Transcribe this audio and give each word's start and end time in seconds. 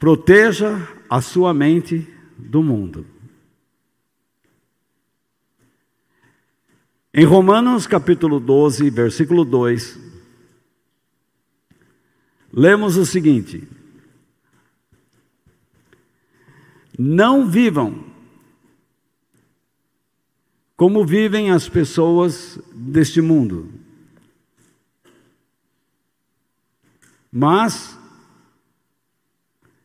Proteja 0.00 0.88
a 1.10 1.20
sua 1.20 1.52
mente 1.52 2.08
do 2.38 2.62
mundo. 2.62 3.06
Em 7.12 7.26
Romanos 7.26 7.86
capítulo 7.86 8.40
12, 8.40 8.88
versículo 8.88 9.44
2, 9.44 10.00
lemos 12.50 12.96
o 12.96 13.04
seguinte: 13.04 13.68
Não 16.98 17.46
vivam 17.46 18.02
como 20.78 21.04
vivem 21.04 21.50
as 21.50 21.68
pessoas 21.68 22.58
deste 22.72 23.20
mundo, 23.20 23.70
mas, 27.30 27.99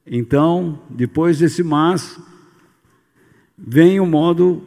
então, 0.06 0.84
depois 0.90 1.40
desse 1.40 1.64
mas, 1.64 2.20
vem 3.58 4.00
o 4.00 4.06
modo 4.06 4.64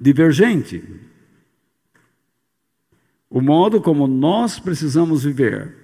divergente. 0.00 0.82
O 3.28 3.40
modo 3.40 3.80
como 3.80 4.08
nós 4.08 4.58
precisamos 4.58 5.22
viver. 5.22 5.76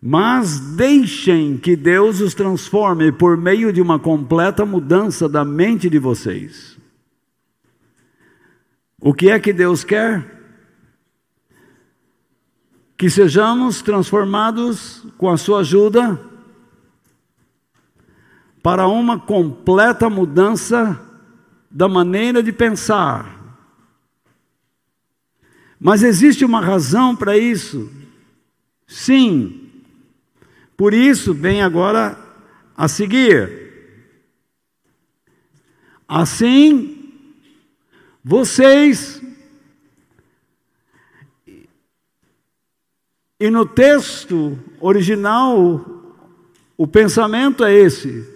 Mas 0.00 0.58
deixem 0.58 1.58
que 1.58 1.76
Deus 1.76 2.20
os 2.20 2.32
transforme 2.32 3.12
por 3.12 3.36
meio 3.36 3.70
de 3.70 3.82
uma 3.82 3.98
completa 3.98 4.64
mudança 4.64 5.28
da 5.28 5.44
mente 5.44 5.90
de 5.90 5.98
vocês. 5.98 6.78
O 8.98 9.12
que 9.12 9.28
é 9.28 9.38
que 9.38 9.52
Deus 9.52 9.84
quer? 9.84 10.39
Que 13.00 13.08
sejamos 13.08 13.80
transformados 13.80 15.02
com 15.16 15.30
a 15.30 15.38
sua 15.38 15.60
ajuda 15.60 16.20
para 18.62 18.86
uma 18.86 19.18
completa 19.18 20.10
mudança 20.10 21.00
da 21.70 21.88
maneira 21.88 22.42
de 22.42 22.52
pensar. 22.52 23.56
Mas 25.80 26.02
existe 26.02 26.44
uma 26.44 26.60
razão 26.60 27.16
para 27.16 27.38
isso? 27.38 27.90
Sim. 28.86 29.70
Por 30.76 30.92
isso, 30.92 31.32
vem 31.32 31.62
agora 31.62 32.18
a 32.76 32.86
seguir. 32.86 34.04
Assim, 36.06 37.14
vocês. 38.22 39.22
E 43.40 43.50
no 43.50 43.64
texto 43.64 44.56
original, 44.78 45.82
o 46.76 46.86
pensamento 46.86 47.64
é 47.64 47.74
esse: 47.74 48.28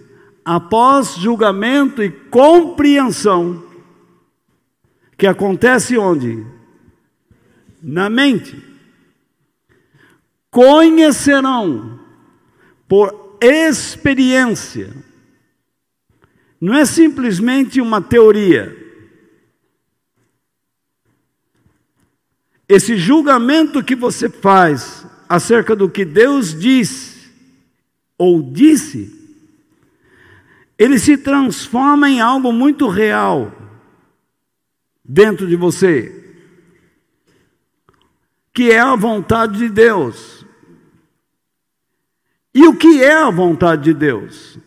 após 0.43 1.15
julgamento 1.17 2.03
e 2.03 2.11
compreensão, 2.11 3.63
que 5.25 5.27
acontece 5.27 5.97
onde? 5.97 6.45
Na 7.83 8.11
mente. 8.11 8.63
Conhecerão 10.51 11.99
por 12.87 13.39
experiência. 13.41 14.95
Não 16.61 16.75
é 16.75 16.85
simplesmente 16.85 17.81
uma 17.81 18.03
teoria. 18.03 18.84
Esse 22.69 22.97
julgamento 22.97 23.83
que 23.83 23.95
você 23.95 24.29
faz 24.29 25.07
acerca 25.29 25.77
do 25.77 25.89
que 25.89 26.05
Deus 26.05 26.59
diz 26.59 27.31
ou 28.17 28.43
disse, 28.43 29.13
ele 30.79 30.99
se 30.99 31.17
transforma 31.17 32.09
em 32.09 32.21
algo 32.21 32.53
muito 32.53 32.89
real 32.89 33.53
dentro 35.05 35.47
de 35.47 35.57
você, 35.57 36.35
que 38.53 38.71
é 38.71 38.81
a 38.81 38.97
vontade 38.97 39.59
de 39.59 39.69
Deus. 39.69 40.45
E 42.55 42.67
o 42.67 42.77
que 42.77 43.03
é 43.03 43.15
a 43.15 43.31
vontade 43.31 43.85
de 43.85 43.95
Deus? 43.95 44.59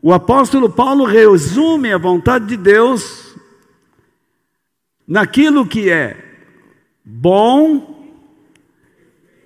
O 0.00 0.12
apóstolo 0.12 0.68
Paulo 0.68 1.04
resume 1.04 1.92
a 1.92 1.98
vontade 1.98 2.46
de 2.46 2.56
Deus 2.56 3.31
naquilo 5.12 5.66
que 5.66 5.90
é 5.90 6.16
bom, 7.04 8.10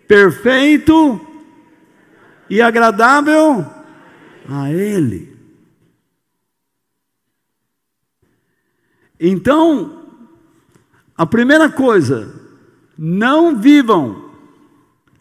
perfeito 0.07 1.21
e 2.49 2.63
agradável 2.63 3.67
a 4.49 4.71
Ele. 4.71 5.37
Então, 9.19 10.07
a 11.17 11.27
primeira 11.27 11.69
coisa, 11.69 12.33
não 12.97 13.57
vivam, 13.57 14.31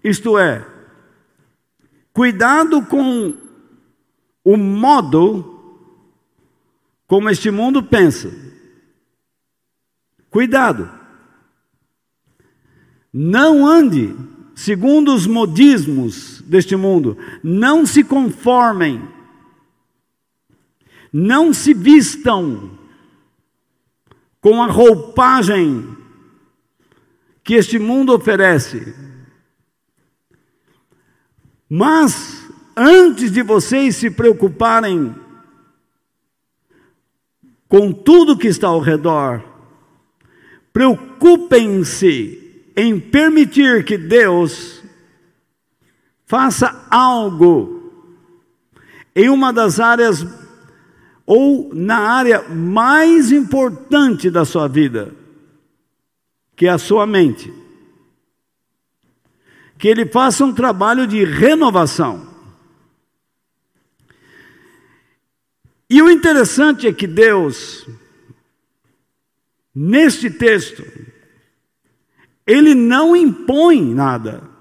isto 0.03 0.37
é, 0.37 0.63
cuidado 2.13 2.83
com 2.83 3.33
o 4.43 4.55
modo 4.57 5.89
como 7.07 7.31
este 7.31 7.49
mundo 7.49 7.81
pensa. 7.81 8.54
Cuidado. 10.35 10.91
Não 13.13 13.65
ande 13.65 14.13
segundo 14.53 15.15
os 15.15 15.25
modismos 15.25 16.41
deste 16.41 16.75
mundo. 16.75 17.17
Não 17.41 17.85
se 17.85 18.03
conformem 18.03 19.01
não 21.13 21.53
se 21.53 21.73
vistam 21.73 22.77
com 24.41 24.61
a 24.61 24.67
roupagem 24.67 25.95
que 27.41 27.53
este 27.53 27.79
mundo 27.79 28.13
oferece. 28.13 28.93
Mas, 31.69 32.45
antes 32.75 33.31
de 33.31 33.41
vocês 33.41 33.95
se 33.95 34.11
preocuparem 34.11 35.15
com 37.69 37.93
tudo 37.93 38.37
que 38.37 38.49
está 38.49 38.67
ao 38.67 38.81
redor, 38.81 39.54
preocupem-se 40.75 42.67
em 42.75 42.99
permitir 42.99 43.85
que 43.85 43.97
Deus 43.97 44.83
faça 46.25 46.85
algo 46.91 47.93
em 49.15 49.29
uma 49.29 49.53
das 49.53 49.79
áreas 49.79 50.27
ou 51.25 51.73
na 51.73 51.99
área 51.99 52.41
mais 52.49 53.31
importante 53.31 54.29
da 54.29 54.43
sua 54.43 54.67
vida, 54.67 55.15
que 56.57 56.67
é 56.67 56.71
a 56.71 56.77
sua 56.77 57.07
mente. 57.07 57.53
Que 59.77 59.87
ele 59.87 60.05
faça 60.07 60.43
um 60.43 60.53
trabalho 60.53 61.07
de 61.07 61.23
renovação. 61.23 62.27
E 65.89 66.01
o 66.01 66.09
interessante 66.09 66.85
é 66.85 66.91
que 66.91 67.07
Deus, 67.07 67.87
neste 69.75 70.29
texto, 70.29 70.83
ele 72.47 72.73
não 72.73 73.15
impõe 73.15 73.83
nada 73.83 74.55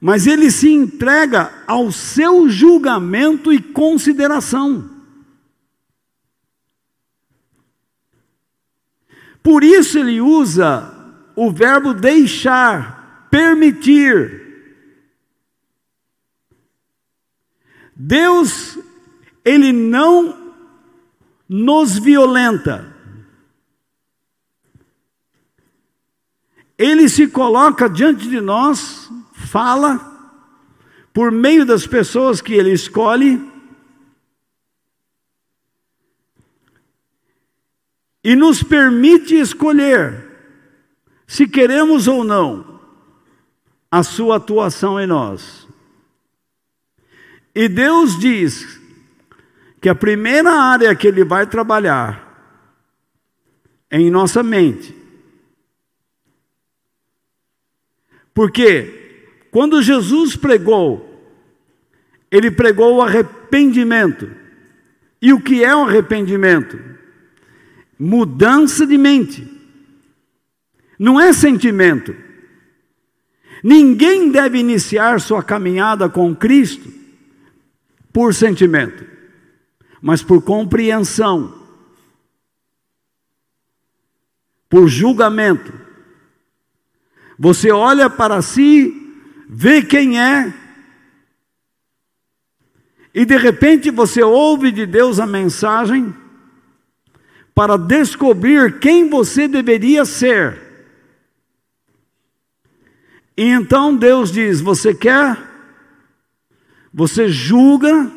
mas 0.00 0.26
ele 0.26 0.50
se 0.50 0.70
entrega 0.70 1.52
ao 1.66 1.90
seu 1.90 2.48
julgamento 2.48 3.52
e 3.52 3.60
consideração. 3.60 4.88
Por 9.42 9.64
isso 9.64 9.98
ele 9.98 10.20
usa 10.20 10.94
o 11.34 11.50
verbo 11.50 11.94
deixar, 11.94 13.28
permitir. 13.30 14.46
Deus, 17.96 18.78
ele 19.44 19.72
não 19.72 20.37
nos 21.48 21.98
violenta. 21.98 22.94
Ele 26.76 27.08
se 27.08 27.26
coloca 27.28 27.88
diante 27.88 28.28
de 28.28 28.40
nós 28.40 29.10
fala 29.32 30.08
por 31.12 31.32
meio 31.32 31.64
das 31.64 31.86
pessoas 31.86 32.40
que 32.40 32.52
ele 32.52 32.72
escolhe 32.72 33.40
e 38.22 38.36
nos 38.36 38.62
permite 38.62 39.34
escolher 39.34 40.26
se 41.26 41.48
queremos 41.48 42.06
ou 42.06 42.22
não 42.22 42.80
a 43.90 44.02
sua 44.02 44.36
atuação 44.36 45.00
em 45.00 45.06
nós. 45.06 45.66
E 47.54 47.68
Deus 47.68 48.18
diz 48.18 48.80
que 49.80 49.88
a 49.88 49.94
primeira 49.94 50.50
área 50.50 50.94
que 50.94 51.06
ele 51.06 51.24
vai 51.24 51.46
trabalhar 51.46 52.26
é 53.90 53.98
em 53.98 54.10
nossa 54.10 54.42
mente. 54.42 54.94
Porque 58.34 59.46
quando 59.50 59.82
Jesus 59.82 60.36
pregou, 60.36 61.04
ele 62.30 62.50
pregou 62.50 62.96
o 62.96 63.02
arrependimento. 63.02 64.30
E 65.20 65.32
o 65.32 65.40
que 65.40 65.64
é 65.64 65.74
o 65.74 65.84
arrependimento? 65.84 66.78
Mudança 67.98 68.86
de 68.86 68.96
mente. 68.96 69.46
Não 70.98 71.20
é 71.20 71.32
sentimento. 71.32 72.14
Ninguém 73.62 74.30
deve 74.30 74.58
iniciar 74.58 75.20
sua 75.20 75.42
caminhada 75.42 76.08
com 76.08 76.34
Cristo 76.34 76.92
por 78.12 78.32
sentimento, 78.34 79.04
mas 80.00 80.22
por 80.22 80.42
compreensão, 80.42 81.54
por 84.68 84.88
julgamento. 84.88 85.72
Você 87.38 87.70
olha 87.70 88.10
para 88.10 88.42
si, 88.42 88.94
vê 89.48 89.82
quem 89.82 90.20
é, 90.20 90.52
e 93.14 93.24
de 93.24 93.36
repente 93.36 93.90
você 93.90 94.22
ouve 94.22 94.70
de 94.70 94.86
Deus 94.86 95.18
a 95.18 95.26
mensagem 95.26 96.14
para 97.54 97.76
descobrir 97.76 98.78
quem 98.78 99.10
você 99.10 99.48
deveria 99.48 100.04
ser. 100.04 100.56
E 103.36 103.44
então 103.48 103.96
Deus 103.96 104.30
diz: 104.30 104.60
Você 104.60 104.94
quer? 104.94 105.36
Você 106.92 107.28
julga, 107.28 108.10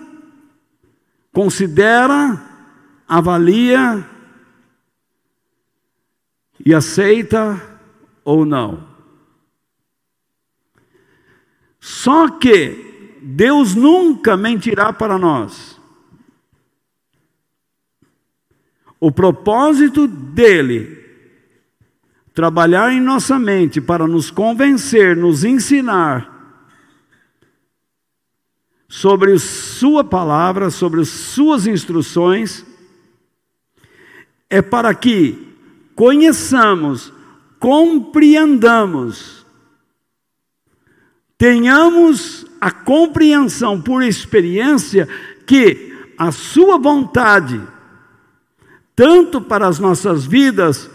considera, 1.31 2.41
avalia 3.07 4.05
e 6.63 6.73
aceita 6.73 7.61
ou 8.23 8.45
não. 8.45 8.87
Só 11.79 12.29
que 12.29 13.19
Deus 13.21 13.75
nunca 13.75 14.37
mentirá 14.37 14.93
para 14.93 15.17
nós. 15.17 15.79
O 18.99 19.11
propósito 19.11 20.07
dele 20.07 20.99
trabalhar 22.33 22.93
em 22.93 23.01
nossa 23.01 23.39
mente 23.39 23.81
para 23.81 24.07
nos 24.07 24.29
convencer, 24.29 25.17
nos 25.17 25.43
ensinar 25.43 26.40
sobre 28.91 29.39
Sua 29.39 30.03
palavra, 30.03 30.69
sobre 30.69 31.05
Suas 31.05 31.65
instruções, 31.65 32.65
é 34.49 34.61
para 34.61 34.93
que 34.93 35.47
conheçamos, 35.95 37.13
compreendamos, 37.57 39.45
tenhamos 41.37 42.45
a 42.59 42.69
compreensão 42.69 43.81
por 43.81 44.03
experiência 44.03 45.07
que 45.47 45.95
a 46.17 46.33
Sua 46.33 46.77
vontade, 46.77 47.61
tanto 48.93 49.39
para 49.39 49.69
as 49.69 49.79
nossas 49.79 50.25
vidas, 50.25 50.91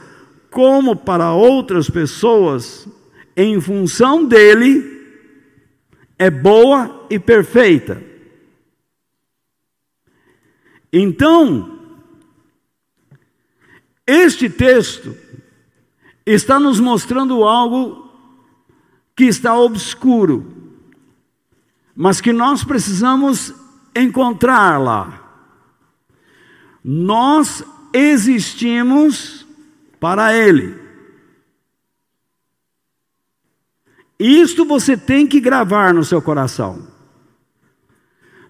como 0.51 0.95
para 0.95 1.33
outras 1.33 1.89
pessoas, 1.89 2.87
em 3.35 3.59
função 3.59 4.23
dele, 4.23 4.96
é 6.19 6.31
boa 6.31 7.07
e 7.11 7.19
perfeita. 7.19 8.03
Então, 10.93 11.79
este 14.07 14.49
texto 14.49 15.17
está 16.25 16.59
nos 16.59 16.81
mostrando 16.81 17.45
algo 17.45 18.11
que 19.15 19.25
está 19.25 19.59
obscuro, 19.59 20.81
mas 21.95 22.21
que 22.21 22.33
nós 22.33 22.65
precisamos 22.65 23.55
encontrar 23.95 24.79
lá. 24.79 25.23
Nós 26.85 27.65
existimos 27.93 29.47
para 29.99 30.35
Ele. 30.35 30.86
Isto 34.19 34.65
você 34.65 34.97
tem 34.97 35.27
que 35.27 35.41
gravar 35.41 35.93
no 35.93 36.05
seu 36.05 36.23
coração. 36.23 36.87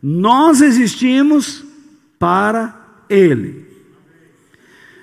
Nós 0.03 0.61
existimos 0.61 1.65
para 2.19 3.05
Ele. 3.09 3.67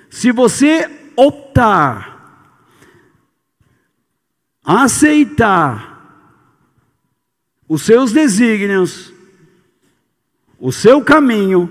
Se 0.09 0.31
você 0.31 0.89
optar, 1.15 2.13
aceitar 4.63 5.93
os 7.67 7.81
seus 7.81 8.11
desígnios, 8.11 9.11
o 10.59 10.71
seu 10.71 11.03
caminho, 11.03 11.69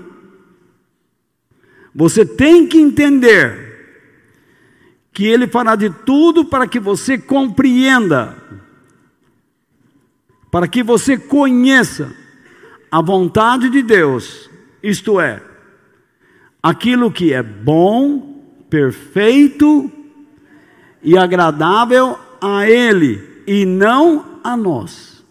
você 1.95 2.25
tem 2.25 2.67
que 2.67 2.77
entender 2.77 3.63
que 5.11 5.25
Ele 5.25 5.47
fará 5.47 5.75
de 5.75 5.89
tudo 5.89 6.45
para 6.45 6.67
que 6.67 6.79
você 6.79 7.17
compreenda, 7.17 8.37
para 10.53 10.67
que 10.67 10.83
você 10.83 11.17
conheça 11.17 12.15
a 12.91 13.01
vontade 13.01 13.71
de 13.71 13.81
Deus, 13.81 14.51
isto 14.83 15.19
é, 15.19 15.41
aquilo 16.61 17.11
que 17.11 17.33
é 17.33 17.41
bom, 17.41 18.45
perfeito 18.69 19.91
e 21.01 21.17
agradável 21.17 22.19
a 22.39 22.69
Ele 22.69 23.41
e 23.47 23.65
não 23.65 24.39
a 24.43 24.55
nós. 24.55 25.25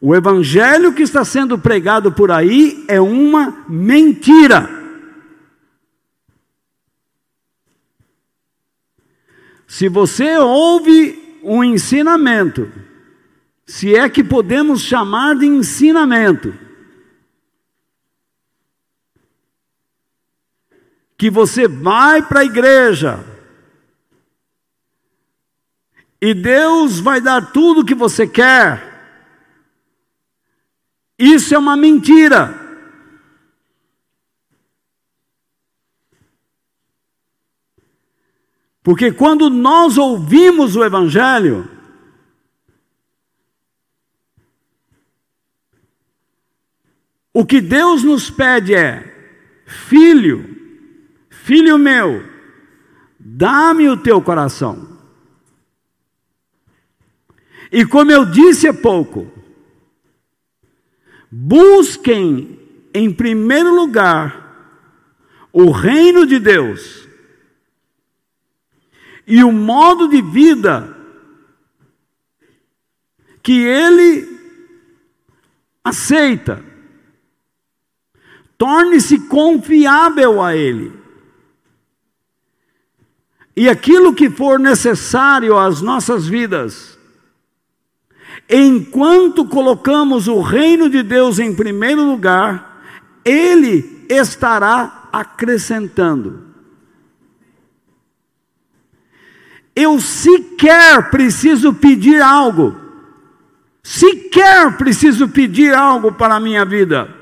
O 0.00 0.14
evangelho 0.14 0.94
que 0.94 1.02
está 1.02 1.22
sendo 1.22 1.58
pregado 1.58 2.12
por 2.12 2.30
aí 2.30 2.82
é 2.88 2.98
uma 2.98 3.62
mentira. 3.68 4.75
Se 9.66 9.88
você 9.88 10.38
ouve 10.38 11.40
um 11.42 11.62
ensinamento, 11.62 12.72
se 13.66 13.94
é 13.96 14.08
que 14.08 14.22
podemos 14.22 14.82
chamar 14.82 15.36
de 15.36 15.46
ensinamento, 15.46 16.54
que 21.18 21.30
você 21.30 21.66
vai 21.66 22.22
para 22.22 22.40
a 22.40 22.44
igreja 22.44 23.24
e 26.20 26.34
Deus 26.34 27.00
vai 27.00 27.20
dar 27.20 27.52
tudo 27.52 27.80
o 27.80 27.84
que 27.84 27.94
você 27.94 28.26
quer, 28.26 28.94
isso 31.18 31.54
é 31.54 31.58
uma 31.58 31.76
mentira. 31.76 32.65
Porque 38.86 39.10
quando 39.10 39.50
nós 39.50 39.98
ouvimos 39.98 40.76
o 40.76 40.84
Evangelho, 40.84 41.68
o 47.34 47.44
que 47.44 47.60
Deus 47.60 48.04
nos 48.04 48.30
pede 48.30 48.76
é: 48.76 49.42
filho, 49.66 50.56
filho 51.28 51.76
meu, 51.76 52.24
dá-me 53.18 53.88
o 53.88 53.96
teu 53.96 54.22
coração. 54.22 55.00
E 57.72 57.84
como 57.84 58.12
eu 58.12 58.24
disse 58.24 58.68
há 58.68 58.72
pouco, 58.72 59.28
busquem 61.28 62.56
em 62.94 63.12
primeiro 63.12 63.74
lugar 63.74 64.78
o 65.52 65.72
reino 65.72 66.24
de 66.24 66.38
Deus 66.38 67.05
e 69.26 69.42
o 69.42 69.50
modo 69.50 70.08
de 70.08 70.22
vida 70.22 70.96
que 73.42 73.60
ele 73.62 74.36
aceita. 75.84 76.64
Torne-se 78.58 79.20
confiável 79.28 80.42
a 80.42 80.56
ele. 80.56 80.92
E 83.56 83.68
aquilo 83.68 84.14
que 84.14 84.28
for 84.28 84.58
necessário 84.58 85.56
às 85.56 85.80
nossas 85.80 86.26
vidas, 86.26 86.98
enquanto 88.48 89.46
colocamos 89.46 90.28
o 90.28 90.40
reino 90.40 90.90
de 90.90 91.02
Deus 91.02 91.38
em 91.38 91.54
primeiro 91.54 92.04
lugar, 92.04 92.82
ele 93.24 94.06
estará 94.08 95.08
acrescentando. 95.12 96.55
Eu 99.76 100.00
sequer 100.00 101.10
preciso 101.10 101.74
pedir 101.74 102.22
algo, 102.22 102.74
sequer 103.82 104.74
preciso 104.78 105.28
pedir 105.28 105.74
algo 105.74 106.10
para 106.10 106.36
a 106.36 106.40
minha 106.40 106.64
vida. 106.64 107.14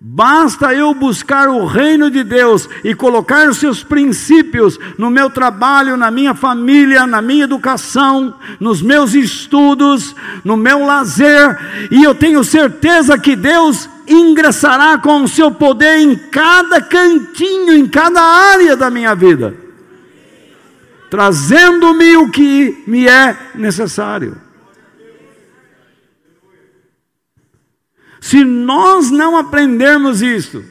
Basta 0.00 0.72
eu 0.72 0.94
buscar 0.94 1.48
o 1.48 1.66
reino 1.66 2.10
de 2.10 2.22
Deus 2.22 2.68
e 2.84 2.94
colocar 2.94 3.48
os 3.48 3.56
seus 3.56 3.82
princípios 3.82 4.78
no 4.96 5.10
meu 5.10 5.28
trabalho, 5.28 5.96
na 5.96 6.10
minha 6.10 6.34
família, 6.34 7.06
na 7.06 7.20
minha 7.20 7.44
educação, 7.44 8.34
nos 8.60 8.80
meus 8.80 9.14
estudos, 9.14 10.14
no 10.44 10.56
meu 10.56 10.84
lazer, 10.84 11.88
e 11.90 12.04
eu 12.04 12.14
tenho 12.14 12.44
certeza 12.44 13.18
que 13.18 13.34
Deus 13.34 13.88
ingressará 14.06 14.96
com 14.98 15.22
o 15.22 15.28
seu 15.28 15.50
poder 15.50 15.98
em 15.98 16.14
cada 16.16 16.80
cantinho, 16.80 17.72
em 17.72 17.86
cada 17.86 18.20
área 18.20 18.76
da 18.76 18.88
minha 18.88 19.14
vida, 19.14 19.65
trazendo-me 21.10 22.16
o 22.16 22.30
que 22.30 22.82
me 22.86 23.06
é 23.06 23.36
necessário. 23.54 24.40
Se 28.20 28.44
nós 28.44 29.10
não 29.10 29.36
aprendermos 29.36 30.20
isso, 30.20 30.64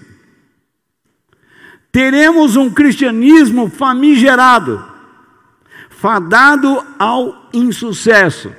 teremos 1.91 2.57
um 2.57 2.69
cristianismo 2.69 3.69
famigerado, 3.69 4.85
fadado 5.89 6.85
ao 6.99 7.49
insucesso, 7.53 8.53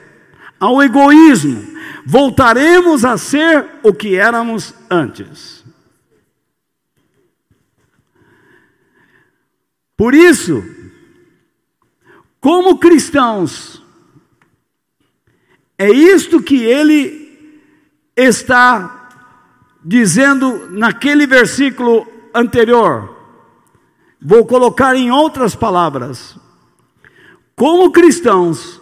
ao 0.59 0.83
egoísmo. 0.83 1.77
Voltaremos 2.07 3.05
a 3.05 3.19
ser 3.19 3.67
o 3.83 3.93
que 3.93 4.17
éramos 4.17 4.73
antes. 4.89 5.63
Por 9.97 10.15
isso, 10.15 10.63
como 12.47 12.79
cristãos, 12.79 13.83
é 15.77 15.91
isto 15.91 16.41
que 16.41 16.63
ele 16.63 17.59
está 18.15 19.11
dizendo 19.85 20.71
naquele 20.71 21.27
versículo 21.27 22.07
anterior. 22.33 23.17
Vou 24.23 24.47
colocar 24.47 24.95
em 24.95 25.11
outras 25.11 25.57
palavras. 25.57 26.39
Como 27.57 27.91
cristãos, 27.91 28.81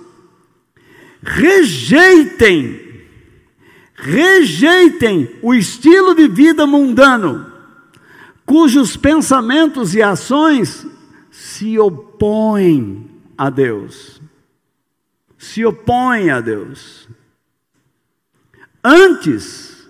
rejeitem, 1.22 3.02
rejeitem 3.94 5.38
o 5.40 5.54
estilo 5.54 6.14
de 6.14 6.28
vida 6.28 6.66
mundano, 6.66 7.50
cujos 8.44 8.94
pensamentos 8.94 9.94
e 9.94 10.02
ações 10.02 10.86
se 11.30 11.78
opõem 11.78 13.13
a 13.36 13.50
Deus. 13.50 14.20
Se 15.38 15.64
opõem 15.64 16.30
a 16.30 16.40
Deus. 16.40 17.08
Antes, 18.82 19.86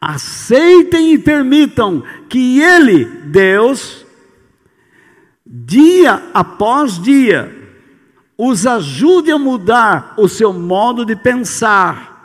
aceitem 0.00 1.14
e 1.14 1.18
permitam 1.18 2.02
que 2.28 2.60
Ele, 2.60 3.04
Deus, 3.04 4.06
dia 5.44 6.30
após 6.32 7.02
dia, 7.02 7.54
os 8.36 8.66
ajude 8.66 9.32
a 9.32 9.38
mudar 9.38 10.14
o 10.16 10.28
seu 10.28 10.52
modo 10.52 11.04
de 11.04 11.16
pensar. 11.16 12.16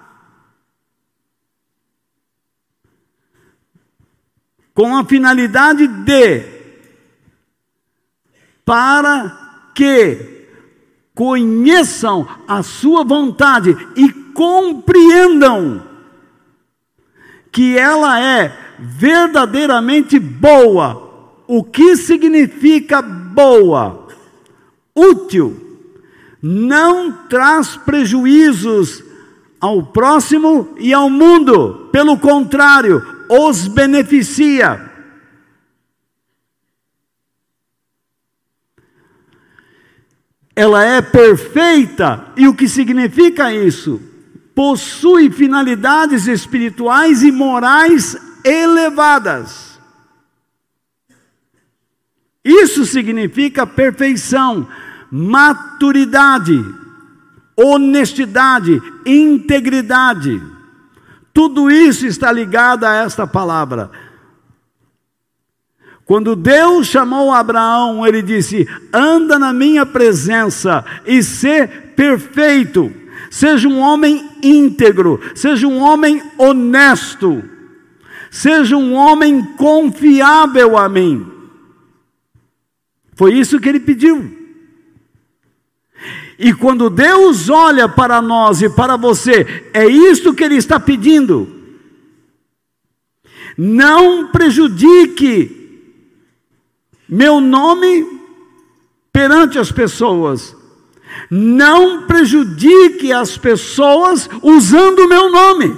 Com 4.74 4.96
a 4.96 5.06
finalidade 5.06 5.88
de, 5.88 6.44
para 8.66 9.43
que 9.74 10.48
conheçam 11.16 12.28
a 12.48 12.64
sua 12.64 13.04
vontade 13.04 13.76
e 13.96 14.12
compreendam 14.34 15.84
que 17.52 17.78
ela 17.78 18.20
é 18.20 18.52
verdadeiramente 18.80 20.18
boa. 20.18 21.12
O 21.48 21.64
que 21.64 21.96
significa 21.96 23.02
boa? 23.02 24.08
Útil. 24.96 25.60
Não 26.42 27.12
traz 27.30 27.78
prejuízos 27.78 29.04
ao 29.62 29.84
próximo 29.84 30.76
e 30.78 30.94
ao 30.94 31.10
mundo, 31.10 31.90
pelo 31.92 32.18
contrário, 32.18 33.02
os 33.30 33.68
beneficia. 33.68 34.93
Ela 40.56 40.84
é 40.84 41.02
perfeita, 41.02 42.28
e 42.38 42.48
o 42.48 42.54
que 42.54 42.68
significa 42.68 43.54
isso? 43.54 44.14
possui 44.56 45.32
finalidades 45.32 46.28
espirituais 46.28 47.24
e 47.24 47.32
morais 47.32 48.16
elevadas. 48.44 49.80
Isso 52.44 52.86
significa 52.86 53.66
perfeição, 53.66 54.68
maturidade, 55.10 56.64
honestidade, 57.56 58.82
integridade. 59.06 60.42
Tudo 61.34 61.72
isso 61.72 62.06
está 62.06 62.32
ligado 62.32 62.84
a 62.84 62.96
esta 62.96 63.26
palavra. 63.26 63.90
Quando 66.06 66.36
Deus 66.36 66.88
chamou 66.88 67.32
Abraão, 67.32 68.06
ele 68.06 68.22
disse: 68.22 68.68
Anda 68.92 69.40
na 69.40 69.54
minha 69.54 69.86
presença 69.86 70.84
e 71.06 71.24
ser 71.24 71.94
perfeito 71.96 73.04
seja 73.34 73.68
um 73.68 73.80
homem 73.80 74.30
íntegro, 74.44 75.20
seja 75.34 75.68
um 75.68 75.80
homem 75.80 76.22
honesto, 76.38 77.44
seja 78.30 78.78
um 78.78 78.94
homem 78.94 79.44
confiável 79.56 80.78
a 80.78 80.88
mim. 80.88 81.26
Foi 83.16 83.34
isso 83.34 83.60
que 83.60 83.68
ele 83.68 83.80
pediu. 83.80 84.44
E 86.38 86.54
quando 86.54 86.92
Deus 86.92 87.50
olha 87.50 87.90
para 87.90 88.22
nós 88.22 88.62
e 88.62 88.70
para 88.70 88.98
você, 88.98 89.66
é 89.74 89.88
isto 89.88 90.34
que 90.34 90.44
Ele 90.44 90.56
está 90.56 90.80
pedindo. 90.80 91.48
Não 93.58 94.28
prejudique 94.28 95.63
meu 97.08 97.42
nome 97.42 98.22
perante 99.12 99.60
as 99.60 99.72
pessoas, 99.72 100.56
não 101.30 102.08
prejudique 102.08 103.14
as 103.14 103.38
pessoas 103.38 104.28
usando 104.42 105.00
o 105.00 105.08
meu 105.08 105.32
nome. 105.32 105.78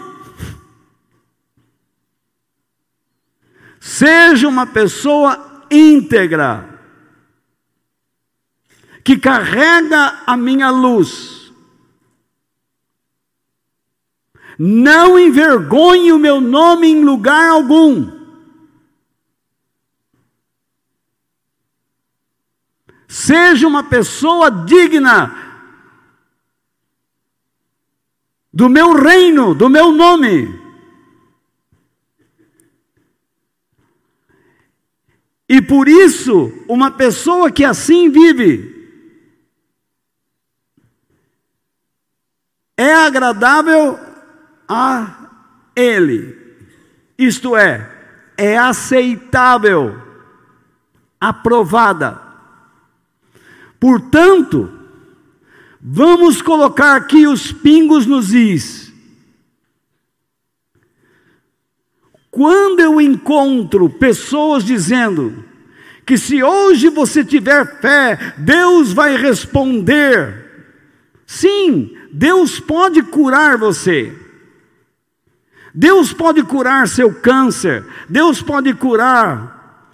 Seja 3.79 4.47
uma 4.47 4.65
pessoa 4.65 5.67
íntegra, 5.69 6.79
que 9.03 9.17
carrega 9.17 10.23
a 10.25 10.35
minha 10.35 10.71
luz. 10.71 11.53
Não 14.57 15.19
envergonhe 15.19 16.13
o 16.13 16.17
meu 16.17 16.39
nome 16.39 16.87
em 16.87 17.03
lugar 17.03 17.49
algum. 17.49 18.14
Seja 23.15 23.65
uma 23.65 23.81
pessoa 23.81 24.51
digna 24.51 25.33
do 28.51 28.67
meu 28.67 28.91
reino, 28.91 29.55
do 29.55 29.69
meu 29.69 29.93
nome. 29.93 30.53
E 35.47 35.61
por 35.61 35.87
isso, 35.87 36.51
uma 36.67 36.91
pessoa 36.91 37.49
que 37.49 37.63
assim 37.63 38.09
vive 38.09 38.91
é 42.75 42.93
agradável 42.95 43.97
a 44.67 45.29
Ele, 45.73 46.35
isto 47.17 47.55
é, 47.55 47.89
é 48.37 48.57
aceitável, 48.57 49.95
aprovada. 51.17 52.24
Portanto, 53.79 54.71
vamos 55.81 56.41
colocar 56.41 56.95
aqui 56.95 57.27
os 57.27 57.51
pingos 57.51 58.05
nos 58.05 58.33
is. 58.33 58.93
Quando 62.31 62.81
eu 62.81 62.99
encontro 62.99 63.89
pessoas 63.89 64.63
dizendo 64.63 65.45
que 66.05 66.17
se 66.17 66.43
hoje 66.43 66.89
você 66.89 67.23
tiver 67.23 67.79
fé, 67.79 68.33
Deus 68.37 68.91
vai 68.91 69.15
responder. 69.15 70.43
Sim, 71.25 71.97
Deus 72.11 72.59
pode 72.59 73.01
curar 73.01 73.57
você. 73.57 74.13
Deus 75.73 76.13
pode 76.13 76.43
curar 76.43 76.87
seu 76.87 77.13
câncer. 77.13 77.85
Deus 78.07 78.41
pode 78.41 78.73
curar 78.73 79.89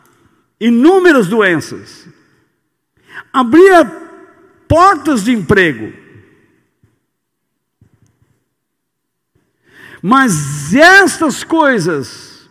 inúmeras 0.59 1.27
doenças 1.27 2.07
abria 3.31 3.85
portas 4.67 5.23
de 5.23 5.31
emprego. 5.31 5.93
Mas 10.01 10.73
estas 10.73 11.43
coisas 11.43 12.49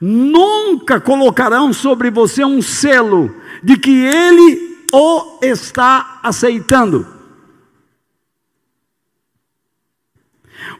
nunca 0.00 1.00
colocarão 1.00 1.72
sobre 1.72 2.10
você 2.10 2.44
um 2.44 2.60
selo 2.60 3.34
de 3.62 3.76
que 3.76 3.90
ele 3.90 4.86
o 4.92 5.38
está 5.42 6.20
aceitando. 6.22 7.06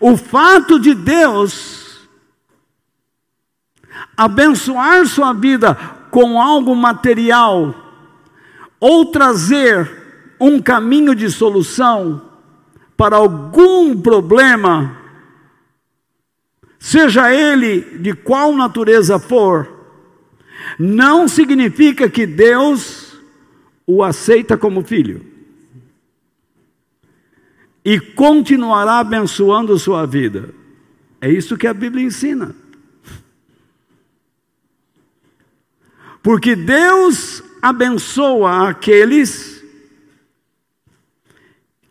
O 0.01 0.17
fato 0.17 0.79
de 0.79 0.95
Deus 0.95 2.09
abençoar 4.17 5.07
sua 5.07 5.33
vida 5.33 5.75
com 6.11 6.41
algo 6.41 6.75
material 6.75 7.88
ou 8.81 9.07
trazer 9.07 10.35
um 10.41 10.61
caminho 10.61 11.15
de 11.15 11.31
solução 11.31 12.31
para 12.97 13.17
algum 13.17 14.01
problema, 14.01 14.97
seja 16.79 17.33
ele 17.33 17.99
de 17.99 18.13
qual 18.15 18.55
natureza 18.55 19.19
for, 19.19 19.69
não 20.79 21.29
significa 21.29 22.09
que 22.09 22.27
Deus 22.27 23.17
o 23.87 24.03
aceita 24.03 24.57
como 24.57 24.85
filho 24.85 25.25
e 27.85 27.99
continuará 27.99 28.99
abençoando 28.99 29.79
sua 29.79 30.05
vida. 30.07 30.55
É 31.21 31.31
isso 31.31 31.57
que 31.57 31.67
a 31.67 31.73
Bíblia 31.73 32.05
ensina. 32.05 32.55
Porque 36.23 36.55
Deus 36.55 37.43
abençoa 37.61 38.69
aqueles 38.69 39.65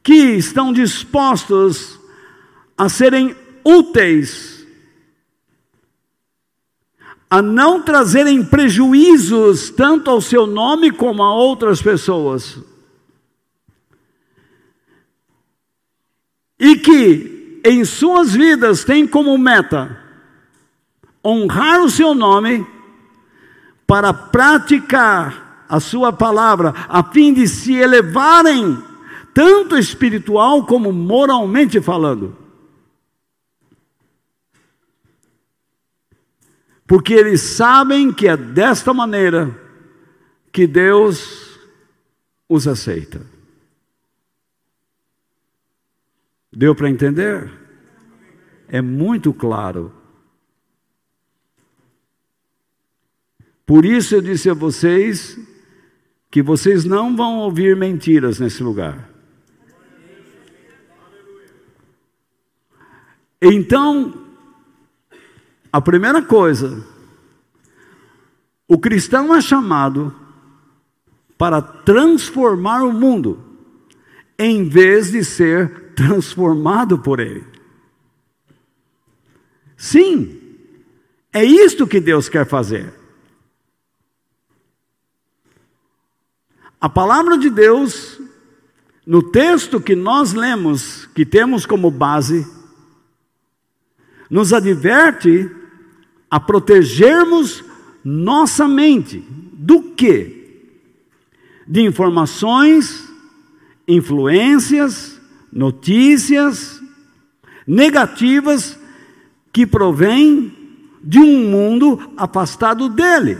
que 0.03 0.13
estão 0.13 0.71
dispostos 0.71 2.00
a 2.77 2.88
serem 2.88 3.36
úteis, 3.63 4.65
a 7.29 7.41
não 7.41 7.81
trazerem 7.81 8.45
prejuízos 8.45 9.69
tanto 9.69 10.09
ao 10.09 10.21
seu 10.21 10.47
nome 10.47 10.91
como 10.91 11.21
a 11.21 11.33
outras 11.33 11.81
pessoas. 11.81 12.57
E 16.57 16.77
que 16.77 17.59
em 17.65 17.83
suas 17.83 18.33
vidas 18.33 18.86
têm 18.86 19.05
como 19.05 19.38
meta 19.38 20.01
honrar 21.24 21.81
o 21.81 21.89
seu 21.89 22.15
nome 22.15 22.65
para 23.86 24.13
praticar 24.13 25.47
a 25.67 25.79
sua 25.79 26.13
palavra, 26.13 26.74
a 26.88 27.03
fim 27.03 27.33
de 27.33 27.47
se 27.47 27.74
elevarem, 27.74 28.81
tanto 29.33 29.77
espiritual 29.77 30.65
como 30.65 30.91
moralmente 30.91 31.81
falando. 31.81 32.36
Porque 36.88 37.13
eles 37.13 37.41
sabem 37.41 38.13
que 38.13 38.27
é 38.27 38.38
desta 38.38 38.93
maneira 38.93 39.53
que 40.51 40.65
Deus 40.65 41.59
os 42.47 42.67
aceita. 42.67 43.21
Deu 46.51 46.74
para 46.74 46.89
entender? 46.89 47.51
É 48.69 48.81
muito 48.81 49.33
claro. 49.33 49.93
Por 53.65 53.86
isso 53.86 54.15
eu 54.15 54.21
disse 54.21 54.50
a 54.50 54.53
vocês 54.53 55.38
que 56.38 56.41
vocês 56.44 56.86
não 56.86 57.15
vão 57.15 57.39
ouvir 57.39 57.75
mentiras 57.75 58.39
nesse 58.39 58.62
lugar. 58.62 59.10
Então, 63.41 64.13
a 65.74 65.82
primeira 65.82 66.22
coisa, 66.22 66.86
o 68.67 68.77
cristão 68.77 69.36
é 69.36 69.41
chamado 69.41 70.13
para 71.39 71.60
transformar 71.60 72.84
o 72.84 72.94
mundo, 72.94 73.44
em 74.38 74.69
vez 74.69 75.12
de 75.12 75.26
ser 75.26 75.93
transformado 75.95 77.00
por 77.00 77.19
ele. 77.19 77.45
Sim, 79.76 80.39
é 81.34 81.43
isto 81.43 81.88
que 81.88 82.00
Deus 82.00 82.30
quer 82.30 82.45
fazer. 82.45 82.93
A 86.88 86.89
palavra 86.89 87.38
de 87.38 87.50
Deus, 87.50 88.17
no 89.06 89.21
texto 89.21 89.78
que 89.78 89.93
nós 89.93 90.32
lemos, 90.32 91.06
que 91.13 91.26
temos 91.26 91.65
como 91.65 91.91
base, 91.91 92.47
nos 94.30 94.54
adverte 94.54 95.52
a 96.32 96.39
protegermos 96.39 97.62
nossa 98.06 98.69
mente 98.69 99.21
do 99.52 99.82
que? 99.82 100.78
De 101.67 101.82
informações, 101.82 103.06
influências, 103.86 105.19
notícias 105.52 106.82
negativas 107.67 108.80
que 109.52 109.67
provêm 109.67 110.56
de 111.04 111.19
um 111.19 111.50
mundo 111.50 112.13
afastado 112.15 112.88
dele. 112.88 113.38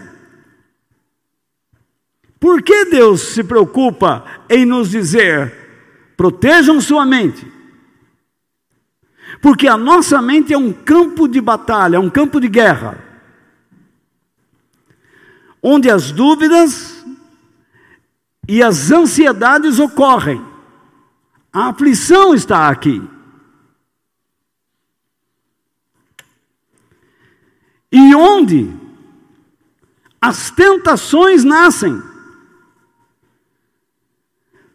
Por 2.40 2.62
que 2.62 2.86
Deus 2.86 3.22
se 3.22 3.44
preocupa 3.44 4.24
em 4.50 4.66
nos 4.66 4.90
dizer: 4.90 6.14
protejam 6.16 6.80
sua 6.80 7.06
mente? 7.06 7.52
Porque 9.42 9.68
a 9.68 9.78
nossa 9.78 10.22
mente 10.22 10.54
é 10.54 10.58
um 10.58 10.72
campo 10.72 11.28
de 11.28 11.42
batalha, 11.42 11.98
é 11.98 12.00
um 12.00 12.10
campo 12.10 12.40
de 12.40 12.48
guerra, 12.48 13.04
onde 15.62 15.90
as 15.90 16.12
dúvidas 16.12 17.06
e 18.48 18.64
as 18.64 18.92
ansiedades 18.92 19.80
ocorrem. 19.80 20.44
A 21.52 21.70
aflição 21.70 22.34
está 22.34 22.70
aqui. 22.70 23.02
E 27.92 28.16
onde 28.16 28.74
as 30.22 30.52
tentações 30.52 31.44
nascem. 31.44 32.02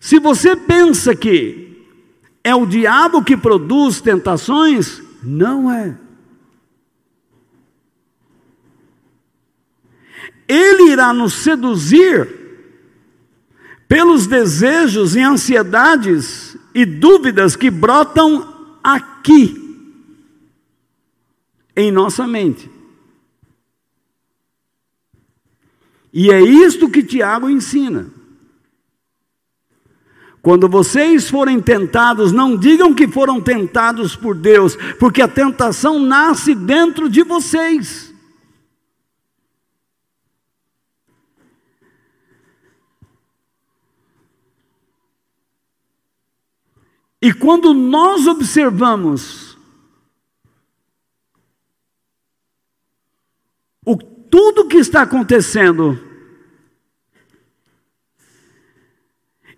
Se 0.02 0.18
você 0.18 0.56
pensa 0.56 1.14
que 1.14 1.86
é 2.42 2.52
o 2.52 2.66
diabo 2.66 3.22
que 3.22 3.36
produz 3.36 4.00
tentações, 4.00 5.00
não 5.22 5.70
é. 5.70 5.96
Ele 10.48 10.90
irá 10.90 11.12
nos 11.12 11.34
seduzir 11.34 12.28
pelos 13.86 14.26
desejos 14.26 15.14
e 15.14 15.20
ansiedades 15.20 16.56
e 16.74 16.84
dúvidas 16.84 17.54
que 17.54 17.70
brotam 17.70 18.76
aqui, 18.82 19.56
em 21.76 21.92
nossa 21.92 22.26
mente. 22.26 22.68
E 26.12 26.28
é 26.28 26.40
isto 26.42 26.90
que 26.90 27.04
Tiago 27.04 27.48
ensina. 27.48 28.20
Quando 30.42 30.68
vocês 30.68 31.30
forem 31.30 31.60
tentados, 31.60 32.32
não 32.32 32.56
digam 32.56 32.92
que 32.92 33.06
foram 33.06 33.40
tentados 33.40 34.16
por 34.16 34.34
Deus, 34.34 34.76
porque 34.98 35.22
a 35.22 35.28
tentação 35.28 36.00
nasce 36.00 36.52
dentro 36.52 37.08
de 37.08 37.22
vocês. 37.22 38.12
E 47.22 47.32
quando 47.32 47.72
nós 47.72 48.26
observamos 48.26 49.56
o 53.86 53.96
tudo 53.96 54.66
que 54.66 54.78
está 54.78 55.02
acontecendo 55.02 56.11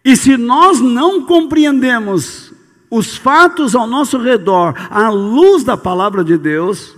E 0.05 0.17
se 0.17 0.37
nós 0.37 0.81
não 0.81 1.25
compreendemos 1.25 2.53
os 2.90 3.17
fatos 3.17 3.75
ao 3.75 3.87
nosso 3.87 4.19
redor 4.19 4.75
à 4.90 5.09
luz 5.09 5.64
da 5.64 5.77
palavra 5.77 6.23
de 6.23 6.37
Deus, 6.37 6.95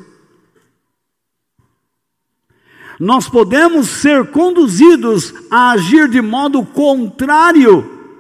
nós 2.99 3.29
podemos 3.29 3.89
ser 3.89 4.31
conduzidos 4.31 5.33
a 5.51 5.71
agir 5.71 6.09
de 6.09 6.21
modo 6.21 6.65
contrário 6.65 8.15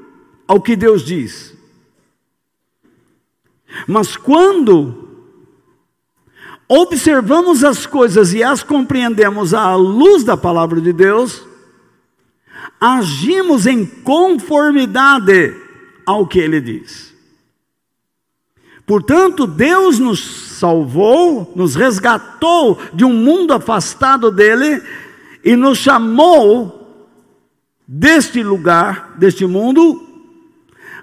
ao 0.46 0.60
que 0.60 0.76
Deus 0.76 1.02
diz. 1.02 1.56
Mas 3.88 4.16
quando 4.16 5.06
observamos 6.68 7.64
as 7.64 7.86
coisas 7.86 8.32
e 8.32 8.42
as 8.42 8.62
compreendemos 8.62 9.52
à 9.52 9.74
luz 9.74 10.24
da 10.24 10.36
palavra 10.36 10.80
de 10.80 10.92
Deus, 10.92 11.46
agimos 12.80 13.66
em 13.66 13.84
conformidade 13.84 15.54
ao 16.04 16.26
que 16.26 16.38
ele 16.38 16.60
diz. 16.60 17.14
Portanto, 18.86 19.46
Deus 19.46 19.98
nos 19.98 20.20
salvou, 20.58 21.52
nos 21.56 21.74
resgatou 21.74 22.78
de 22.94 23.04
um 23.04 23.12
mundo 23.12 23.52
afastado 23.52 24.30
dele 24.30 24.80
e 25.44 25.56
nos 25.56 25.78
chamou 25.78 26.76
deste 27.86 28.42
lugar, 28.42 29.16
deste 29.18 29.44
mundo, 29.44 30.02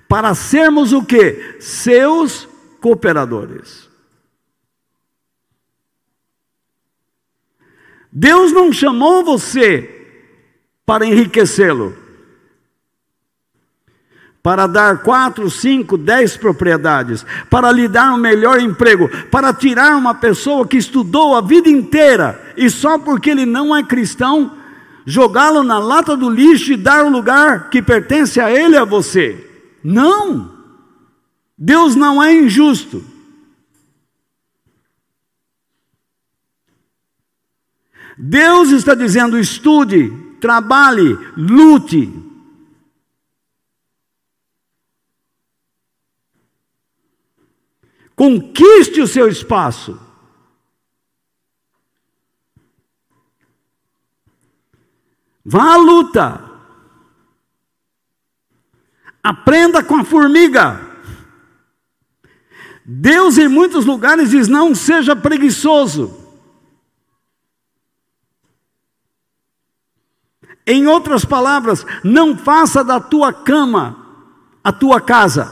para 0.07 0.33
sermos 0.33 0.93
o 0.93 1.03
que? 1.03 1.57
Seus 1.59 2.47
cooperadores. 2.79 3.89
Deus 8.11 8.51
não 8.51 8.71
chamou 8.71 9.25
você 9.25 10.02
para 10.85 11.05
enriquecê-lo, 11.05 11.95
para 14.41 14.67
dar 14.67 15.01
quatro, 15.01 15.49
cinco, 15.49 15.97
dez 15.97 16.35
propriedades, 16.35 17.25
para 17.49 17.71
lhe 17.71 17.87
dar 17.87 18.13
um 18.13 18.17
melhor 18.17 18.59
emprego, 18.59 19.09
para 19.27 19.53
tirar 19.53 19.95
uma 19.95 20.13
pessoa 20.13 20.67
que 20.67 20.77
estudou 20.77 21.35
a 21.35 21.41
vida 21.41 21.69
inteira 21.69 22.53
e 22.57 22.69
só 22.69 22.99
porque 22.99 23.29
ele 23.29 23.45
não 23.45 23.75
é 23.75 23.83
cristão, 23.83 24.57
jogá-lo 25.05 25.63
na 25.63 25.79
lata 25.79 26.17
do 26.17 26.29
lixo 26.29 26.73
e 26.73 26.77
dar 26.77 27.05
o 27.05 27.09
lugar 27.09 27.69
que 27.69 27.81
pertence 27.81 28.39
a 28.41 28.51
ele 28.51 28.75
a 28.75 28.83
você. 28.83 29.49
Não! 29.81 30.51
Deus 31.57 31.95
não 31.95 32.21
é 32.21 32.33
injusto. 32.33 33.03
Deus 38.17 38.71
está 38.71 38.93
dizendo: 38.93 39.39
estude, 39.39 40.11
trabalhe, 40.43 41.17
lute. 41.37 42.11
Conquiste 48.13 48.99
o 48.99 49.07
seu 49.07 49.29
espaço. 49.29 49.97
Vá 55.45 55.75
à 55.75 55.77
luta. 55.77 56.51
Aprenda 59.23 59.81
com 59.81 59.95
a 59.95 60.03
formiga. 60.03 60.77
Deus 62.85 63.37
em 63.37 63.47
muitos 63.47 63.85
lugares 63.85 64.31
diz: 64.31 64.49
não 64.49 64.75
seja 64.75 65.15
preguiçoso. 65.15 66.22
Em 70.65 70.87
outras 70.87 71.25
palavras, 71.25 71.85
não 72.03 72.37
faça 72.37 72.83
da 72.83 72.99
tua 72.99 73.33
cama 73.33 74.03
a 74.63 74.71
tua 74.71 75.01
casa. 75.01 75.51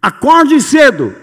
Acorde 0.00 0.60
cedo. 0.60 1.14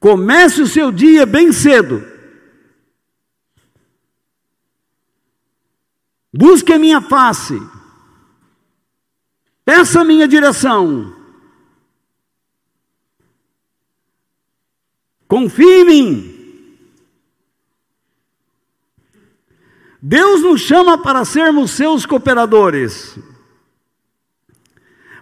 Comece 0.00 0.62
o 0.62 0.66
seu 0.66 0.90
dia 0.90 1.24
bem 1.24 1.52
cedo. 1.52 2.04
Busque 6.32 6.72
a 6.72 6.78
minha 6.78 7.00
face. 7.00 7.60
Peça 9.64 10.00
a 10.00 10.04
minha 10.04 10.26
direção. 10.26 11.14
Confie 15.26 15.80
em 15.80 15.84
mim. 15.84 16.37
Deus 20.00 20.42
nos 20.42 20.60
chama 20.60 20.98
para 20.98 21.24
sermos 21.24 21.72
seus 21.72 22.06
cooperadores, 22.06 23.18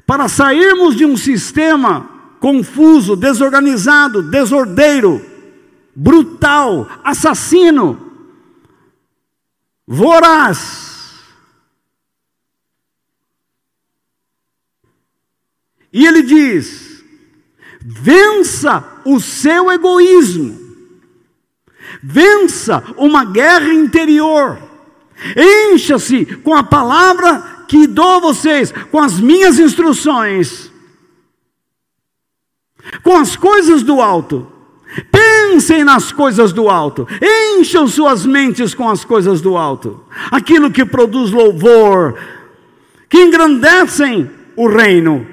para 0.06 0.28
sairmos 0.28 0.94
de 0.94 1.04
um 1.04 1.16
sistema 1.16 2.10
confuso, 2.38 3.16
desorganizado, 3.16 4.22
desordeiro, 4.22 5.24
brutal, 5.94 6.86
assassino, 7.02 8.12
voraz. 9.86 10.86
E 15.90 16.06
ele 16.06 16.22
diz: 16.22 17.02
vença 17.80 18.84
o 19.06 19.18
seu 19.18 19.72
egoísmo, 19.72 20.65
vença 22.02 22.82
uma 22.96 23.24
guerra 23.24 23.72
interior, 23.72 24.58
Encha-se 25.36 26.26
com 26.26 26.54
a 26.54 26.62
palavra 26.62 27.64
que 27.66 27.86
dou 27.86 28.16
a 28.16 28.20
vocês, 28.20 28.72
com 28.90 28.98
as 29.00 29.18
minhas 29.18 29.58
instruções, 29.58 30.70
com 33.02 33.16
as 33.16 33.34
coisas 33.34 33.82
do 33.82 34.00
alto. 34.00 34.52
Pensem 35.10 35.84
nas 35.84 36.12
coisas 36.12 36.52
do 36.52 36.68
alto, 36.68 37.06
encham 37.58 37.88
suas 37.88 38.24
mentes 38.24 38.72
com 38.72 38.88
as 38.88 39.04
coisas 39.04 39.40
do 39.40 39.56
alto, 39.56 40.04
aquilo 40.30 40.70
que 40.70 40.84
produz 40.84 41.32
louvor, 41.32 42.18
que 43.08 43.18
engrandecem 43.18 44.30
o 44.54 44.68
reino. 44.68 45.26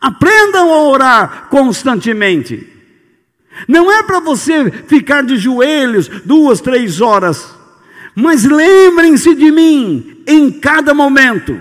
Aprendam 0.00 0.72
a 0.72 0.82
orar 0.84 1.48
constantemente. 1.50 2.66
Não 3.68 3.92
é 3.92 4.02
para 4.02 4.20
você 4.20 4.70
ficar 4.70 5.22
de 5.22 5.36
joelhos 5.36 6.08
duas, 6.24 6.60
três 6.60 7.00
horas, 7.00 7.54
mas 8.14 8.44
lembrem-se 8.44 9.34
de 9.34 9.50
mim 9.50 10.22
em 10.26 10.50
cada 10.50 10.94
momento. 10.94 11.60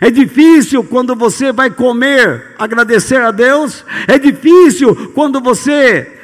É 0.00 0.10
difícil 0.10 0.84
quando 0.84 1.14
você 1.14 1.52
vai 1.52 1.70
comer 1.70 2.54
agradecer 2.58 3.20
a 3.20 3.30
Deus, 3.30 3.84
é 4.06 4.18
difícil 4.18 5.12
quando 5.12 5.40
você 5.40 6.21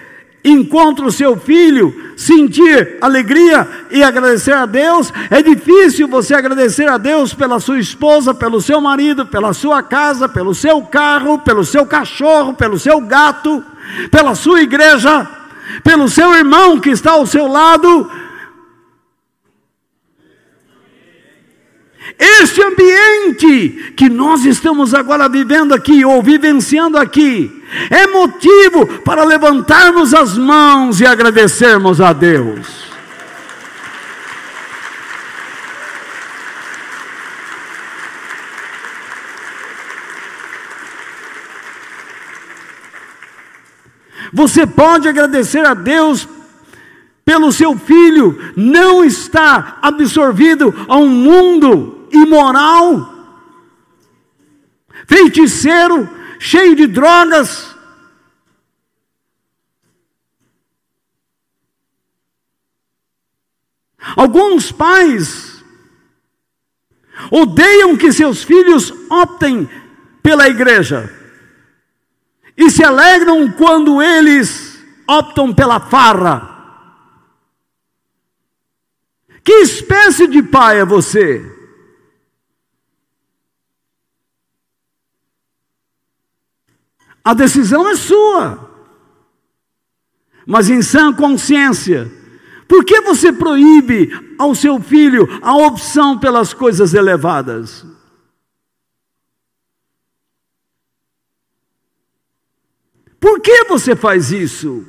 encontra 0.48 1.04
o 1.04 1.12
seu 1.12 1.36
filho, 1.36 2.12
sentir 2.16 2.98
alegria 3.00 3.68
e 3.90 4.02
agradecer 4.02 4.52
a 4.52 4.66
Deus. 4.66 5.12
É 5.30 5.42
difícil 5.42 6.08
você 6.08 6.34
agradecer 6.34 6.88
a 6.88 6.98
Deus 6.98 7.34
pela 7.34 7.60
sua 7.60 7.78
esposa, 7.78 8.34
pelo 8.34 8.60
seu 8.60 8.80
marido, 8.80 9.26
pela 9.26 9.52
sua 9.52 9.82
casa, 9.82 10.28
pelo 10.28 10.54
seu 10.54 10.82
carro, 10.82 11.38
pelo 11.38 11.64
seu 11.64 11.86
cachorro, 11.86 12.54
pelo 12.54 12.78
seu 12.78 13.00
gato, 13.00 13.64
pela 14.10 14.34
sua 14.34 14.62
igreja, 14.62 15.28
pelo 15.82 16.08
seu 16.08 16.34
irmão 16.34 16.78
que 16.78 16.90
está 16.90 17.12
ao 17.12 17.26
seu 17.26 17.46
lado. 17.46 18.10
Este 22.16 22.62
ambiente 22.62 23.92
que 23.96 24.08
nós 24.08 24.44
estamos 24.44 24.94
agora 24.94 25.28
vivendo 25.28 25.74
aqui, 25.74 26.04
ou 26.04 26.22
vivenciando 26.22 26.96
aqui, 26.96 27.62
é 27.90 28.06
motivo 28.06 28.86
para 29.02 29.24
levantarmos 29.24 30.14
as 30.14 30.38
mãos 30.38 31.00
e 31.00 31.06
agradecermos 31.06 32.00
a 32.00 32.12
Deus. 32.12 32.88
Você 44.32 44.66
pode 44.66 45.08
agradecer 45.08 45.64
a 45.66 45.74
Deus 45.74 46.28
pelo 47.24 47.52
seu 47.52 47.76
filho 47.76 48.38
não 48.56 49.04
estar 49.04 49.78
absorvido 49.82 50.74
a 50.88 50.96
um 50.96 51.08
mundo 51.08 51.97
imoral, 52.12 53.14
feiticeiro, 55.06 56.08
cheio 56.38 56.74
de 56.76 56.86
drogas. 56.86 57.76
Alguns 64.16 64.72
pais 64.72 65.62
odeiam 67.30 67.96
que 67.96 68.12
seus 68.12 68.42
filhos 68.42 68.92
optem 69.10 69.68
pela 70.22 70.48
igreja 70.48 71.12
e 72.56 72.70
se 72.70 72.82
alegram 72.82 73.50
quando 73.52 74.02
eles 74.02 74.84
optam 75.06 75.54
pela 75.54 75.80
farra. 75.80 76.56
Que 79.44 79.52
espécie 79.62 80.26
de 80.26 80.42
pai 80.42 80.80
é 80.80 80.84
você? 80.84 81.57
A 87.28 87.34
decisão 87.34 87.86
é 87.88 87.96
sua. 87.96 88.70
Mas 90.46 90.70
em 90.70 90.80
sã 90.80 91.12
consciência, 91.12 92.10
por 92.66 92.84
que 92.84 93.02
você 93.02 93.30
proíbe 93.30 94.10
ao 94.38 94.54
seu 94.54 94.80
filho 94.80 95.28
a 95.42 95.54
opção 95.54 96.18
pelas 96.18 96.54
coisas 96.54 96.94
elevadas? 96.94 97.84
Por 103.20 103.40
que 103.40 103.64
você 103.64 103.94
faz 103.94 104.30
isso? 104.30 104.86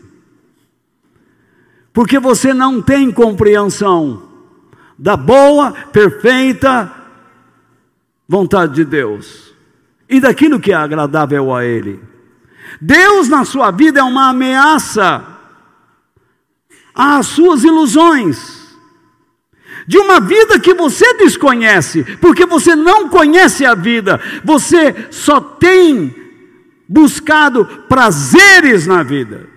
porque 1.99 2.17
você 2.17 2.53
não 2.53 2.81
tem 2.81 3.11
compreensão 3.11 4.23
da 4.97 5.17
boa, 5.17 5.73
perfeita 5.91 6.89
vontade 8.25 8.75
de 8.75 8.85
Deus 8.85 9.53
e 10.07 10.19
daquilo 10.19 10.61
que 10.61 10.71
é 10.71 10.75
agradável 10.75 11.53
a 11.53 11.65
Ele. 11.65 11.99
Deus 12.79 13.27
na 13.27 13.45
sua 13.45 13.71
vida 13.71 13.99
é 13.99 14.03
uma 14.03 14.29
ameaça 14.29 15.25
às 16.93 17.27
suas 17.27 17.63
ilusões, 17.63 18.59
de 19.87 19.97
uma 19.97 20.19
vida 20.19 20.59
que 20.59 20.73
você 20.73 21.13
desconhece, 21.15 22.03
porque 22.17 22.45
você 22.45 22.75
não 22.75 23.09
conhece 23.09 23.65
a 23.65 23.73
vida, 23.73 24.21
você 24.43 25.07
só 25.09 25.39
tem 25.39 26.13
buscado 26.87 27.65
prazeres 27.87 28.85
na 28.85 29.01
vida. 29.01 29.47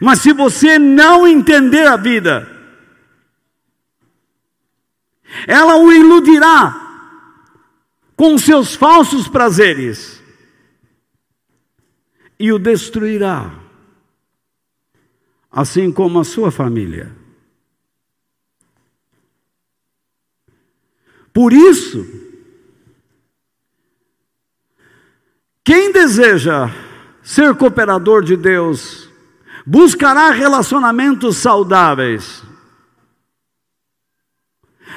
Mas 0.00 0.20
se 0.20 0.32
você 0.32 0.78
não 0.78 1.26
entender 1.26 1.86
a 1.86 1.96
vida, 1.96 2.48
ela 5.46 5.76
o 5.76 5.92
iludirá 5.92 6.89
com 8.20 8.36
seus 8.36 8.74
falsos 8.74 9.26
prazeres 9.26 10.22
e 12.38 12.52
o 12.52 12.58
destruirá, 12.58 13.58
assim 15.50 15.90
como 15.90 16.20
a 16.20 16.24
sua 16.24 16.50
família. 16.50 17.16
Por 21.32 21.50
isso, 21.50 22.06
quem 25.64 25.90
deseja 25.90 26.68
ser 27.22 27.54
cooperador 27.54 28.22
de 28.22 28.36
Deus, 28.36 29.08
buscará 29.64 30.30
relacionamentos 30.30 31.38
saudáveis, 31.38 32.42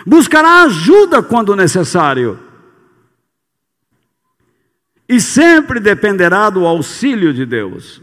buscará 0.06 0.64
ajuda 0.64 1.24
quando 1.24 1.56
necessário 1.56 2.43
e 5.08 5.20
sempre 5.20 5.80
dependerá 5.80 6.50
do 6.50 6.66
auxílio 6.66 7.34
de 7.34 7.46
Deus. 7.46 8.02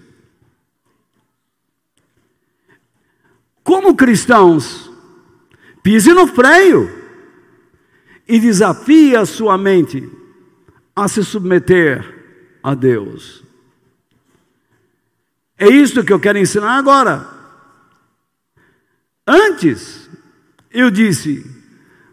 Como 3.63 3.97
cristãos, 3.97 4.91
pise 5.83 6.13
no 6.13 6.27
freio 6.27 6.91
e 8.29 8.39
desafie 8.39 9.17
a 9.17 9.25
sua 9.25 9.57
mente 9.57 10.11
a 10.95 11.09
se 11.09 11.25
submeter 11.25 12.59
a 12.63 12.75
Deus. 12.75 13.43
É 15.59 15.69
isso 15.69 16.05
que 16.05 16.13
eu 16.13 16.21
quero 16.21 16.39
ensinar 16.39 16.77
agora. 16.77 17.27
Antes, 19.27 20.11
eu 20.71 20.91
disse: 20.91 21.45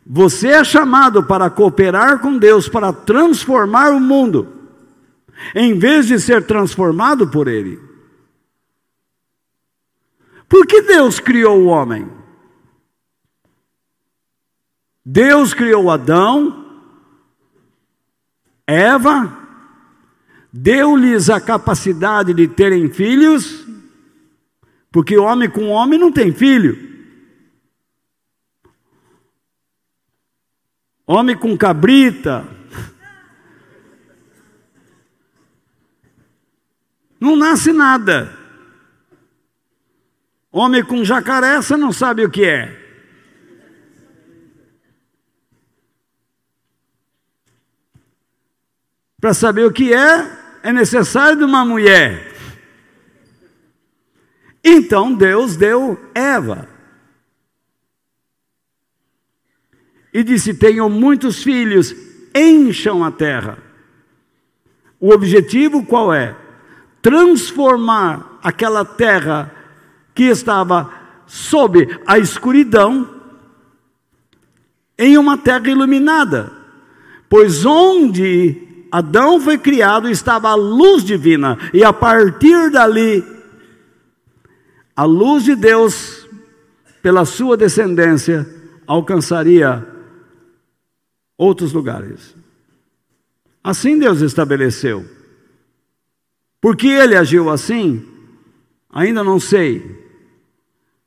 você 0.05 0.49
é 0.49 0.63
chamado 0.63 1.23
para 1.23 1.49
cooperar 1.49 2.19
com 2.19 2.37
Deus 2.37 2.69
para 2.69 2.93
transformar 2.93 3.91
o 3.91 3.99
mundo 3.99 4.56
em 5.53 5.77
vez 5.77 6.07
de 6.07 6.19
ser 6.19 6.45
transformado 6.45 7.29
por 7.29 7.47
Ele. 7.47 7.79
Por 10.47 10.65
que 10.65 10.81
Deus 10.81 11.19
criou 11.19 11.59
o 11.59 11.65
homem? 11.65 12.09
Deus 15.05 15.53
criou 15.53 15.89
Adão, 15.89 16.65
Eva, 18.65 19.47
deu-lhes 20.51 21.29
a 21.29 21.39
capacidade 21.39 22.33
de 22.33 22.47
terem 22.47 22.89
filhos, 22.89 23.65
porque 24.91 25.17
homem 25.17 25.49
com 25.49 25.69
homem 25.69 25.97
não 25.97 26.11
tem 26.11 26.33
filho. 26.33 26.87
Homem 31.05 31.37
com 31.37 31.57
cabrita, 31.57 32.45
Não 37.19 37.35
nasce 37.35 37.71
nada. 37.71 38.37
Homem 40.51 40.83
com 40.83 41.03
jacaré, 41.03 41.57
você 41.57 41.75
não 41.75 41.91
sabe 41.91 42.23
o 42.23 42.29
que 42.29 42.45
é. 42.45 42.85
Para 49.19 49.33
saber 49.33 49.65
o 49.65 49.73
que 49.73 49.93
é, 49.93 50.31
é 50.63 50.71
necessário 50.71 51.37
de 51.37 51.43
uma 51.43 51.65
mulher. 51.65 52.33
Então 54.63 55.13
Deus 55.13 55.55
deu 55.55 55.99
Eva. 56.13 56.67
E 60.13 60.23
disse: 60.23 60.53
Tenham 60.53 60.89
muitos 60.89 61.43
filhos, 61.43 61.95
encham 62.35 63.03
a 63.03 63.11
terra. 63.11 63.57
O 64.99 65.11
objetivo 65.11 65.85
qual 65.85 66.13
é? 66.13 66.35
Transformar 67.07 68.37
aquela 68.43 68.83
terra 68.83 69.49
que 70.13 70.23
estava 70.23 70.91
sob 71.25 72.01
a 72.05 72.19
escuridão 72.19 73.07
em 74.99 75.17
uma 75.17 75.37
terra 75.37 75.69
iluminada. 75.69 76.51
Pois 77.29 77.65
onde 77.65 78.85
Adão 78.91 79.39
foi 79.39 79.57
criado 79.57 80.09
estava 80.09 80.49
a 80.49 80.55
luz 80.55 81.01
divina, 81.01 81.57
e 81.73 81.81
a 81.81 81.93
partir 81.93 82.71
dali, 82.71 83.23
a 84.93 85.05
luz 85.05 85.45
de 85.45 85.55
Deus, 85.55 86.27
pela 87.01 87.23
sua 87.23 87.55
descendência, 87.55 88.45
alcançaria 88.85 89.87
outros 91.37 91.71
lugares. 91.71 92.35
Assim 93.63 93.97
Deus 93.97 94.19
estabeleceu. 94.19 95.16
Por 96.59 96.75
que 96.75 96.87
ele 96.87 97.15
agiu 97.15 97.49
assim? 97.49 98.05
Ainda 98.89 99.23
não 99.23 99.39
sei. 99.39 100.05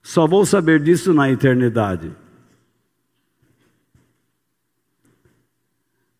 Só 0.02 0.26
vou 0.26 0.46
saber 0.46 0.82
disso 0.82 1.12
na 1.12 1.30
eternidade. 1.30 2.14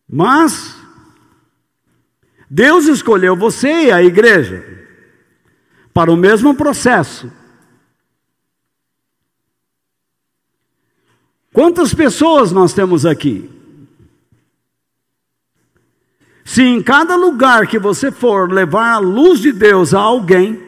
Mas 0.07 0.75
Deus 2.49 2.85
escolheu 2.87 3.35
você 3.35 3.85
e 3.85 3.91
a 3.91 4.03
igreja 4.03 4.79
para 5.93 6.11
o 6.11 6.17
mesmo 6.17 6.53
processo. 6.53 7.31
Quantas 11.53 11.93
pessoas 11.93 12.51
nós 12.51 12.73
temos 12.73 13.05
aqui? 13.05 13.60
Se 16.43 16.63
em 16.63 16.81
cada 16.81 17.15
lugar 17.15 17.67
que 17.67 17.77
você 17.77 18.11
for 18.11 18.51
levar 18.51 18.93
a 18.93 18.99
luz 18.99 19.39
de 19.39 19.51
Deus 19.51 19.93
a 19.93 19.99
alguém, 19.99 20.61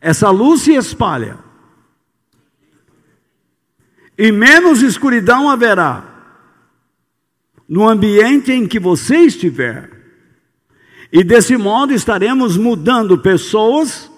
essa 0.00 0.30
luz 0.30 0.62
se 0.62 0.74
espalha. 0.74 1.38
E 4.16 4.32
menos 4.32 4.82
escuridão 4.82 5.48
haverá 5.48 6.04
no 7.68 7.86
ambiente 7.86 8.50
em 8.50 8.66
que 8.66 8.80
você 8.80 9.18
estiver. 9.18 9.90
E 11.12 11.22
desse 11.22 11.56
modo 11.56 11.92
estaremos 11.92 12.56
mudando 12.56 13.18
pessoas 13.18 14.10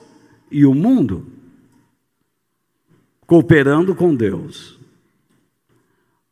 e 0.50 0.64
o 0.64 0.74
mundo, 0.74 1.26
cooperando 3.26 3.94
com 3.94 4.14
Deus. 4.14 4.78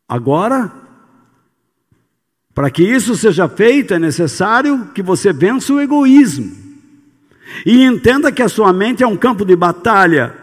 Agora, 0.07 0.71
para 2.53 2.69
que 2.69 2.83
isso 2.83 3.15
seja 3.15 3.47
feito, 3.47 3.93
é 3.93 3.99
necessário 3.99 4.87
que 4.93 5.01
você 5.01 5.31
vença 5.31 5.73
o 5.73 5.79
egoísmo. 5.79 6.57
E 7.65 7.83
entenda 7.83 8.31
que 8.31 8.41
a 8.41 8.49
sua 8.49 8.71
mente 8.73 9.03
é 9.03 9.07
um 9.07 9.17
campo 9.17 9.45
de 9.45 9.55
batalha. 9.55 10.35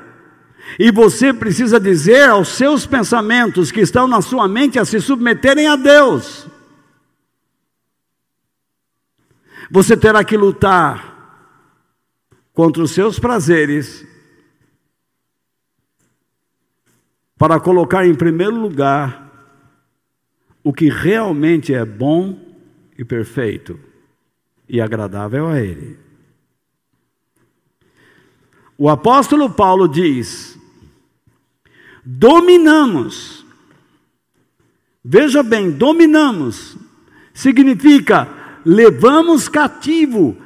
E 0.79 0.91
você 0.91 1.33
precisa 1.33 1.79
dizer 1.79 2.29
aos 2.29 2.49
seus 2.49 2.87
pensamentos 2.87 3.71
que 3.71 3.81
estão 3.81 4.09
na 4.09 4.21
sua 4.21 4.49
mente 4.49 4.79
a 4.79 4.85
se 4.85 5.01
submeterem 5.01 5.69
a 5.69 5.77
Deus. 5.77 6.47
Você 9.71 9.97
terá 9.97 10.25
que 10.25 10.37
lutar 10.37 11.15
contra 12.53 12.83
os 12.83 12.91
seus 12.93 13.19
prazeres 13.19 14.07
para 17.37 17.61
colocar 17.61 18.07
em 18.07 18.15
primeiro 18.15 18.57
lugar 18.57 19.26
o 20.67 20.73
que 20.73 20.89
realmente 20.89 21.73
é 21.73 21.85
bom 21.85 22.37
e 22.99 23.05
perfeito 23.05 23.79
e 24.69 24.81
agradável 24.81 25.47
a 25.47 25.61
Ele. 25.61 25.97
O 28.77 28.91
apóstolo 28.91 29.49
Paulo 29.49 29.87
diz: 29.87 30.59
dominamos. 32.05 33.47
Veja 35.05 35.41
bem, 35.41 35.71
dominamos 35.71 36.77
significa 37.33 38.29
levamos 38.65 39.49
cativo, 39.49 40.37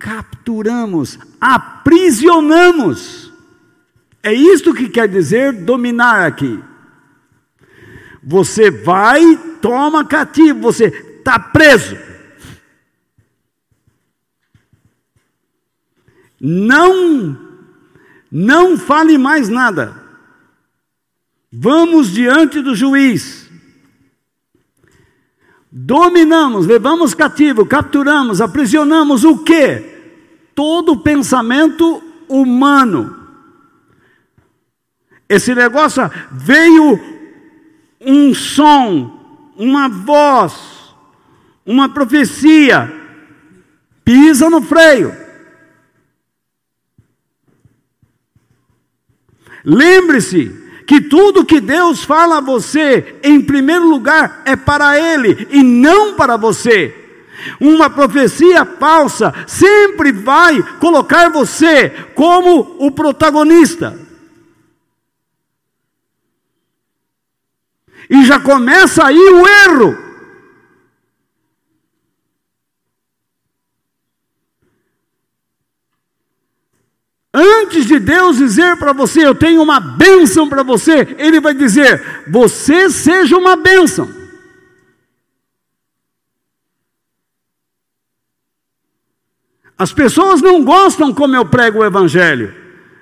capturamos 0.00 0.40
capturamos, 0.50 1.18
aprisionamos. 1.40 3.32
É 4.20 4.32
isto 4.32 4.74
que 4.74 4.88
quer 4.88 5.08
dizer 5.08 5.52
dominar 5.52 6.26
aqui. 6.26 6.60
Você 8.22 8.70
vai, 8.70 9.36
toma 9.60 10.04
cativo, 10.04 10.60
você 10.60 10.86
está 10.86 11.38
preso. 11.38 11.96
Não, 16.40 17.38
não 18.30 18.78
fale 18.78 19.18
mais 19.18 19.48
nada. 19.48 20.00
Vamos 21.52 22.10
diante 22.10 22.60
do 22.62 22.74
juiz. 22.74 23.50
Dominamos, 25.72 26.66
levamos 26.66 27.14
cativo, 27.14 27.64
capturamos, 27.64 28.40
aprisionamos 28.40 29.24
o 29.24 29.38
quê? 29.38 29.98
Todo 30.54 31.00
pensamento 31.00 32.02
humano. 32.28 33.16
Esse 35.28 35.54
negócio 35.54 36.02
veio 36.32 37.09
um 38.00 38.34
som, 38.34 39.52
uma 39.56 39.88
voz, 39.88 40.94
uma 41.66 41.88
profecia, 41.88 42.92
pisa 44.04 44.48
no 44.48 44.62
freio. 44.62 45.14
Lembre-se, 49.64 50.60
que 50.90 51.00
tudo 51.00 51.44
que 51.44 51.60
Deus 51.60 52.02
fala 52.02 52.38
a 52.38 52.40
você, 52.40 53.20
em 53.22 53.40
primeiro 53.40 53.88
lugar, 53.88 54.42
é 54.44 54.56
para 54.56 54.98
Ele 54.98 55.46
e 55.48 55.62
não 55.62 56.14
para 56.14 56.36
você. 56.36 56.92
Uma 57.60 57.88
profecia 57.88 58.64
falsa 58.64 59.32
sempre 59.46 60.10
vai 60.10 60.60
colocar 60.80 61.30
você 61.30 61.90
como 62.12 62.74
o 62.80 62.90
protagonista. 62.90 63.99
E 68.10 68.24
já 68.24 68.40
começa 68.40 69.06
aí 69.06 69.16
o 69.16 69.46
erro. 69.46 70.10
Antes 77.32 77.86
de 77.86 78.00
Deus 78.00 78.38
dizer 78.38 78.76
para 78.76 78.92
você, 78.92 79.24
eu 79.24 79.36
tenho 79.36 79.62
uma 79.62 79.78
bênção 79.78 80.48
para 80.48 80.64
você, 80.64 81.14
Ele 81.16 81.38
vai 81.38 81.54
dizer, 81.54 82.24
você 82.28 82.90
seja 82.90 83.38
uma 83.38 83.54
bênção. 83.54 84.12
As 89.78 89.92
pessoas 89.92 90.42
não 90.42 90.64
gostam 90.64 91.14
como 91.14 91.36
eu 91.36 91.46
prego 91.46 91.78
o 91.78 91.84
Evangelho, 91.84 92.52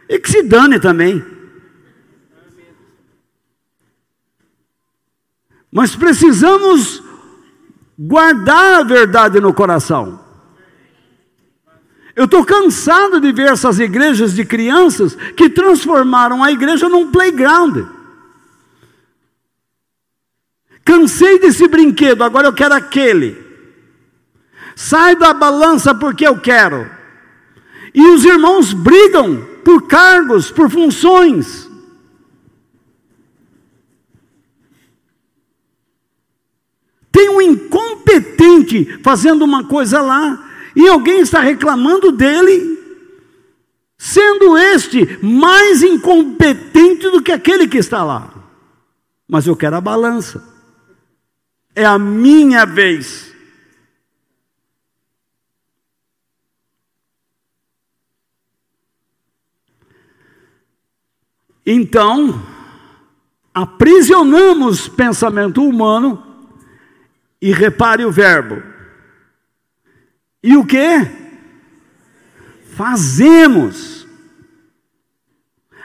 e 0.07 0.19
que 0.19 0.31
se 0.31 0.43
dane 0.43 0.79
também. 0.79 1.38
Mas 5.71 5.95
precisamos 5.95 7.03
guardar 7.99 8.81
a 8.81 8.83
verdade 8.83 9.41
no 9.41 9.53
coração. 9.53 10.21
Eu 12.17 12.25
estou 12.25 12.45
cansado 12.45 13.21
de 13.21 13.31
ver 13.31 13.53
essas 13.53 13.79
igrejas 13.79 14.35
de 14.35 14.45
crianças 14.45 15.15
que 15.37 15.49
transformaram 15.49 16.43
a 16.43 16.51
igreja 16.51 16.89
num 16.89 17.13
playground. 17.13 17.87
Cansei 20.85 21.39
desse 21.39 21.69
brinquedo, 21.69 22.25
agora 22.25 22.49
eu 22.49 22.53
quero 22.53 22.75
aquele. 22.75 23.37
Sai 24.75 25.15
da 25.15 25.33
balança 25.35 25.95
porque 25.95 26.27
eu 26.27 26.41
quero. 26.41 26.91
E 27.95 28.07
os 28.09 28.25
irmãos 28.25 28.73
brigam 28.73 29.47
por 29.65 29.87
cargos, 29.87 30.51
por 30.51 30.71
funções. 30.71 31.68
Tem 37.19 37.29
um 37.31 37.43
incompetente 37.43 39.01
fazendo 39.03 39.45
uma 39.45 39.65
coisa 39.65 40.01
lá, 40.01 40.49
e 40.77 40.87
alguém 40.87 41.19
está 41.19 41.41
reclamando 41.41 42.13
dele, 42.13 42.79
sendo 43.97 44.57
este 44.57 45.19
mais 45.21 45.83
incompetente 45.83 47.11
do 47.11 47.21
que 47.21 47.33
aquele 47.33 47.67
que 47.67 47.79
está 47.79 48.05
lá. 48.05 48.33
Mas 49.27 49.49
eu 49.49 49.57
quero 49.57 49.75
a 49.75 49.81
balança, 49.81 50.49
é 51.75 51.85
a 51.85 51.99
minha 51.99 52.65
vez. 52.65 53.35
Então, 61.67 62.41
aprisionamos 63.53 64.87
pensamento 64.89 65.65
humano 65.65 66.28
e 67.41 67.53
repare 67.53 68.05
o 68.05 68.11
verbo 68.11 68.63
e 70.43 70.57
o 70.57 70.65
que? 70.65 71.07
Fazemos. 72.75 74.07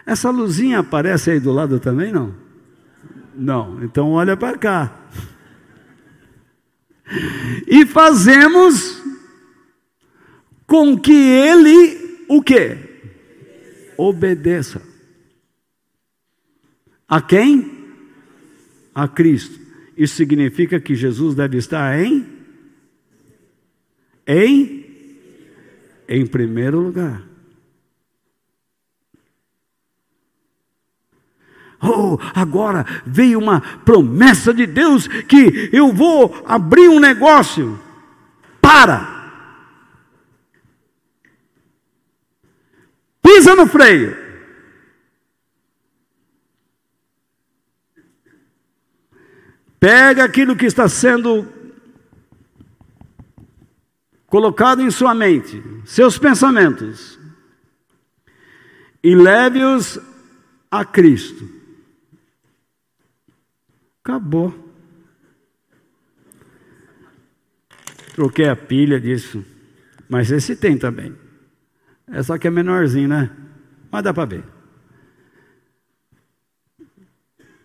Essa 0.05 0.29
luzinha 0.29 0.79
aparece 0.79 1.31
aí 1.31 1.39
do 1.39 1.51
lado 1.51 1.79
também, 1.79 2.11
não? 2.11 2.35
Não, 3.35 3.83
então 3.83 4.11
olha 4.11 4.37
para 4.37 4.57
cá. 4.57 4.99
E 7.67 7.85
fazemos 7.85 9.01
com 10.67 10.97
que 10.97 11.13
ele 11.13 12.25
o 12.29 12.41
que? 12.41 12.77
Obedeça. 13.97 14.81
A 17.07 17.21
quem? 17.21 17.87
A 18.93 19.07
Cristo. 19.07 19.62
Isso 19.95 20.15
significa 20.15 20.79
que 20.79 20.95
Jesus 20.95 21.36
deve 21.36 21.58
estar 21.58 21.99
em 21.99 22.27
em 24.25 24.84
em 26.08 26.25
primeiro 26.25 26.79
lugar. 26.79 27.21
Oh, 31.82 32.17
agora 32.34 32.86
veio 33.06 33.39
uma 33.39 33.60
promessa 33.60 34.53
de 34.53 34.65
Deus 34.65 35.06
que 35.08 35.69
eu 35.73 35.91
vou 35.91 36.43
abrir 36.45 36.88
um 36.88 36.99
negócio. 36.99 37.77
Para! 38.62 39.13
Pisa 43.21 43.53
no 43.53 43.67
freio. 43.67 44.22
Pega 49.84 50.24
aquilo 50.24 50.56
que 50.56 50.65
está 50.65 50.88
sendo 50.88 51.46
colocado 54.28 54.82
em 54.82 54.89
sua 54.89 55.13
mente, 55.13 55.62
seus 55.84 56.17
pensamentos, 56.17 57.19
e 59.04 59.13
leve-os 59.13 60.00
a 60.72 60.86
Cristo. 60.86 61.50
Acabou. 64.02 64.56
Troquei 68.15 68.48
a 68.48 68.56
pilha 68.56 69.02
disso. 69.02 69.46
Mas 70.08 70.32
esse 70.32 70.56
tem 70.56 70.78
também. 70.78 71.13
É 72.08 72.24
só 72.24 72.38
que 72.38 72.48
é 72.48 72.50
menorzinho, 72.50 73.10
né? 73.10 73.30
Mas 73.91 74.02
dá 74.02 74.13
para 74.13 74.24
ver. 74.24 74.46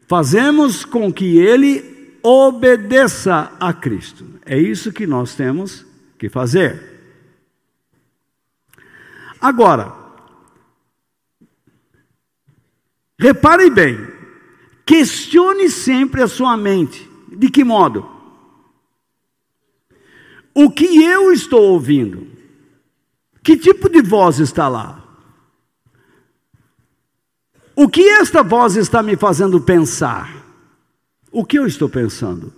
Fazemos 0.09 0.85
com 0.85 1.13
que 1.13 1.39
ele 1.39 1.98
obedeça 2.29 3.53
a 3.59 3.73
Cristo. 3.73 4.27
É 4.45 4.59
isso 4.59 4.93
que 4.93 5.07
nós 5.07 5.35
temos 5.35 5.87
que 6.19 6.29
fazer. 6.29 6.99
Agora, 9.41 9.95
repare 13.19 13.71
bem, 13.71 13.97
questione 14.85 15.71
sempre 15.71 16.23
a 16.23 16.29
sua 16.29 16.57
mente. 16.57 17.09
De 17.29 17.51
que 17.51 17.65
modo? 17.65 18.09
O 20.55 20.71
que 20.71 21.03
eu 21.05 21.33
estou 21.33 21.63
ouvindo? 21.63 22.27
Que 23.43 23.57
tipo 23.57 23.89
de 23.89 24.03
voz 24.03 24.39
está 24.39 24.69
lá? 24.69 25.03
O 27.77 27.89
que 27.89 28.07
esta 28.09 28.43
voz 28.43 28.75
está 28.77 29.03
me 29.03 29.17
fazendo 29.17 29.61
pensar? 29.61 30.38
O 31.31 31.45
que 31.45 31.59
eu 31.59 31.67
estou 31.67 31.89
pensando? 31.89 32.53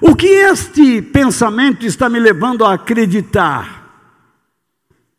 O 0.00 0.14
que 0.14 0.26
este 0.26 1.02
pensamento 1.02 1.84
está 1.84 2.08
me 2.08 2.18
levando 2.20 2.64
a 2.64 2.74
acreditar? 2.74 3.80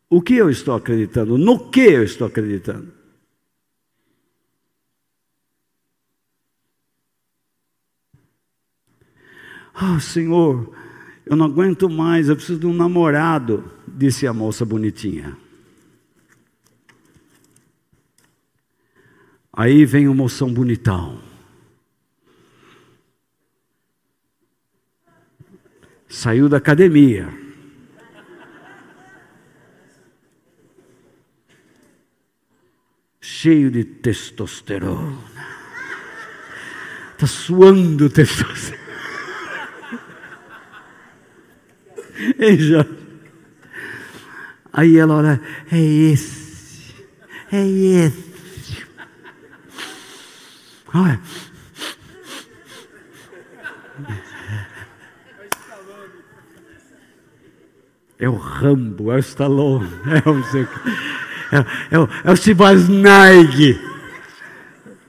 O 0.08 0.20
que 0.22 0.34
eu 0.34 0.50
estou 0.50 0.74
acreditando? 0.74 1.36
No 1.38 1.70
que 1.70 1.80
eu 1.80 2.02
estou 2.02 2.26
acreditando? 2.26 2.92
Oh, 9.74 9.98
Senhor, 9.98 10.72
Eu 11.26 11.36
não 11.36 11.46
aguento 11.46 11.88
mais, 11.88 12.28
eu 12.28 12.36
preciso 12.36 12.60
de 12.60 12.66
um 12.66 12.74
namorado, 12.74 13.64
disse 13.88 14.26
a 14.26 14.32
moça 14.32 14.64
bonitinha. 14.64 15.36
Aí 19.56 19.84
vem 19.86 20.08
o 20.08 20.14
moção 20.14 20.52
bonitão. 20.52 21.20
Saiu 26.08 26.48
da 26.48 26.56
academia. 26.56 27.28
Cheio 33.20 33.70
de 33.70 33.84
testosterona. 33.84 35.18
Está 37.12 37.26
suando 37.28 38.10
testosterona. 38.10 38.84
já. 42.58 42.84
Aí 44.72 44.96
ela 44.96 45.14
olha, 45.14 45.40
é 45.70 45.78
esse, 45.78 46.94
é 47.52 47.64
esse. 47.64 48.33
Olha. 50.94 51.20
É 58.16 58.28
o 58.28 58.36
Rambo, 58.36 59.10
é 59.10 59.16
o 59.16 59.18
Stallone, 59.18 59.90
é 60.06 60.22
o, 60.28 60.38
é, 61.52 61.66
é 61.90 61.98
o, 61.98 62.08
é 62.24 62.30
o 62.30 62.36
Schwarzenegger. 62.36 63.80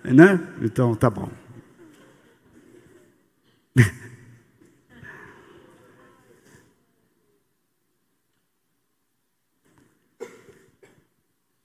Né? 0.04 0.40
Então, 0.62 0.96
tá 0.96 1.10
bom. 1.10 1.30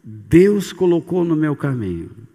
Deus 0.04 0.74
colocou 0.74 1.24
no 1.24 1.34
meu 1.34 1.56
caminho. 1.56 2.29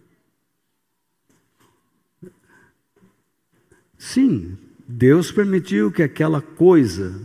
Sim, 4.06 4.56
Deus 4.88 5.32
permitiu 5.32 5.92
que 5.92 6.04
aquela 6.04 6.40
coisa 6.40 7.20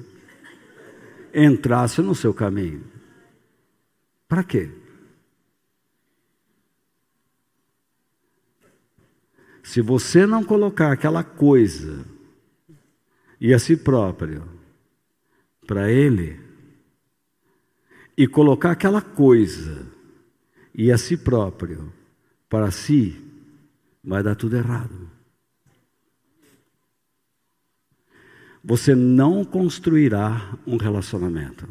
entrasse 1.33 2.01
no 2.01 2.14
seu 2.14 2.33
caminho. 2.33 2.83
Para 4.26 4.43
quê? 4.43 4.70
Se 9.62 9.83
você 9.83 10.24
não 10.24 10.43
colocar 10.43 10.91
aquela 10.91 11.22
coisa 11.22 12.03
e 13.39 13.53
a 13.53 13.59
si 13.59 13.76
próprio 13.76 14.49
para 15.66 15.93
Ele, 15.93 16.41
e 18.16 18.26
colocar 18.26 18.70
aquela 18.70 19.03
coisa 19.03 19.87
e 20.74 20.91
a 20.91 20.97
si 20.97 21.18
próprio 21.18 21.93
para 22.49 22.70
si, 22.70 23.22
vai 24.03 24.22
dar 24.22 24.35
tudo 24.35 24.57
errado. 24.57 25.20
Você 28.62 28.94
não 28.94 29.44
construirá 29.44 30.56
um 30.66 30.76
relacionamento, 30.76 31.66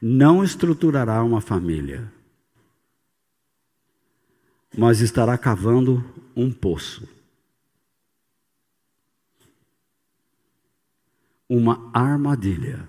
não 0.00 0.44
estruturará 0.44 1.24
uma 1.24 1.40
família, 1.40 2.12
mas 4.76 5.00
estará 5.00 5.38
cavando 5.38 6.04
um 6.36 6.52
poço. 6.52 7.08
Uma 11.48 11.90
armadilha. 11.94 12.86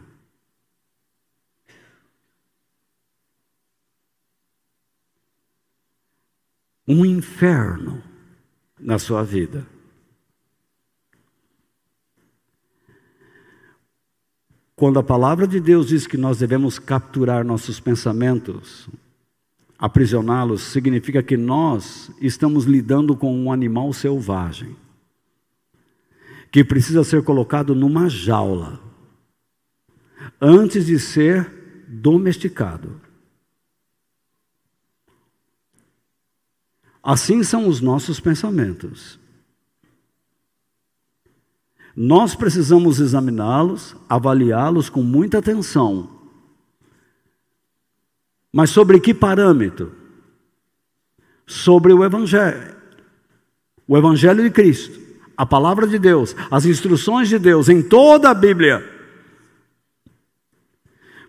Um 6.86 7.06
inferno 7.06 8.04
na 8.80 8.98
sua 8.98 9.24
vida. 9.24 9.77
Quando 14.80 15.00
a 15.00 15.04
palavra 15.04 15.48
de 15.48 15.60
Deus 15.60 15.88
diz 15.88 16.06
que 16.06 16.18
nós 16.18 16.38
devemos 16.38 16.78
capturar 16.78 17.44
nossos 17.44 17.80
pensamentos, 17.80 18.88
aprisioná-los, 19.76 20.62
significa 20.62 21.24
que 21.24 21.36
nós 21.36 22.12
estamos 22.22 22.66
lidando 22.66 23.16
com 23.16 23.36
um 23.36 23.52
animal 23.52 23.92
selvagem, 23.92 24.76
que 26.52 26.64
precisa 26.64 27.04
ser 27.04 27.24
colocado 27.24 27.74
numa 27.74 28.08
jaula, 28.08 28.80
antes 30.40 30.86
de 30.86 31.00
ser 31.00 31.52
domesticado. 31.88 33.02
Assim 37.02 37.42
são 37.42 37.68
os 37.68 37.82
nossos 37.82 38.20
pensamentos. 38.20 39.20
Nós 42.00 42.36
precisamos 42.36 43.00
examiná-los, 43.00 43.96
avaliá-los 44.08 44.88
com 44.88 45.02
muita 45.02 45.40
atenção. 45.40 46.08
Mas 48.54 48.70
sobre 48.70 49.00
que 49.00 49.16
parâmetro? 49.16 49.96
Sobre 51.48 51.92
o 51.92 52.06
Evangelho. 52.06 52.76
O 53.88 53.98
Evangelho 53.98 54.44
de 54.44 54.52
Cristo, 54.52 55.00
a 55.36 55.44
palavra 55.44 55.88
de 55.88 55.98
Deus, 55.98 56.36
as 56.52 56.68
instruções 56.68 57.30
de 57.30 57.40
Deus 57.40 57.68
em 57.68 57.82
toda 57.82 58.30
a 58.30 58.34
Bíblia. 58.36 58.88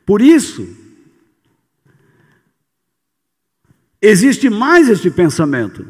Por 0.04 0.20
isso, 0.20 0.68
existe 4.02 4.50
mais 4.50 4.90
este 4.90 5.10
pensamento. 5.10 5.86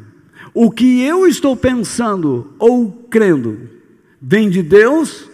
O 0.54 0.70
que 0.70 1.02
eu 1.02 1.26
estou 1.26 1.56
pensando 1.56 2.54
ou 2.60 2.92
crendo 3.10 3.77
vem 4.20 4.50
de 4.50 4.62
Deus 4.62 5.28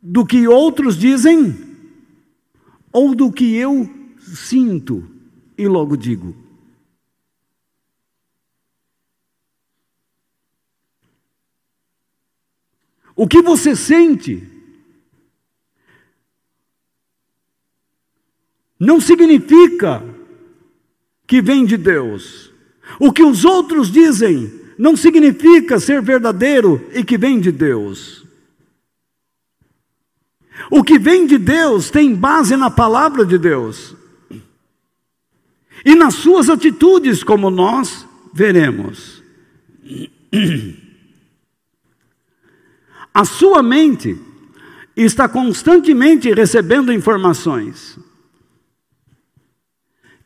do 0.00 0.26
que 0.26 0.48
outros 0.48 0.96
dizem 0.96 1.54
ou 2.92 3.14
do 3.14 3.30
que 3.30 3.54
eu 3.54 3.88
sinto 4.18 5.08
e 5.56 5.66
logo 5.68 5.96
digo. 5.96 6.36
O 13.14 13.28
que 13.28 13.42
você 13.42 13.76
sente 13.76 14.48
não 18.78 19.00
significa 19.00 20.02
que 21.26 21.40
vem 21.40 21.64
de 21.64 21.76
Deus. 21.76 22.52
O 22.98 23.12
que 23.12 23.22
os 23.22 23.44
outros 23.44 23.90
dizem 23.90 24.61
não 24.82 24.96
significa 24.96 25.78
ser 25.78 26.02
verdadeiro 26.02 26.84
e 26.92 27.04
que 27.04 27.16
vem 27.16 27.38
de 27.38 27.52
Deus. 27.52 28.26
O 30.68 30.82
que 30.82 30.98
vem 30.98 31.24
de 31.24 31.38
Deus 31.38 31.88
tem 31.88 32.12
base 32.12 32.56
na 32.56 32.68
palavra 32.68 33.24
de 33.24 33.38
Deus 33.38 33.94
e 35.84 35.94
nas 35.94 36.14
suas 36.14 36.50
atitudes, 36.50 37.22
como 37.22 37.48
nós 37.48 38.04
veremos. 38.34 39.22
A 43.14 43.24
sua 43.24 43.62
mente 43.62 44.18
está 44.96 45.28
constantemente 45.28 46.32
recebendo 46.32 46.92
informações, 46.92 47.96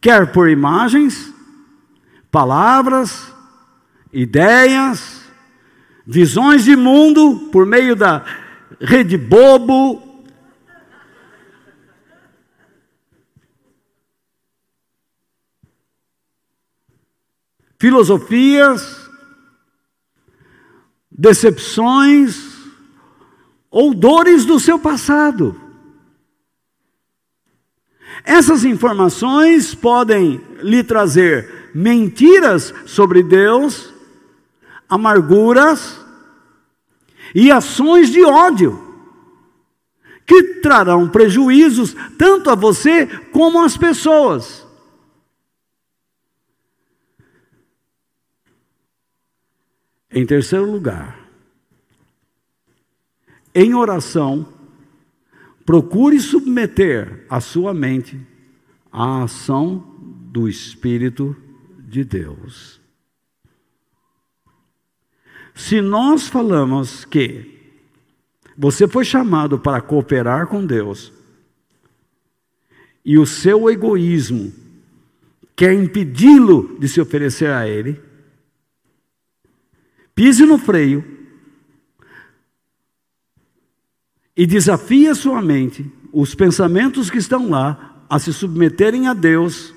quer 0.01 0.33
por 0.33 0.49
imagens, 0.49 1.31
palavras, 2.31 3.36
ideias, 4.17 5.21
visões 6.07 6.65
de 6.65 6.75
mundo 6.75 7.51
por 7.53 7.67
meio 7.67 7.95
da 7.95 8.25
rede 8.81 9.19
bobo. 9.19 10.03
Filosofias, 17.79 19.07
decepções 21.11 22.57
ou 23.71 23.93
dores 23.93 24.47
do 24.47 24.59
seu 24.59 24.79
passado. 24.79 25.61
Essas 28.25 28.65
informações 28.65 29.75
podem 29.75 30.41
lhe 30.63 30.83
trazer 30.83 31.71
mentiras 31.75 32.73
sobre 32.87 33.23
Deus 33.23 33.95
amarguras 34.89 36.01
e 37.35 37.51
ações 37.51 38.11
de 38.11 38.25
ódio, 38.25 38.83
que 40.25 40.61
trarão 40.61 41.09
prejuízos 41.09 41.95
tanto 42.19 42.51
a 42.51 42.55
você 42.55 43.07
como 43.31 43.63
às 43.63 43.77
pessoas. 43.77 44.67
Em 50.11 50.25
terceiro 50.25 50.71
lugar, 50.71 51.29
em 53.55 53.75
oração, 53.75 54.49
procure 55.65 56.19
submeter 56.21 57.27
a 57.29 57.41
sua 57.41 57.75
mente 57.75 58.19
à 58.91 59.25
ação 59.25 59.95
do 60.31 60.49
Espírito 60.49 61.37
de 61.79 62.05
Deus. 62.05 62.81
Se 65.57 65.81
nós 65.81 66.29
falamos 66.29 67.07
que 67.07 67.51
você 68.59 68.87
foi 68.87 69.07
chamado 69.07 69.59
para 69.59 69.81
cooperar 69.81 70.47
com 70.49 70.65
Deus 70.65 71.11
e 73.03 73.19
o 73.19 73.25
seu 73.25 73.71
egoísmo 73.71 74.53
quer 75.57 75.73
impedi-lo 75.73 76.77
de 76.79 76.87
se 76.87 77.01
oferecer 77.01 77.51
a 77.51 77.67
Ele, 77.67 77.99
pise 80.15 80.45
no 80.45 80.59
freio 80.59 81.03
e 84.37 84.47
desafie 84.47 85.09
a 85.09 85.15
sua 85.15 85.41
mente, 85.41 85.91
os 86.13 86.35
pensamentos 86.35 87.09
que 87.09 87.17
estão 87.17 87.49
lá, 87.49 88.05
a 88.11 88.19
se 88.19 88.31
submeterem 88.31 89.09
a 89.09 89.15
Deus 89.15 89.75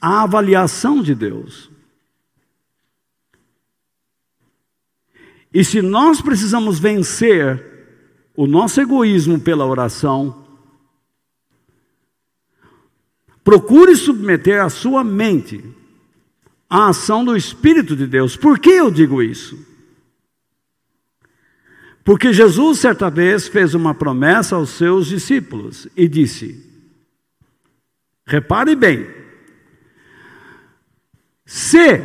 a 0.00 0.22
avaliação 0.22 1.02
de 1.02 1.12
Deus. 1.12 1.71
E 5.52 5.64
se 5.64 5.82
nós 5.82 6.20
precisamos 6.20 6.78
vencer 6.78 7.62
o 8.34 8.46
nosso 8.46 8.80
egoísmo 8.80 9.38
pela 9.38 9.66
oração, 9.66 10.46
procure 13.44 13.94
submeter 13.94 14.62
a 14.62 14.70
sua 14.70 15.04
mente 15.04 15.62
à 16.68 16.88
ação 16.88 17.24
do 17.24 17.36
Espírito 17.36 17.94
de 17.94 18.06
Deus. 18.06 18.36
Por 18.36 18.58
que 18.58 18.70
eu 18.70 18.90
digo 18.90 19.22
isso? 19.22 19.58
Porque 22.04 22.32
Jesus, 22.32 22.78
certa 22.80 23.10
vez, 23.10 23.46
fez 23.46 23.74
uma 23.74 23.94
promessa 23.94 24.56
aos 24.56 24.70
seus 24.70 25.06
discípulos 25.06 25.86
e 25.96 26.08
disse: 26.08 26.66
repare 28.26 28.74
bem, 28.74 29.06
se 31.44 32.00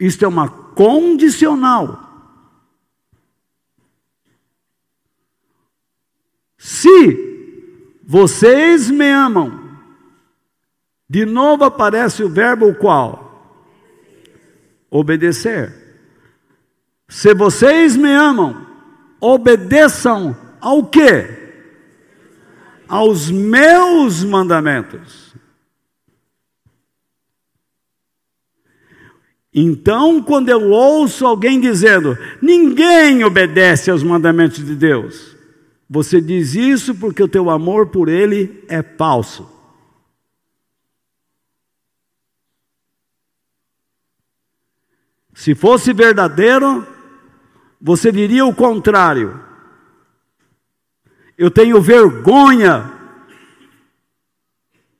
isto 0.00 0.24
é 0.24 0.28
uma 0.28 0.48
condicional, 0.48 2.09
se 6.62 7.96
vocês 8.06 8.90
me 8.90 9.10
amam, 9.10 9.78
de 11.08 11.24
novo 11.24 11.64
aparece 11.64 12.22
o 12.22 12.28
verbo 12.28 12.74
qual? 12.74 13.66
Obedecer. 14.90 15.72
Se 17.08 17.32
vocês 17.32 17.96
me 17.96 18.12
amam, 18.12 18.66
obedeçam 19.18 20.36
ao 20.60 20.84
quê? 20.84 21.64
Aos 22.86 23.30
meus 23.30 24.22
mandamentos. 24.22 25.34
Então, 29.52 30.22
quando 30.22 30.50
eu 30.50 30.68
ouço 30.68 31.26
alguém 31.26 31.58
dizendo, 31.58 32.18
ninguém 32.42 33.24
obedece 33.24 33.90
aos 33.90 34.02
mandamentos 34.02 34.62
de 34.62 34.76
Deus, 34.76 35.39
você 35.92 36.20
diz 36.20 36.54
isso 36.54 36.94
porque 36.94 37.20
o 37.20 37.26
teu 37.26 37.50
amor 37.50 37.88
por 37.88 38.08
ele 38.08 38.64
é 38.68 38.80
falso. 38.80 39.50
Se 45.34 45.52
fosse 45.52 45.92
verdadeiro, 45.92 46.86
você 47.80 48.12
diria 48.12 48.46
o 48.46 48.54
contrário. 48.54 49.42
Eu 51.36 51.50
tenho 51.50 51.82
vergonha 51.82 52.92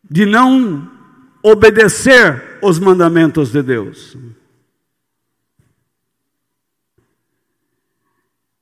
de 0.03 0.26
não 0.26 0.91
obedecer 1.41 2.59
os 2.61 2.80
mandamentos 2.80 3.53
de 3.53 3.62
Deus. 3.62 4.16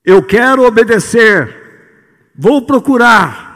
Eu 0.04 0.22
quero 0.22 0.66
obedecer, 0.66 1.57
vou 2.38 2.62
procurar. 2.62 3.48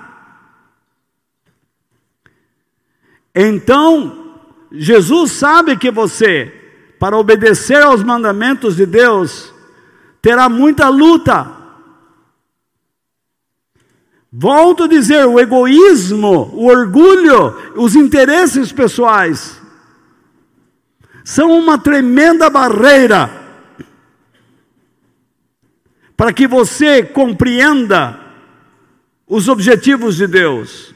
Então, 3.33 4.35
Jesus 4.73 5.31
sabe 5.31 5.77
que 5.77 5.91
você, 5.91 6.53
para 6.99 7.17
obedecer 7.17 7.81
aos 7.81 8.03
mandamentos 8.03 8.75
de 8.75 8.85
Deus, 8.85 9.55
terá 10.21 10.49
muita 10.49 10.89
luta. 10.89 11.63
Volto 14.31 14.85
a 14.85 14.89
dizer: 14.89 15.25
o 15.27 15.39
egoísmo, 15.39 16.51
o 16.53 16.67
orgulho, 16.67 17.73
os 17.77 17.95
interesses 17.95 18.73
pessoais 18.73 19.61
são 21.25 21.57
uma 21.57 21.79
tremenda 21.79 22.51
barreira 22.51 23.31
para 26.17 26.33
que 26.33 26.49
você 26.49 27.05
compreenda 27.05 28.22
os 29.33 29.49
objetivos 29.49 30.17
de 30.17 30.27
Deus. 30.27 30.95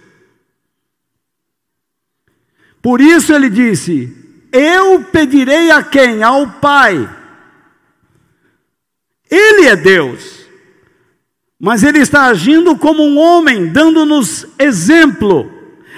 Por 2.82 3.00
isso 3.00 3.32
ele 3.32 3.48
disse: 3.48 4.14
Eu 4.52 5.02
pedirei 5.04 5.70
a 5.70 5.82
quem? 5.82 6.22
Ao 6.22 6.46
Pai. 6.46 7.08
Ele 9.30 9.66
é 9.66 9.74
Deus, 9.74 10.46
mas 11.58 11.82
ele 11.82 11.98
está 11.98 12.26
agindo 12.26 12.76
como 12.76 13.02
um 13.02 13.18
homem, 13.18 13.72
dando-nos 13.72 14.46
exemplo, 14.58 15.50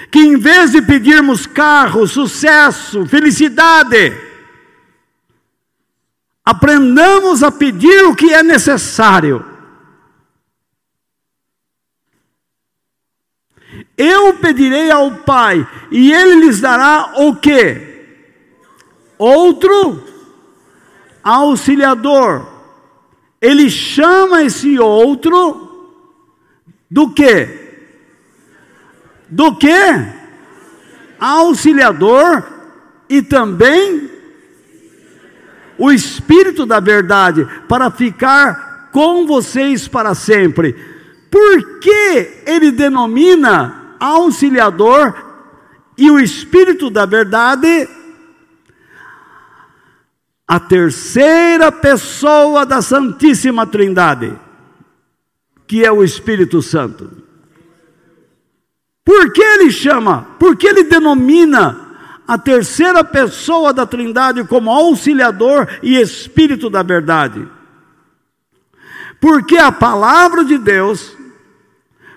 que 0.09 0.19
em 0.19 0.37
vez 0.37 0.71
de 0.71 0.81
pedirmos 0.81 1.45
carro, 1.45 2.07
sucesso, 2.07 3.05
felicidade, 3.05 4.29
Aprendamos 6.49 7.43
a 7.43 7.51
pedir 7.51 8.05
o 8.05 8.15
que 8.15 8.33
é 8.33 8.41
necessário. 8.41 9.45
Eu 14.01 14.35
pedirei 14.35 14.89
ao 14.89 15.11
Pai, 15.11 15.67
e 15.91 16.13
Ele 16.13 16.45
lhes 16.45 16.61
dará 16.61 17.15
o 17.17 17.35
que? 17.35 18.05
Outro 19.17 20.01
auxiliador. 21.21 22.47
Ele 23.41 23.69
chama 23.69 24.43
esse 24.43 24.79
outro 24.79 25.99
do 26.89 27.09
que? 27.13 27.49
Do 29.27 29.57
que? 29.57 29.67
Auxiliador 31.19 32.47
e 33.09 33.21
também 33.21 34.09
o 35.77 35.91
Espírito 35.91 36.65
da 36.65 36.79
verdade, 36.79 37.45
para 37.67 37.91
ficar 37.91 38.89
com 38.93 39.27
vocês 39.27 39.89
para 39.89 40.15
sempre. 40.15 40.73
Por 41.29 41.79
que 41.79 42.43
ele 42.45 42.71
denomina 42.71 43.79
auxiliador 43.99 45.13
e 45.97 46.09
o 46.09 46.19
Espírito 46.19 46.89
da 46.89 47.05
verdade 47.05 47.87
a 50.47 50.59
terceira 50.59 51.71
pessoa 51.71 52.65
da 52.65 52.81
Santíssima 52.81 53.67
Trindade, 53.67 54.33
que 55.67 55.85
é 55.85 55.91
o 55.91 56.03
Espírito 56.03 56.61
Santo? 56.61 57.11
Por 59.05 59.31
que 59.31 59.41
ele 59.41 59.71
chama? 59.71 60.25
Por 60.39 60.55
que 60.55 60.67
ele 60.67 60.83
denomina 60.83 61.89
a 62.29 62.37
terceira 62.37 63.03
pessoa 63.03 63.73
da 63.73 63.87
Trindade 63.87 64.43
como 64.43 64.69
auxiliador 64.69 65.67
e 65.81 65.99
espírito 65.99 66.69
da 66.69 66.83
verdade. 66.83 67.47
Porque 69.19 69.57
a 69.57 69.71
palavra 69.71 70.45
de 70.45 70.59
Deus 70.59 71.17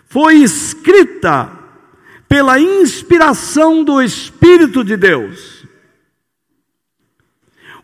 foi 0.04 0.34
escrita 0.34 1.50
pela 2.32 2.58
inspiração 2.58 3.84
do 3.84 4.00
Espírito 4.00 4.82
de 4.82 4.96
Deus. 4.96 5.66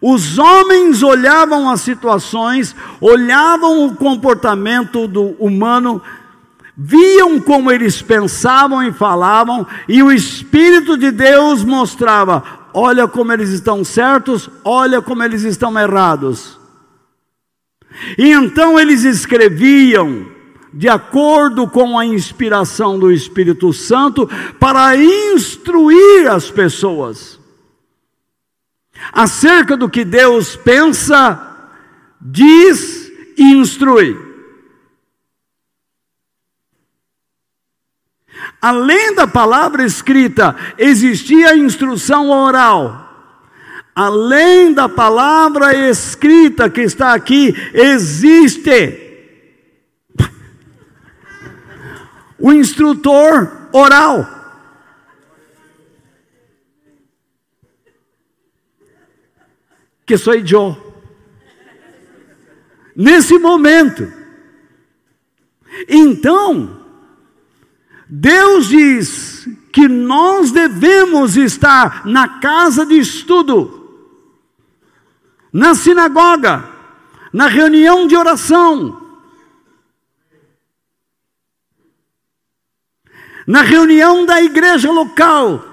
Os 0.00 0.38
homens 0.38 1.02
olhavam 1.02 1.68
as 1.68 1.82
situações, 1.82 2.74
olhavam 2.98 3.84
o 3.84 3.94
comportamento 3.94 5.06
do 5.06 5.36
humano, 5.38 6.00
viam 6.74 7.38
como 7.38 7.70
eles 7.70 8.00
pensavam 8.00 8.82
e 8.82 8.90
falavam, 8.90 9.66
e 9.86 10.02
o 10.02 10.10
Espírito 10.10 10.96
de 10.96 11.10
Deus 11.10 11.62
mostrava: 11.62 12.42
olha 12.72 13.06
como 13.06 13.30
eles 13.30 13.50
estão 13.50 13.84
certos, 13.84 14.48
olha 14.64 15.02
como 15.02 15.22
eles 15.22 15.42
estão 15.42 15.78
errados. 15.78 16.58
E 18.16 18.30
então 18.30 18.80
eles 18.80 19.04
escreviam, 19.04 20.37
de 20.78 20.88
acordo 20.88 21.66
com 21.66 21.98
a 21.98 22.06
inspiração 22.06 23.00
do 23.00 23.10
Espírito 23.10 23.72
Santo, 23.72 24.30
para 24.60 24.96
instruir 24.96 26.30
as 26.30 26.52
pessoas 26.52 27.36
acerca 29.12 29.76
do 29.76 29.90
que 29.90 30.04
Deus 30.04 30.54
pensa, 30.54 31.72
diz 32.20 33.10
e 33.36 33.54
instrui. 33.54 34.16
Além 38.62 39.16
da 39.16 39.26
palavra 39.26 39.84
escrita, 39.84 40.54
existia 40.78 41.50
a 41.50 41.56
instrução 41.56 42.30
oral. 42.30 43.04
Além 43.96 44.72
da 44.72 44.88
palavra 44.88 45.74
escrita 45.90 46.70
que 46.70 46.82
está 46.82 47.14
aqui, 47.14 47.52
existe 47.74 49.07
o 52.38 52.52
instrutor 52.52 53.68
oral. 53.72 54.26
Que 60.06 60.16
sou 60.16 60.34
eu. 60.34 60.94
Nesse 62.94 63.38
momento. 63.38 64.10
Então, 65.88 66.84
Deus 68.08 68.68
diz 68.68 69.46
que 69.72 69.86
nós 69.86 70.50
devemos 70.50 71.36
estar 71.36 72.06
na 72.06 72.40
casa 72.40 72.86
de 72.86 72.98
estudo, 72.98 74.08
na 75.52 75.74
sinagoga, 75.74 76.68
na 77.32 77.46
reunião 77.46 78.06
de 78.06 78.16
oração, 78.16 78.97
na 83.48 83.62
reunião 83.62 84.26
da 84.26 84.42
igreja 84.42 84.92
local. 84.92 85.64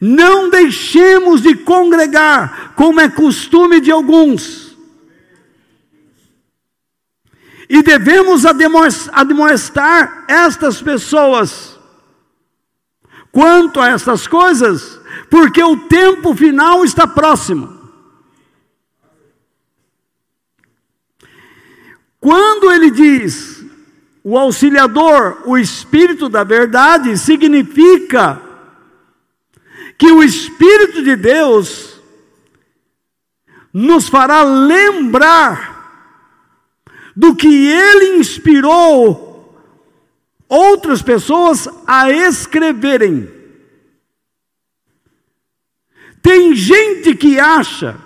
Não 0.00 0.48
deixemos 0.48 1.42
de 1.42 1.54
congregar, 1.56 2.72
como 2.74 2.98
é 2.98 3.10
costume 3.10 3.78
de 3.78 3.90
alguns. 3.90 4.74
E 7.68 7.82
devemos 7.82 8.46
admoestar 8.46 10.24
estas 10.26 10.80
pessoas 10.80 11.78
quanto 13.30 13.78
a 13.78 13.90
estas 13.90 14.26
coisas, 14.26 14.98
porque 15.28 15.62
o 15.62 15.86
tempo 15.86 16.34
final 16.34 16.82
está 16.82 17.06
próximo. 17.06 17.76
Quando 22.18 22.72
ele 22.72 22.90
diz 22.90 23.57
o 24.22 24.38
auxiliador, 24.38 25.42
o 25.46 25.56
Espírito 25.56 26.28
da 26.28 26.44
Verdade, 26.44 27.16
significa 27.16 28.42
que 29.96 30.10
o 30.10 30.22
Espírito 30.22 31.02
de 31.02 31.16
Deus 31.16 32.00
nos 33.72 34.08
fará 34.08 34.42
lembrar 34.42 35.76
do 37.14 37.34
que 37.34 37.48
ele 37.48 38.18
inspirou 38.18 39.28
outras 40.48 41.02
pessoas 41.02 41.68
a 41.86 42.10
escreverem. 42.10 43.28
Tem 46.22 46.54
gente 46.54 47.14
que 47.14 47.38
acha 47.38 47.96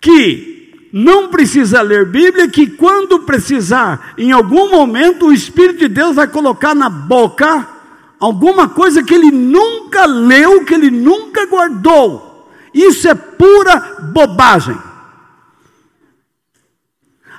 que 0.00 0.55
não 0.98 1.28
precisa 1.28 1.82
ler 1.82 2.06
Bíblia, 2.06 2.48
que 2.48 2.66
quando 2.66 3.18
precisar, 3.18 4.14
em 4.16 4.32
algum 4.32 4.70
momento, 4.70 5.26
o 5.26 5.32
Espírito 5.32 5.80
de 5.80 5.88
Deus 5.88 6.16
vai 6.16 6.26
colocar 6.26 6.74
na 6.74 6.88
boca 6.88 7.68
alguma 8.18 8.66
coisa 8.66 9.02
que 9.02 9.12
ele 9.12 9.30
nunca 9.30 10.06
leu, 10.06 10.64
que 10.64 10.72
ele 10.72 10.90
nunca 10.90 11.44
guardou. 11.44 12.50
Isso 12.72 13.06
é 13.06 13.14
pura 13.14 14.08
bobagem. 14.10 14.78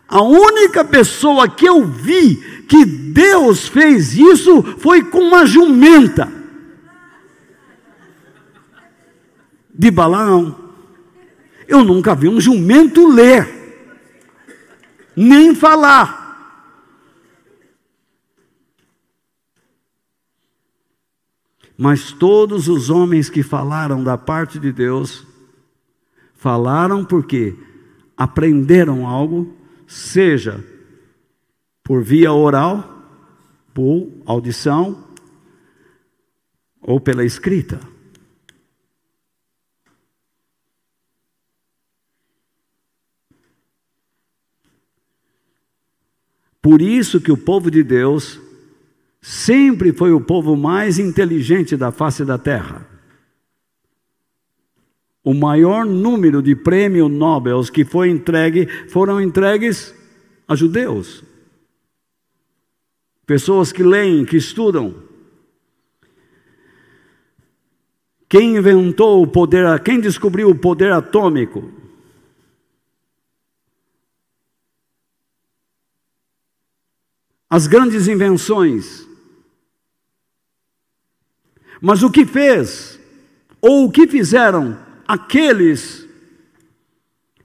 A 0.07 0.21
única 0.21 0.85
pessoa 0.85 1.49
que 1.49 1.65
eu 1.65 1.83
vi 1.83 2.35
que 2.69 2.85
Deus 2.85 3.67
fez 3.67 4.13
isso 4.13 4.61
foi 4.77 5.03
com 5.05 5.17
uma 5.17 5.47
jumenta 5.47 6.31
de 9.73 9.89
Balaão. 9.89 10.66
Eu 11.67 11.83
nunca 11.83 12.15
vi 12.15 12.29
um 12.29 12.39
jumento 12.39 13.05
ler, 13.07 13.47
nem 15.15 15.53
falar. 15.53 16.25
Mas 21.77 22.11
todos 22.11 22.67
os 22.67 22.89
homens 22.89 23.29
que 23.29 23.43
falaram 23.43 24.03
da 24.03 24.17
parte 24.17 24.57
de 24.57 24.71
Deus, 24.71 25.27
falaram 26.33 27.05
porque 27.05 27.55
aprenderam 28.15 29.05
algo, 29.05 29.55
seja 29.85 30.63
por 31.83 32.03
via 32.03 32.33
oral, 32.33 33.03
por 33.73 34.11
audição, 34.25 35.05
ou 36.81 36.99
pela 36.99 37.23
escrita. 37.23 37.79
Por 46.67 46.81
isso 46.81 47.21
que 47.21 47.31
o 47.31 47.37
povo 47.37 47.71
de 47.71 47.81
Deus 47.81 48.41
sempre 49.21 49.93
foi 49.93 50.11
o 50.11 50.19
povo 50.19 50.53
mais 50.57 50.99
inteligente 50.99 51.77
da 51.77 51.93
face 51.93 52.25
da 52.25 52.37
terra. 52.37 52.85
O 55.23 55.33
maior 55.33 55.85
número 55.85 56.41
de 56.41 56.57
prêmios 56.57 57.09
Nobel 57.09 57.61
que 57.71 57.85
foi 57.85 58.09
entregue 58.09 58.67
foram 58.89 59.21
entregues 59.21 59.95
a 60.45 60.55
judeus. 60.55 61.23
Pessoas 63.25 63.71
que 63.71 63.81
leem, 63.81 64.25
que 64.25 64.35
estudam. 64.35 64.93
Quem 68.27 68.57
inventou 68.57 69.23
o 69.23 69.27
poder, 69.27 69.79
quem 69.79 70.01
descobriu 70.01 70.49
o 70.49 70.59
poder 70.59 70.91
atômico? 70.91 71.86
As 77.49 77.67
grandes 77.67 78.07
invenções. 78.07 79.07
Mas 81.81 82.03
o 82.03 82.09
que 82.09 82.25
fez, 82.25 82.99
ou 83.61 83.85
o 83.85 83.91
que 83.91 84.07
fizeram 84.07 84.77
aqueles 85.07 86.07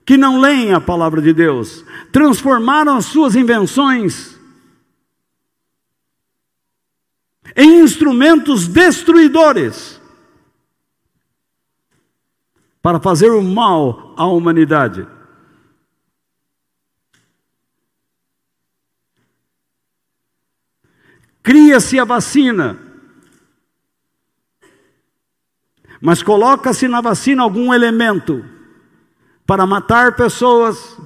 que 0.05 0.17
não 0.17 0.41
leem 0.41 0.73
a 0.73 0.81
palavra 0.81 1.23
de 1.23 1.33
Deus, 1.33 1.85
transformaram 2.11 2.97
as 2.97 3.07
suas 3.07 3.37
invenções 3.37 4.37
em 7.55 7.83
instrumentos 7.83 8.67
destruidores 8.67 10.01
para 12.81 12.99
fazer 12.99 13.31
o 13.31 13.43
mal 13.43 14.13
à 14.17 14.27
humanidade. 14.27 15.07
Cria-se 21.43 21.99
a 21.99 22.05
vacina, 22.05 22.79
mas 26.01 26.23
coloca-se 26.23 26.87
na 26.87 27.01
vacina 27.01 27.43
algum 27.43 27.75
elemento 27.75 28.45
para 29.45 29.67
matar 29.67 30.15
pessoas, 30.15 30.97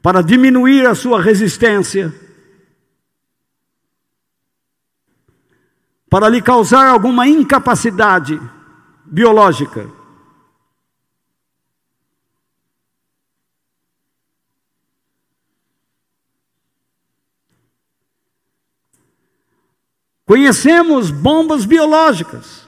para 0.00 0.22
diminuir 0.22 0.86
a 0.86 0.94
sua 0.94 1.20
resistência, 1.20 2.14
para 6.08 6.28
lhe 6.28 6.40
causar 6.40 6.86
alguma 6.86 7.26
incapacidade 7.26 8.40
biológica. 9.04 10.03
Conhecemos 20.26 21.10
bombas 21.10 21.64
biológicas. 21.64 22.66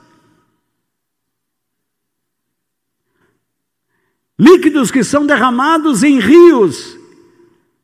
Líquidos 4.39 4.91
que 4.91 5.03
são 5.03 5.27
derramados 5.27 6.03
em 6.03 6.21
rios 6.21 6.99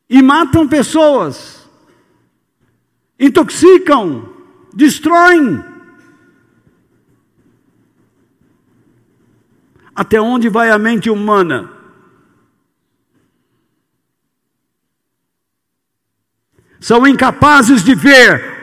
e 0.09 0.21
matam 0.21 0.69
pessoas, 0.69 1.67
intoxicam, 3.19 4.29
destroem. 4.75 5.65
Até 9.95 10.21
onde 10.21 10.51
vai 10.51 10.71
a 10.71 10.79
mente 10.79 11.09
humana? 11.09 11.73
São 16.79 17.07
incapazes 17.07 17.83
de 17.83 17.95
ver 17.95 18.62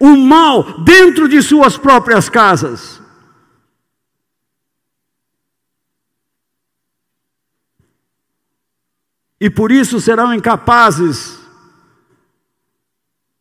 o 0.00 0.16
mal 0.16 0.80
dentro 0.82 1.28
de 1.28 1.42
suas 1.42 1.76
próprias 1.76 2.30
casas. 2.30 3.00
E 9.38 9.50
por 9.50 9.70
isso 9.70 10.00
serão 10.00 10.34
incapazes 10.34 11.38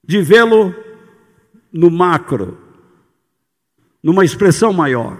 de 0.03 0.21
vê-lo 0.21 0.75
no 1.71 1.89
macro, 1.89 2.57
numa 4.01 4.25
expressão 4.25 4.73
maior. 4.73 5.19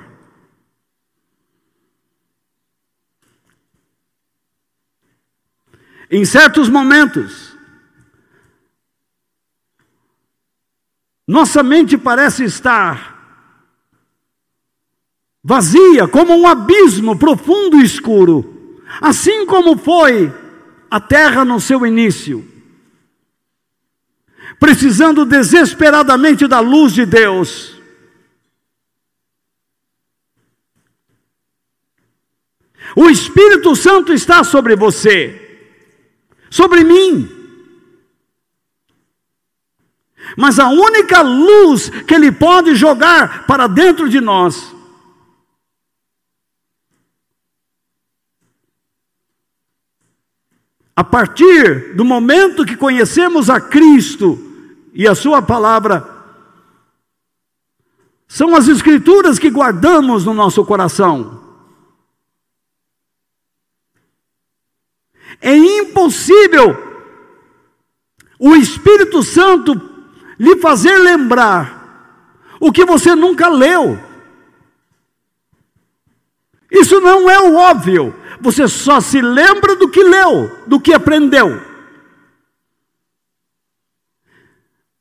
Em 6.10 6.26
certos 6.26 6.68
momentos, 6.70 7.49
nossa 11.30 11.62
mente 11.62 11.96
parece 11.96 12.44
estar 12.44 13.16
vazia, 15.44 16.08
como 16.08 16.36
um 16.36 16.48
abismo 16.48 17.20
profundo 17.20 17.78
e 17.78 17.84
escuro, 17.84 18.82
assim 19.00 19.46
como 19.46 19.78
foi 19.78 20.34
a 20.90 21.00
terra 21.00 21.46
no 21.46 21.60
seu 21.60 21.86
início, 21.86 22.44
precisando 24.60 25.24
desesperadamente 25.24 26.48
da 26.48 26.60
luz 26.60 26.94
de 26.94 27.06
Deus. 27.06 27.80
O 32.96 33.08
Espírito 33.08 33.76
Santo 33.76 34.12
está 34.12 34.44
sobre 34.44 34.76
você 34.76 35.46
sobre 36.50 36.84
mim. 36.84 37.39
Mas 40.38 40.60
a 40.60 40.70
única 40.70 41.22
luz 41.22 41.90
que 41.90 42.14
Ele 42.14 42.32
pode 42.32 42.76
jogar 42.76 43.46
para 43.46 43.68
dentro 43.68 44.10
de 44.10 44.20
nós 44.22 44.76
a 51.00 51.04
partir 51.06 51.96
do 51.96 52.04
momento 52.04 52.66
que 52.66 52.76
conhecemos 52.76 53.50
a 53.50 53.62
Cristo 53.62 54.38
e 54.94 55.08
a 55.08 55.16
Sua 55.16 55.42
palavra, 55.42 56.06
são 58.28 58.54
as 58.54 58.68
Escrituras 58.68 59.40
que 59.40 59.50
guardamos 59.50 60.26
no 60.26 60.34
nosso 60.34 60.66
coração. 60.66 61.42
É 65.40 65.56
impossível 65.56 66.78
o 68.38 68.54
Espírito 68.58 69.24
Santo 69.24 69.80
lhe 70.40 70.58
fazer 70.58 70.98
lembrar 70.98 71.78
o 72.60 72.72
que 72.72 72.86
você 72.86 73.14
nunca 73.14 73.50
leu. 73.50 74.00
Isso 76.72 77.02
não 77.02 77.30
é 77.30 77.40
o 77.40 77.56
óbvio. 77.56 78.16
Você 78.40 78.68
só 78.68 79.02
se 79.02 79.22
lembra 79.22 79.76
do 79.76 79.90
que 79.90 80.02
leu, 80.02 80.66
do 80.66 80.80
que 80.80 80.94
aprendeu. 80.94 81.62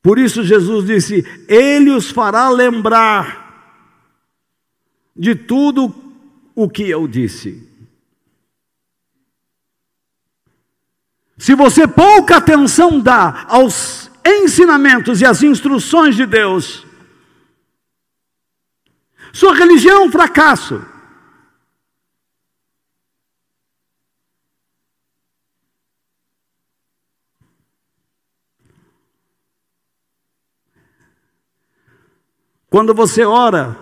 Por 0.01 0.17
isso 0.17 0.43
Jesus 0.43 0.85
disse: 0.85 1.45
Ele 1.47 1.91
os 1.91 2.09
fará 2.09 2.49
lembrar 2.49 3.39
de 5.15 5.35
tudo 5.35 5.93
o 6.55 6.69
que 6.69 6.89
eu 6.89 7.07
disse. 7.07 7.67
Se 11.37 11.55
você 11.55 11.87
pouca 11.87 12.37
atenção 12.37 12.99
dá 12.99 13.45
aos 13.47 14.08
ensinamentos 14.29 15.21
e 15.21 15.25
às 15.25 15.43
instruções 15.43 16.15
de 16.15 16.25
Deus, 16.25 16.85
sua 19.33 19.53
religião 19.53 20.03
é 20.03 20.05
um 20.05 20.11
fracasso. 20.11 20.85
Quando 32.69 32.93
você 32.93 33.25
ora, 33.25 33.75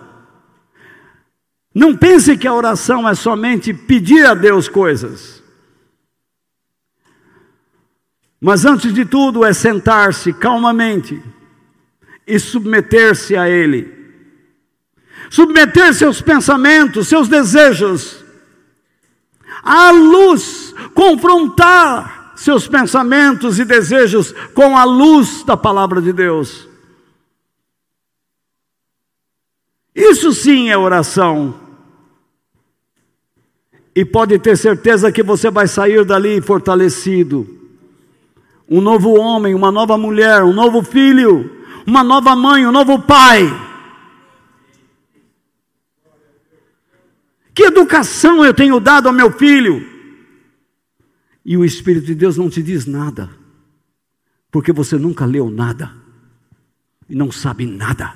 não 1.74 1.96
pense 1.96 2.36
que 2.38 2.48
a 2.48 2.54
oração 2.54 3.06
é 3.06 3.14
somente 3.14 3.74
pedir 3.74 4.24
a 4.26 4.34
Deus 4.34 4.66
coisas. 4.68 5.37
Mas 8.40 8.64
antes 8.64 8.92
de 8.94 9.04
tudo 9.04 9.44
é 9.44 9.52
sentar-se 9.52 10.32
calmamente 10.32 11.20
e 12.26 12.38
submeter-se 12.38 13.36
a 13.36 13.48
Ele. 13.48 13.96
Submeter 15.28 15.92
seus 15.92 16.20
pensamentos, 16.20 17.08
seus 17.08 17.28
desejos 17.28 18.24
à 19.62 19.90
luz, 19.90 20.72
confrontar 20.94 22.32
seus 22.36 22.68
pensamentos 22.68 23.58
e 23.58 23.64
desejos 23.64 24.32
com 24.54 24.76
a 24.76 24.84
luz 24.84 25.42
da 25.42 25.56
palavra 25.56 26.00
de 26.00 26.12
Deus. 26.12 26.68
Isso 29.92 30.32
sim 30.32 30.70
é 30.70 30.78
oração. 30.78 31.60
E 33.94 34.04
pode 34.04 34.38
ter 34.38 34.56
certeza 34.56 35.10
que 35.10 35.24
você 35.24 35.50
vai 35.50 35.66
sair 35.66 36.04
dali 36.04 36.40
fortalecido 36.40 37.57
um 38.68 38.80
novo 38.80 39.18
homem, 39.18 39.54
uma 39.54 39.72
nova 39.72 39.96
mulher, 39.96 40.44
um 40.44 40.52
novo 40.52 40.82
filho, 40.82 41.64
uma 41.86 42.04
nova 42.04 42.36
mãe, 42.36 42.66
um 42.66 42.72
novo 42.72 43.00
pai. 43.00 43.44
Que 47.54 47.64
educação 47.64 48.44
eu 48.44 48.52
tenho 48.52 48.78
dado 48.78 49.08
ao 49.08 49.12
meu 49.12 49.32
filho? 49.32 49.86
E 51.44 51.56
o 51.56 51.64
Espírito 51.64 52.06
de 52.06 52.14
Deus 52.14 52.36
não 52.36 52.50
te 52.50 52.62
diz 52.62 52.84
nada, 52.84 53.30
porque 54.50 54.70
você 54.70 54.96
nunca 54.98 55.24
leu 55.24 55.48
nada 55.48 55.96
e 57.08 57.14
não 57.14 57.32
sabe 57.32 57.64
nada. 57.64 58.14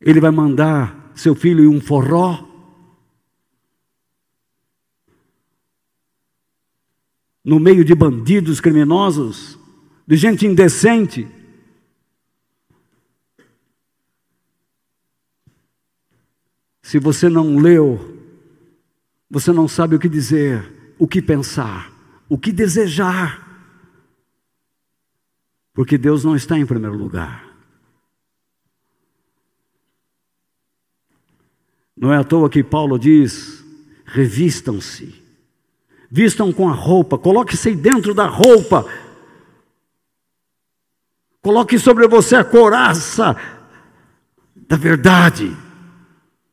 Ele 0.00 0.20
vai 0.20 0.30
mandar 0.30 1.10
seu 1.14 1.34
filho 1.34 1.64
em 1.64 1.66
um 1.66 1.80
forró 1.80 2.51
no 7.44 7.58
meio 7.58 7.84
de 7.84 7.94
bandidos 7.94 8.60
criminosos, 8.60 9.58
de 10.06 10.16
gente 10.16 10.46
indecente. 10.46 11.28
Se 16.82 16.98
você 16.98 17.28
não 17.28 17.58
leu, 17.58 18.18
você 19.30 19.52
não 19.52 19.66
sabe 19.66 19.96
o 19.96 19.98
que 19.98 20.08
dizer, 20.08 20.94
o 20.98 21.08
que 21.08 21.22
pensar, 21.22 21.92
o 22.28 22.38
que 22.38 22.52
desejar. 22.52 23.40
Porque 25.72 25.96
Deus 25.96 26.22
não 26.22 26.36
está 26.36 26.58
em 26.58 26.66
primeiro 26.66 26.96
lugar. 26.96 27.50
Não 31.96 32.12
é 32.12 32.18
à 32.18 32.24
toa 32.24 32.50
que 32.50 32.62
Paulo 32.62 32.98
diz: 32.98 33.64
revistam-se 34.04 35.21
vistam 36.14 36.52
com 36.52 36.68
a 36.68 36.72
roupa, 36.72 37.16
coloque-se 37.16 37.74
dentro 37.74 38.12
da 38.12 38.26
roupa, 38.26 38.84
coloque 41.40 41.78
sobre 41.78 42.06
você 42.06 42.36
a 42.36 42.44
coraça 42.44 43.34
da 44.54 44.76
verdade, 44.76 45.56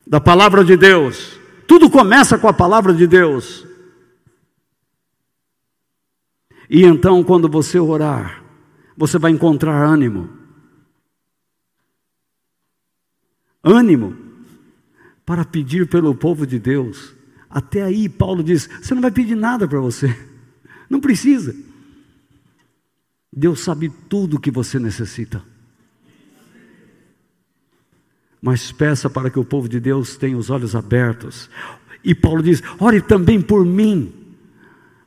da 0.07 0.21
palavra 0.21 0.63
de 0.63 0.77
Deus. 0.77 1.37
Tudo 1.67 1.89
começa 1.89 2.37
com 2.37 2.47
a 2.47 2.53
palavra 2.53 2.93
de 2.93 3.05
Deus. 3.05 3.67
E 6.69 6.85
então, 6.85 7.21
quando 7.21 7.49
você 7.49 7.77
orar, 7.77 8.41
você 8.95 9.19
vai 9.19 9.31
encontrar 9.31 9.83
ânimo. 9.83 10.29
Ânimo 13.61 14.15
para 15.25 15.43
pedir 15.43 15.89
pelo 15.89 16.15
povo 16.15 16.47
de 16.47 16.57
Deus. 16.57 17.18
Até 17.49 17.81
aí, 17.81 18.07
Paulo 18.07 18.43
diz: 18.43 18.69
você 18.81 18.93
não 18.93 19.01
vai 19.01 19.11
pedir 19.11 19.35
nada 19.35 19.67
para 19.67 19.79
você, 19.79 20.15
não 20.89 20.99
precisa. 20.99 21.55
Deus 23.31 23.61
sabe 23.61 23.89
tudo 24.07 24.37
o 24.37 24.39
que 24.39 24.51
você 24.51 24.79
necessita. 24.79 25.43
Mas 28.41 28.71
peça 28.71 29.09
para 29.09 29.29
que 29.29 29.39
o 29.39 29.45
povo 29.45 29.67
de 29.67 29.79
Deus 29.79 30.15
tenha 30.15 30.37
os 30.37 30.49
olhos 30.49 30.75
abertos. 30.75 31.49
E 32.03 32.13
Paulo 32.13 32.43
diz: 32.43 32.61
ore 32.79 33.01
também 33.01 33.41
por 33.41 33.65
mim, 33.65 34.13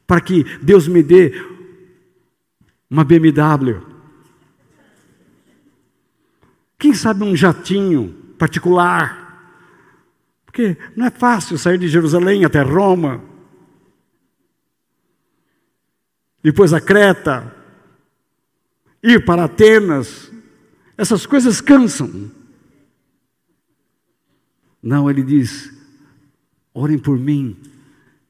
para 0.06 0.20
que 0.20 0.44
Deus 0.60 0.88
me 0.88 1.02
dê 1.02 1.32
uma 2.90 3.04
BMW. 3.04 3.80
Quem 6.78 6.92
sabe 6.94 7.22
um 7.22 7.36
jatinho 7.36 8.12
particular 8.36 9.21
porque 10.52 10.76
não 10.94 11.06
é 11.06 11.10
fácil 11.10 11.56
sair 11.56 11.78
de 11.78 11.88
Jerusalém 11.88 12.44
até 12.44 12.60
Roma, 12.60 13.24
depois 16.42 16.74
a 16.74 16.80
Creta, 16.80 17.56
ir 19.02 19.24
para 19.24 19.44
Atenas. 19.44 20.30
Essas 20.94 21.24
coisas 21.24 21.62
cansam. 21.62 22.30
Não, 24.82 25.08
ele 25.08 25.22
diz: 25.22 25.72
orem 26.74 26.98
por 26.98 27.18
mim, 27.18 27.56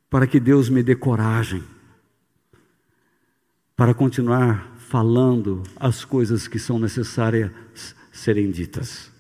para 0.08 0.24
que 0.24 0.38
Deus 0.38 0.68
me 0.68 0.80
dê 0.80 0.94
coragem, 0.94 1.64
para 3.74 3.92
continuar 3.92 4.76
falando 4.78 5.64
as 5.74 6.04
coisas 6.04 6.46
que 6.46 6.60
são 6.60 6.78
necessárias 6.78 7.50
serem 8.12 8.48
ditas. 8.52 9.11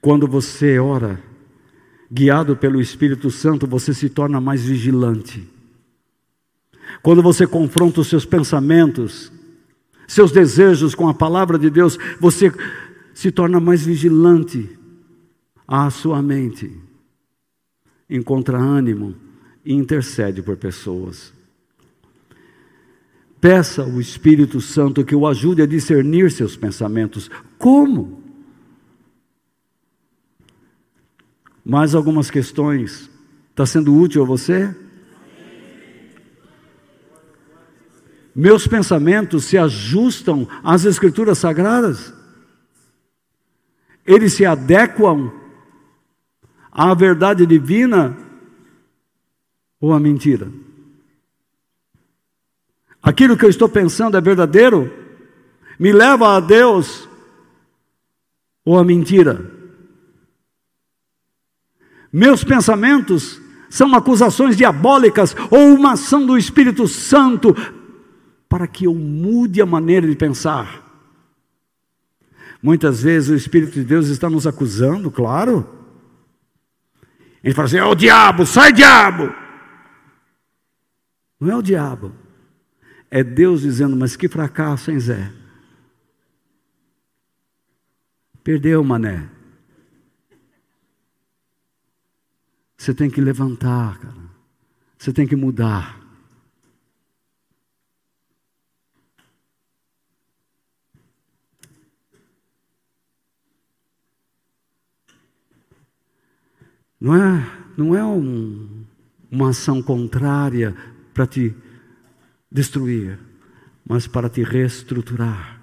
Quando 0.00 0.26
você 0.26 0.78
ora, 0.78 1.22
guiado 2.10 2.56
pelo 2.56 2.80
Espírito 2.80 3.30
Santo, 3.30 3.66
você 3.66 3.92
se 3.92 4.08
torna 4.08 4.40
mais 4.40 4.64
vigilante. 4.64 5.48
Quando 7.02 7.22
você 7.22 7.46
confronta 7.46 8.00
os 8.00 8.08
seus 8.08 8.24
pensamentos, 8.24 9.30
seus 10.06 10.32
desejos 10.32 10.94
com 10.94 11.08
a 11.08 11.14
palavra 11.14 11.58
de 11.58 11.68
Deus, 11.68 11.98
você 12.18 12.52
se 13.12 13.30
torna 13.30 13.60
mais 13.60 13.84
vigilante 13.84 14.70
à 15.66 15.90
sua 15.90 16.22
mente, 16.22 16.72
encontra 18.08 18.56
ânimo 18.56 19.14
e 19.64 19.74
intercede 19.74 20.40
por 20.40 20.56
pessoas. 20.56 21.32
Peça 23.40 23.82
ao 23.82 24.00
Espírito 24.00 24.60
Santo 24.60 25.04
que 25.04 25.14
o 25.14 25.26
ajude 25.26 25.62
a 25.62 25.66
discernir 25.66 26.30
seus 26.30 26.56
pensamentos. 26.56 27.30
Como? 27.58 28.27
Mais 31.68 31.94
algumas 31.94 32.30
questões. 32.30 33.10
Está 33.50 33.66
sendo 33.66 33.94
útil 33.94 34.22
a 34.22 34.24
você? 34.24 34.74
Meus 38.34 38.66
pensamentos 38.66 39.44
se 39.44 39.58
ajustam 39.58 40.48
às 40.64 40.86
Escrituras 40.86 41.36
Sagradas? 41.36 42.14
Eles 44.06 44.32
se 44.32 44.46
adequam 44.46 45.30
à 46.72 46.94
verdade 46.94 47.44
divina 47.44 48.16
ou 49.78 49.92
à 49.92 50.00
mentira? 50.00 50.50
Aquilo 53.02 53.36
que 53.36 53.44
eu 53.44 53.50
estou 53.50 53.68
pensando 53.68 54.16
é 54.16 54.22
verdadeiro? 54.22 54.90
Me 55.78 55.92
leva 55.92 56.34
a 56.34 56.40
Deus 56.40 57.06
ou 58.64 58.78
a 58.78 58.84
mentira? 58.84 59.57
Meus 62.12 62.42
pensamentos 62.42 63.40
são 63.68 63.94
acusações 63.94 64.56
diabólicas 64.56 65.36
ou 65.50 65.74
uma 65.74 65.92
ação 65.92 66.24
do 66.24 66.38
Espírito 66.38 66.88
Santo 66.88 67.54
para 68.48 68.66
que 68.66 68.86
eu 68.86 68.94
mude 68.94 69.60
a 69.60 69.66
maneira 69.66 70.06
de 70.06 70.16
pensar. 70.16 70.84
Muitas 72.62 73.02
vezes 73.02 73.30
o 73.30 73.34
Espírito 73.34 73.72
de 73.72 73.84
Deus 73.84 74.08
está 74.08 74.28
nos 74.28 74.46
acusando, 74.46 75.10
claro. 75.10 75.68
Ele 77.44 77.54
fala 77.54 77.66
assim: 77.66 77.76
é 77.76 77.84
o 77.84 77.94
diabo, 77.94 78.46
sai 78.46 78.72
diabo. 78.72 79.32
Não 81.38 81.52
é 81.52 81.56
o 81.56 81.62
diabo, 81.62 82.12
é 83.10 83.22
Deus 83.22 83.60
dizendo: 83.60 83.94
mas 83.94 84.16
que 84.16 84.28
fracasso, 84.28 84.90
hein, 84.90 84.98
Zé? 84.98 85.32
Perdeu, 88.42 88.82
mané. 88.82 89.37
Você 92.78 92.94
tem 92.94 93.10
que 93.10 93.20
levantar, 93.20 93.98
cara. 93.98 94.14
Você 94.96 95.12
tem 95.12 95.26
que 95.26 95.34
mudar. 95.34 95.98
Não 107.00 107.14
é, 107.14 107.46
não 107.76 107.96
é 107.96 108.04
um, 108.04 108.84
uma 109.30 109.50
ação 109.50 109.82
contrária 109.82 110.74
para 111.12 111.26
te 111.26 111.54
destruir, 112.50 113.18
mas 113.84 114.06
para 114.06 114.28
te 114.28 114.42
reestruturar. 114.42 115.60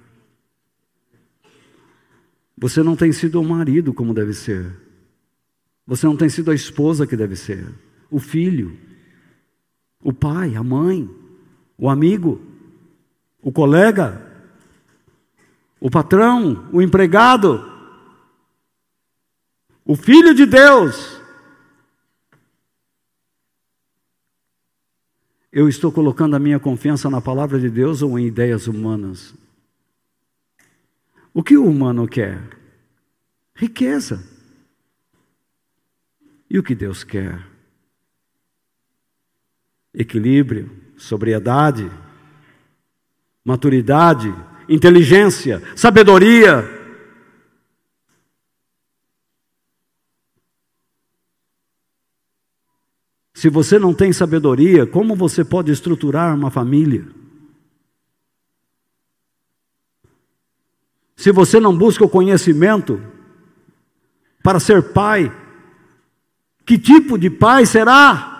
Você 2.57 2.83
não 2.83 2.95
tem 2.95 3.11
sido 3.11 3.39
o 3.39 3.43
marido 3.43 3.93
como 3.93 4.13
deve 4.13 4.33
ser. 4.33 4.84
Você 5.87 6.05
não 6.05 6.17
tem 6.17 6.29
sido 6.29 6.49
a 6.49 6.55
esposa 6.55 7.05
que 7.05 7.15
deve 7.15 7.35
ser, 7.35 7.67
o 8.09 8.19
filho, 8.19 8.77
o 10.01 10.11
pai, 10.11 10.55
a 10.55 10.63
mãe, 10.63 11.09
o 11.77 11.89
amigo, 11.89 12.41
o 13.41 13.51
colega, 13.51 14.21
o 15.79 15.89
patrão, 15.89 16.67
o 16.73 16.81
empregado, 16.81 17.71
o 19.85 19.95
filho 19.95 20.33
de 20.33 20.45
Deus. 20.45 21.21
Eu 25.51 25.69
estou 25.69 25.91
colocando 25.91 26.35
a 26.35 26.39
minha 26.39 26.59
confiança 26.59 27.09
na 27.09 27.21
palavra 27.21 27.59
de 27.59 27.69
Deus 27.69 28.01
ou 28.01 28.17
em 28.17 28.25
ideias 28.25 28.67
humanas? 28.67 29.33
O 31.33 31.43
que 31.43 31.55
o 31.55 31.65
humano 31.65 32.07
quer? 32.07 32.41
Riqueza. 33.53 34.34
E 36.49 36.59
o 36.59 36.63
que 36.63 36.75
Deus 36.75 37.03
quer? 37.03 37.45
Equilíbrio, 39.93 40.69
sobriedade, 40.97 41.89
maturidade, 43.43 44.33
inteligência, 44.67 45.61
sabedoria. 45.75 46.63
Se 53.33 53.49
você 53.49 53.77
não 53.77 53.93
tem 53.93 54.13
sabedoria, 54.13 54.87
como 54.87 55.15
você 55.15 55.43
pode 55.43 55.71
estruturar 55.71 56.33
uma 56.33 56.49
família? 56.49 57.05
Se 61.15 61.31
você 61.31 61.59
não 61.59 61.77
busca 61.77 62.03
o 62.03 62.09
conhecimento 62.09 63.01
para 64.43 64.59
ser 64.59 64.93
pai, 64.93 65.31
que 66.65 66.77
tipo 66.77 67.17
de 67.17 67.29
pai 67.29 67.65
será? 67.65 68.31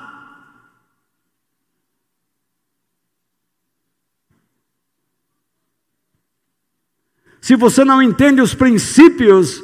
Se 7.39 7.55
você 7.55 7.86
não 7.86 8.01
entende 8.01 8.41
os 8.41 8.55
princípios 8.55 9.63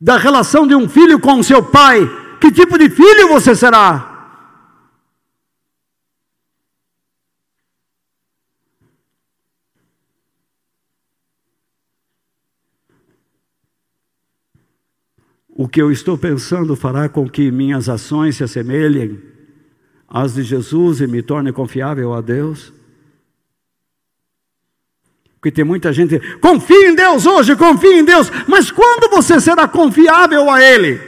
da 0.00 0.16
relação 0.16 0.66
de 0.66 0.74
um 0.74 0.88
filho 0.88 1.20
com 1.20 1.40
seu 1.42 1.62
pai, 1.62 2.00
que 2.40 2.50
tipo 2.50 2.76
de 2.76 2.90
filho 2.90 3.28
você 3.28 3.54
será? 3.54 4.15
O 15.58 15.66
que 15.66 15.80
eu 15.80 15.90
estou 15.90 16.18
pensando 16.18 16.76
fará 16.76 17.08
com 17.08 17.26
que 17.26 17.50
minhas 17.50 17.88
ações 17.88 18.36
se 18.36 18.44
assemelhem 18.44 19.22
às 20.06 20.34
de 20.34 20.42
Jesus 20.42 21.00
e 21.00 21.06
me 21.06 21.22
torne 21.22 21.50
confiável 21.50 22.12
a 22.12 22.20
Deus? 22.20 22.74
Porque 25.36 25.50
tem 25.50 25.64
muita 25.64 25.94
gente, 25.94 26.20
confia 26.40 26.90
em 26.90 26.94
Deus 26.94 27.24
hoje, 27.24 27.56
confia 27.56 27.98
em 27.98 28.04
Deus, 28.04 28.28
mas 28.46 28.70
quando 28.70 29.08
você 29.08 29.40
será 29.40 29.66
confiável 29.66 30.50
a 30.50 30.62
Ele? 30.62 31.00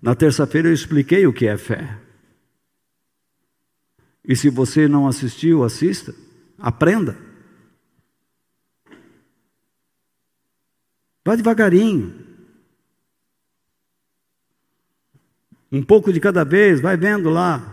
Na 0.00 0.16
terça-feira 0.16 0.68
eu 0.68 0.74
expliquei 0.74 1.28
o 1.28 1.32
que 1.32 1.46
é 1.46 1.56
fé. 1.56 1.96
E 4.26 4.34
se 4.34 4.50
você 4.50 4.88
não 4.88 5.06
assistiu, 5.06 5.62
assista, 5.62 6.12
aprenda. 6.58 7.31
Vai 11.24 11.36
devagarinho. 11.36 12.20
Um 15.70 15.82
pouco 15.82 16.12
de 16.12 16.20
cada 16.20 16.44
vez, 16.44 16.80
vai 16.80 16.96
vendo 16.96 17.30
lá. 17.30 17.72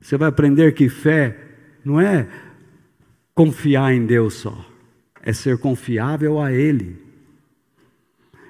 Você 0.00 0.16
vai 0.16 0.28
aprender 0.28 0.72
que 0.72 0.88
fé 0.88 1.38
não 1.84 2.00
é 2.00 2.28
confiar 3.34 3.92
em 3.92 4.06
Deus 4.06 4.34
só, 4.34 4.64
é 5.22 5.32
ser 5.32 5.58
confiável 5.58 6.40
a 6.40 6.52
Ele. 6.52 7.02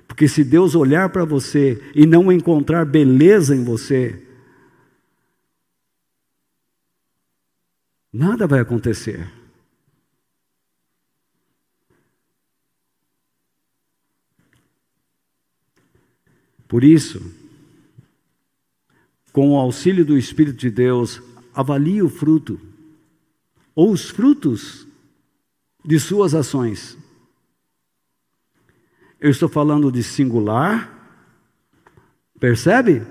Porque 0.06 0.28
se 0.28 0.44
Deus 0.44 0.74
olhar 0.74 1.08
para 1.08 1.24
você 1.24 1.82
e 1.94 2.06
não 2.06 2.30
encontrar 2.30 2.84
beleza 2.84 3.54
em 3.56 3.64
você, 3.64 4.22
nada 8.12 8.46
vai 8.46 8.60
acontecer. 8.60 9.43
Por 16.74 16.82
isso, 16.82 17.22
com 19.32 19.52
o 19.52 19.56
auxílio 19.56 20.04
do 20.04 20.18
Espírito 20.18 20.58
de 20.58 20.72
Deus, 20.72 21.22
avalie 21.54 22.02
o 22.02 22.08
fruto, 22.08 22.60
ou 23.76 23.92
os 23.92 24.10
frutos 24.10 24.84
de 25.84 26.00
suas 26.00 26.34
ações. 26.34 26.98
Eu 29.20 29.30
estou 29.30 29.48
falando 29.48 29.92
de 29.92 30.02
singular. 30.02 31.22
Percebe? 32.40 33.06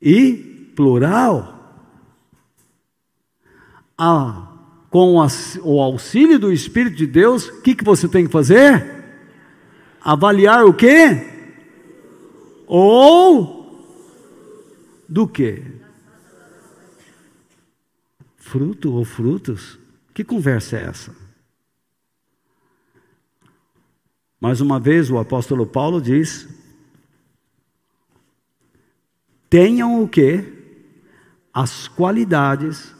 E 0.00 0.70
plural. 0.76 1.82
Ah, 3.98 4.52
com 4.88 5.16
o 5.16 5.80
auxílio 5.80 6.38
do 6.38 6.52
Espírito 6.52 6.94
de 6.94 7.08
Deus, 7.08 7.48
o 7.48 7.60
que, 7.60 7.74
que 7.74 7.82
você 7.82 8.06
tem 8.06 8.24
que 8.26 8.30
fazer? 8.30 8.95
Avaliar 10.06 10.64
o 10.64 10.72
quê? 10.72 11.26
Ou 12.64 13.84
do 15.08 15.26
quê? 15.26 15.64
Fruto 18.36 18.92
ou 18.92 19.04
frutos? 19.04 19.76
Que 20.14 20.22
conversa 20.22 20.76
é 20.76 20.84
essa? 20.84 21.16
Mais 24.40 24.60
uma 24.60 24.78
vez, 24.78 25.10
o 25.10 25.18
apóstolo 25.18 25.66
Paulo 25.66 26.00
diz: 26.00 26.48
tenham 29.50 30.04
o 30.04 30.08
que? 30.08 30.54
As 31.52 31.88
qualidades 31.88 32.94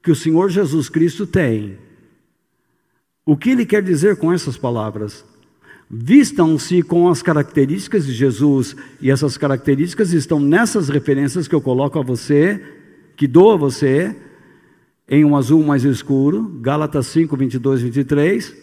que 0.00 0.12
o 0.12 0.14
Senhor 0.14 0.50
Jesus 0.50 0.88
Cristo 0.88 1.26
tem. 1.26 1.80
O 3.26 3.36
que 3.36 3.50
ele 3.50 3.66
quer 3.66 3.82
dizer 3.82 4.18
com 4.18 4.32
essas 4.32 4.56
palavras? 4.56 5.26
Vistam-se 5.90 6.82
com 6.82 7.08
as 7.08 7.22
características 7.22 8.04
de 8.04 8.12
Jesus, 8.12 8.76
e 9.00 9.10
essas 9.10 9.38
características 9.38 10.12
estão 10.12 10.38
nessas 10.38 10.88
referências 10.88 11.48
que 11.48 11.54
eu 11.54 11.60
coloco 11.60 11.98
a 11.98 12.02
você, 12.02 12.62
que 13.16 13.26
dou 13.26 13.52
a 13.52 13.56
você, 13.56 14.14
em 15.08 15.24
um 15.24 15.34
azul 15.34 15.64
mais 15.64 15.84
escuro, 15.84 16.58
Gálatas 16.60 17.06
5, 17.06 17.34
22, 17.34 17.80
23. 17.80 18.54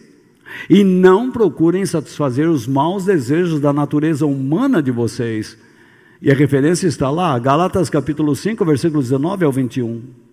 E 0.70 0.84
não 0.84 1.32
procurem 1.32 1.84
satisfazer 1.86 2.48
os 2.48 2.68
maus 2.68 3.06
desejos 3.06 3.60
da 3.60 3.74
natureza 3.74 4.28
humana 4.28 4.82
de 4.82 4.92
vocês. 4.92 5.58
E 6.22 6.32
a 6.32 6.36
referência 6.36 6.88
está 6.88 7.10
lá, 7.10 7.38
Gálatas 7.40 7.90
capítulo 7.90 8.36
5, 8.36 8.64
versículo 8.64 9.02
19 9.02 9.44
ao 9.44 9.52
21. 9.52 10.25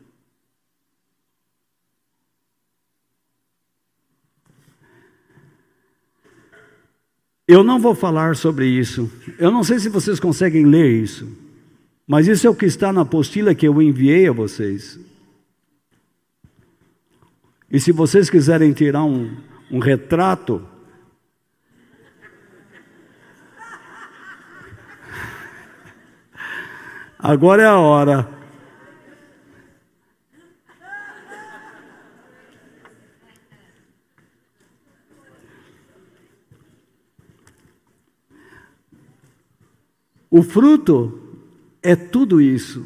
Eu 7.47 7.63
não 7.65 7.79
vou 7.79 7.95
falar 7.95 8.37
sobre 8.37 8.67
isso. 8.67 9.11
Eu 9.39 9.51
não 9.51 9.65
sei 9.65 9.79
se 9.79 9.89
vocês 9.89 10.21
conseguem 10.21 10.65
ler 10.65 11.03
isso. 11.03 11.29
Mas 12.07 12.29
isso 12.29 12.47
é 12.47 12.51
o 12.51 12.55
que 12.55 12.67
está 12.67 12.93
na 12.93 13.01
apostila 13.03 13.55
que 13.55 13.67
eu 13.67 13.83
enviei 13.83 14.29
a 14.29 14.33
vocês. 14.33 15.01
E 17.71 17.81
se 17.81 17.91
vocês 17.91 18.29
quiserem 18.29 18.73
tirar 18.73 19.05
um, 19.05 19.35
um 19.71 19.79
retrato, 19.79 20.61
agora 27.19 27.63
é 27.63 27.67
a 27.67 27.79
hora. 27.79 28.42
O 40.33 40.43
fruto 40.43 41.21
é 41.81 41.95
tudo 41.95 42.41
isso. 42.41 42.85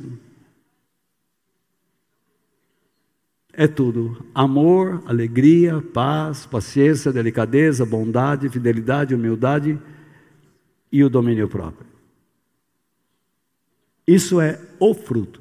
é 3.56 3.66
tudo: 3.66 4.24
amor, 4.34 5.02
alegria, 5.06 5.80
paz, 5.80 6.44
paciência, 6.44 7.12
delicadeza, 7.12 7.86
bondade, 7.86 8.50
fidelidade, 8.50 9.14
humildade 9.14 9.78
e 10.92 11.02
o 11.02 11.08
domínio 11.08 11.48
próprio. 11.48 11.86
Isso 14.06 14.40
é 14.40 14.60
o 14.78 14.94
fruto. 14.94 15.40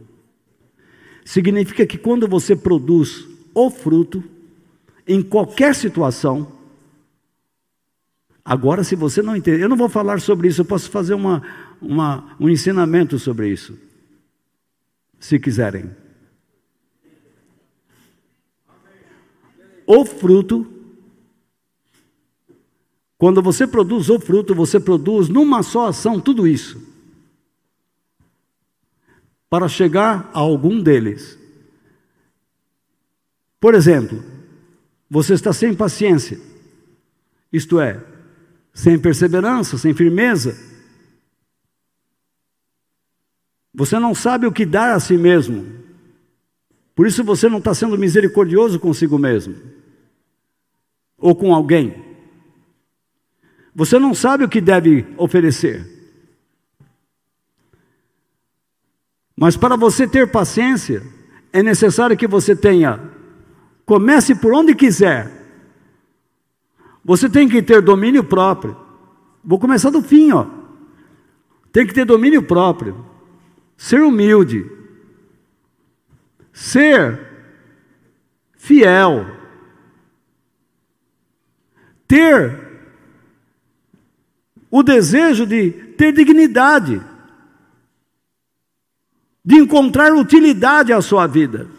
Significa 1.25 1.85
que 1.85 1.97
quando 1.97 2.27
você 2.27 2.55
produz 2.55 3.27
o 3.53 3.69
fruto, 3.69 4.23
em 5.07 5.21
qualquer 5.21 5.75
situação, 5.75 6.51
agora 8.43 8.83
se 8.83 8.95
você 8.95 9.21
não 9.21 9.35
entende, 9.35 9.61
eu 9.61 9.69
não 9.69 9.77
vou 9.77 9.89
falar 9.89 10.19
sobre 10.19 10.47
isso, 10.47 10.61
eu 10.61 10.65
posso 10.65 10.89
fazer 10.89 11.13
uma, 11.13 11.43
uma, 11.81 12.35
um 12.39 12.49
ensinamento 12.49 13.17
sobre 13.19 13.49
isso, 13.49 13.77
se 15.19 15.39
quiserem. 15.39 16.05
o 19.85 20.05
fruto. 20.05 20.67
Quando 23.17 23.41
você 23.41 23.65
produz 23.65 24.09
o 24.09 24.19
fruto, 24.19 24.53
você 24.53 24.79
produz 24.79 25.29
numa 25.29 25.63
só 25.63 25.87
ação 25.87 26.19
tudo 26.19 26.47
isso. 26.47 26.81
Para 29.49 29.67
chegar 29.67 30.29
a 30.33 30.39
algum 30.39 30.81
deles. 30.81 31.37
Por 33.59 33.73
exemplo, 33.73 34.23
você 35.09 35.33
está 35.33 35.53
sem 35.53 35.73
paciência, 35.73 36.39
isto 37.51 37.79
é, 37.79 38.03
sem 38.73 38.99
perseverança, 38.99 39.77
sem 39.77 39.93
firmeza. 39.93 40.74
Você 43.75 43.99
não 43.99 44.15
sabe 44.15 44.47
o 44.47 44.51
que 44.51 44.65
dar 44.65 44.95
a 44.95 44.99
si 44.99 45.17
mesmo. 45.17 45.65
Por 46.95 47.05
isso 47.05 47.23
você 47.23 47.49
não 47.49 47.57
está 47.57 47.73
sendo 47.73 47.97
misericordioso 47.97 48.79
consigo 48.79 49.19
mesmo 49.19 49.55
ou 51.17 51.35
com 51.35 51.53
alguém. 51.53 52.03
Você 53.73 53.99
não 53.99 54.13
sabe 54.13 54.43
o 54.43 54.49
que 54.49 54.61
deve 54.61 55.05
oferecer. 55.17 55.91
Mas 59.35 59.57
para 59.57 59.75
você 59.75 60.07
ter 60.07 60.31
paciência, 60.31 61.03
é 61.51 61.61
necessário 61.61 62.15
que 62.15 62.27
você 62.27 62.55
tenha, 62.55 63.11
comece 63.85 64.33
por 64.33 64.53
onde 64.53 64.73
quiser. 64.73 65.31
Você 67.03 67.29
tem 67.29 67.49
que 67.49 67.61
ter 67.61 67.81
domínio 67.81 68.23
próprio. 68.23 68.77
Vou 69.43 69.59
começar 69.59 69.89
do 69.89 70.01
fim, 70.01 70.31
ó. 70.31 70.47
Tem 71.71 71.85
que 71.85 71.93
ter 71.93 72.05
domínio 72.05 72.41
próprio. 72.43 73.14
Ser 73.77 74.01
humilde. 74.01 74.69
Ser 76.53 77.19
fiel. 78.57 79.25
Ter 82.07 82.65
o 84.69 84.83
desejo 84.83 85.45
de 85.45 85.71
ter 85.71 86.11
dignidade, 86.11 87.01
de 89.43 89.55
encontrar 89.55 90.13
utilidade 90.13 90.91
à 90.91 91.01
sua 91.01 91.27
vida, 91.27 91.69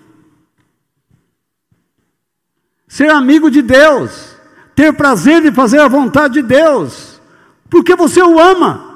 ser 2.89 3.11
amigo 3.11 3.51
de 3.51 3.61
Deus, 3.61 4.35
ter 4.75 4.95
prazer 4.95 5.43
de 5.43 5.53
fazer 5.53 5.81
a 5.81 5.89
vontade 5.89 6.41
de 6.41 6.43
Deus, 6.43 7.21
porque 7.69 7.95
você 7.95 8.23
o 8.23 8.39
ama. 8.39 8.96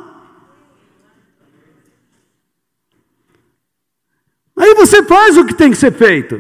Aí 4.61 4.75
você 4.75 5.03
faz 5.03 5.39
o 5.39 5.47
que 5.47 5.55
tem 5.55 5.71
que 5.71 5.79
ser 5.79 5.91
feito. 5.91 6.39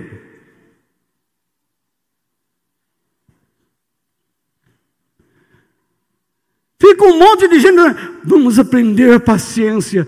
Fica 6.78 7.02
um 7.02 7.18
monte 7.18 7.48
de 7.48 7.58
gente. 7.58 7.76
Vamos 8.22 8.58
aprender 8.58 9.14
a 9.14 9.18
paciência. 9.18 10.06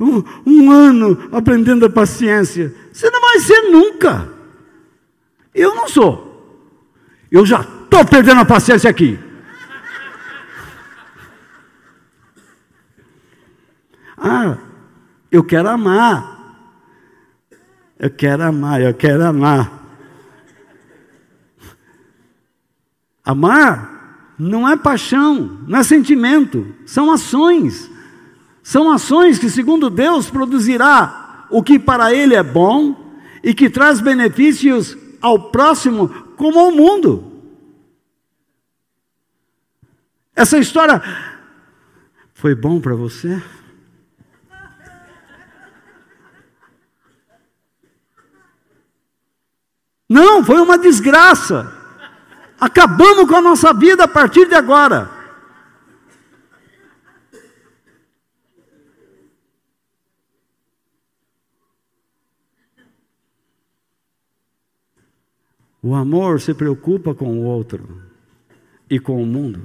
Um, 0.00 0.24
um 0.46 0.70
ano 0.70 1.28
aprendendo 1.30 1.84
a 1.84 1.90
paciência. 1.90 2.74
Você 2.90 3.10
não 3.10 3.20
vai 3.20 3.38
ser 3.40 3.60
nunca. 3.70 4.32
Eu 5.54 5.74
não 5.74 5.86
sou. 5.86 6.88
Eu 7.30 7.44
já 7.44 7.60
estou 7.60 8.02
perdendo 8.06 8.40
a 8.40 8.46
paciência 8.46 8.88
aqui. 8.88 9.18
Ah, 14.16 14.56
eu 15.30 15.44
quero 15.44 15.68
amar. 15.68 16.41
Eu 18.02 18.10
quero 18.10 18.42
amar, 18.42 18.82
eu 18.82 18.92
quero 18.92 19.24
amar. 19.24 19.80
Amar 23.24 24.34
não 24.36 24.68
é 24.68 24.76
paixão, 24.76 25.60
não 25.68 25.78
é 25.78 25.84
sentimento, 25.84 26.74
são 26.84 27.12
ações. 27.12 27.88
São 28.60 28.90
ações 28.90 29.38
que, 29.38 29.48
segundo 29.48 29.88
Deus, 29.88 30.28
produzirá 30.28 31.46
o 31.48 31.62
que 31.62 31.78
para 31.78 32.12
Ele 32.12 32.34
é 32.34 32.42
bom 32.42 33.14
e 33.40 33.54
que 33.54 33.70
traz 33.70 34.00
benefícios 34.00 34.98
ao 35.20 35.52
próximo 35.52 36.08
como 36.36 36.58
ao 36.58 36.72
mundo. 36.72 37.40
Essa 40.34 40.58
história 40.58 41.00
foi 42.34 42.52
bom 42.52 42.80
para 42.80 42.96
você? 42.96 43.40
Não, 50.12 50.44
foi 50.44 50.60
uma 50.60 50.76
desgraça. 50.76 51.72
Acabamos 52.60 53.26
com 53.26 53.34
a 53.34 53.40
nossa 53.40 53.72
vida 53.72 54.04
a 54.04 54.08
partir 54.08 54.46
de 54.46 54.54
agora. 54.54 55.10
O 65.82 65.94
amor 65.94 66.42
se 66.42 66.52
preocupa 66.52 67.14
com 67.14 67.38
o 67.38 67.44
outro 67.44 68.02
e 68.90 69.00
com 69.00 69.22
o 69.22 69.26
mundo. 69.26 69.62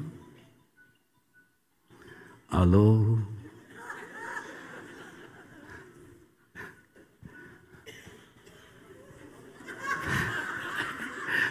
Alô? 2.49 3.19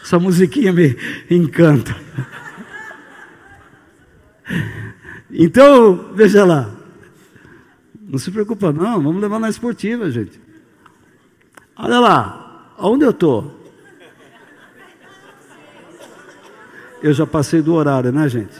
Essa 0.07 0.21
musiquinha 0.21 0.73
me 0.73 0.97
encanta. 1.29 1.97
Então, 5.29 6.13
veja 6.15 6.45
lá. 6.45 6.71
Não 8.01 8.17
se 8.17 8.31
preocupa, 8.31 8.71
não. 8.71 9.03
Vamos 9.03 9.21
levar 9.21 9.41
na 9.41 9.49
esportiva, 9.49 10.09
gente. 10.09 10.41
Olha 11.77 11.99
lá. 11.99 12.73
Onde 12.79 13.05
eu 13.05 13.11
estou? 13.11 13.53
Eu 17.03 17.13
já 17.13 17.27
passei 17.27 17.61
do 17.61 17.75
horário, 17.75 18.13
né, 18.13 18.29
gente? 18.29 18.55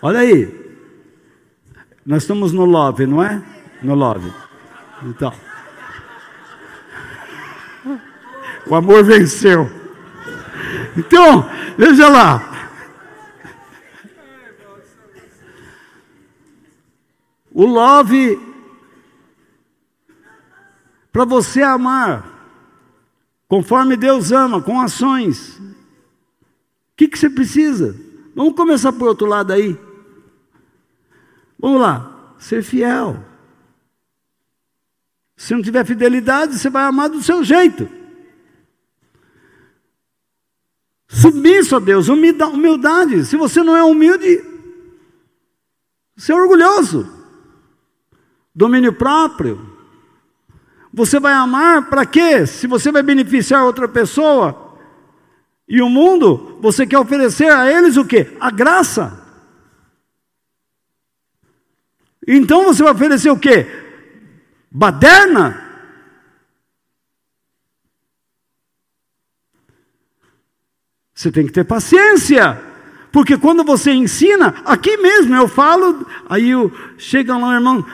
Olha 0.00 0.20
aí. 0.20 0.78
Nós 2.06 2.22
estamos 2.22 2.52
no 2.52 2.64
love, 2.64 3.04
não 3.04 3.20
é? 3.20 3.42
No 3.82 3.96
love. 3.96 4.32
Então. 5.02 5.32
O 8.64 8.76
amor 8.76 9.02
venceu. 9.02 9.82
Então, 10.96 11.48
veja 11.76 12.08
lá. 12.08 12.50
O 17.52 17.66
love 17.66 18.38
para 21.12 21.24
você 21.24 21.62
amar 21.62 22.34
conforme 23.46 23.96
Deus 23.96 24.32
ama, 24.32 24.60
com 24.60 24.80
ações. 24.80 25.58
O 25.58 26.96
que, 26.96 27.06
que 27.06 27.18
você 27.18 27.30
precisa? 27.30 27.94
Vamos 28.34 28.56
começar 28.56 28.92
por 28.92 29.06
outro 29.06 29.26
lado 29.26 29.52
aí. 29.52 29.78
Vamos 31.58 31.80
lá, 31.80 32.34
ser 32.38 32.62
fiel. 32.62 33.24
Se 35.36 35.54
não 35.54 35.62
tiver 35.62 35.84
fidelidade, 35.84 36.58
você 36.58 36.68
vai 36.68 36.84
amar 36.84 37.08
do 37.08 37.22
seu 37.22 37.44
jeito. 37.44 37.88
Submisso 41.14 41.76
a 41.76 41.78
Deus, 41.78 42.08
humildade. 42.08 43.24
Se 43.24 43.36
você 43.36 43.62
não 43.62 43.76
é 43.76 43.84
humilde, 43.84 44.44
você 46.16 46.32
é 46.32 46.34
orgulhoso. 46.34 47.08
Domínio 48.52 48.92
próprio. 48.92 49.72
Você 50.92 51.20
vai 51.20 51.32
amar 51.32 51.88
para 51.88 52.04
quê? 52.04 52.46
Se 52.46 52.66
você 52.66 52.90
vai 52.90 53.02
beneficiar 53.02 53.64
outra 53.64 53.88
pessoa 53.88 54.76
e 55.68 55.80
o 55.80 55.88
mundo, 55.88 56.58
você 56.60 56.86
quer 56.86 56.98
oferecer 56.98 57.50
a 57.50 57.70
eles 57.70 57.96
o 57.96 58.04
quê? 58.04 58.36
A 58.40 58.50
graça. 58.50 59.22
Então 62.26 62.64
você 62.64 62.82
vai 62.82 62.92
oferecer 62.92 63.30
o 63.30 63.38
quê? 63.38 63.66
Baderna? 64.70 65.63
Você 71.14 71.30
tem 71.30 71.46
que 71.46 71.52
ter 71.52 71.64
paciência. 71.64 72.60
Porque 73.12 73.38
quando 73.38 73.62
você 73.62 73.92
ensina, 73.92 74.54
aqui 74.64 74.96
mesmo 74.96 75.34
eu 75.36 75.46
falo, 75.46 76.04
aí 76.28 76.50
eu, 76.50 76.72
chega 76.98 77.36
lá, 77.36 77.54
irmão. 77.54 77.86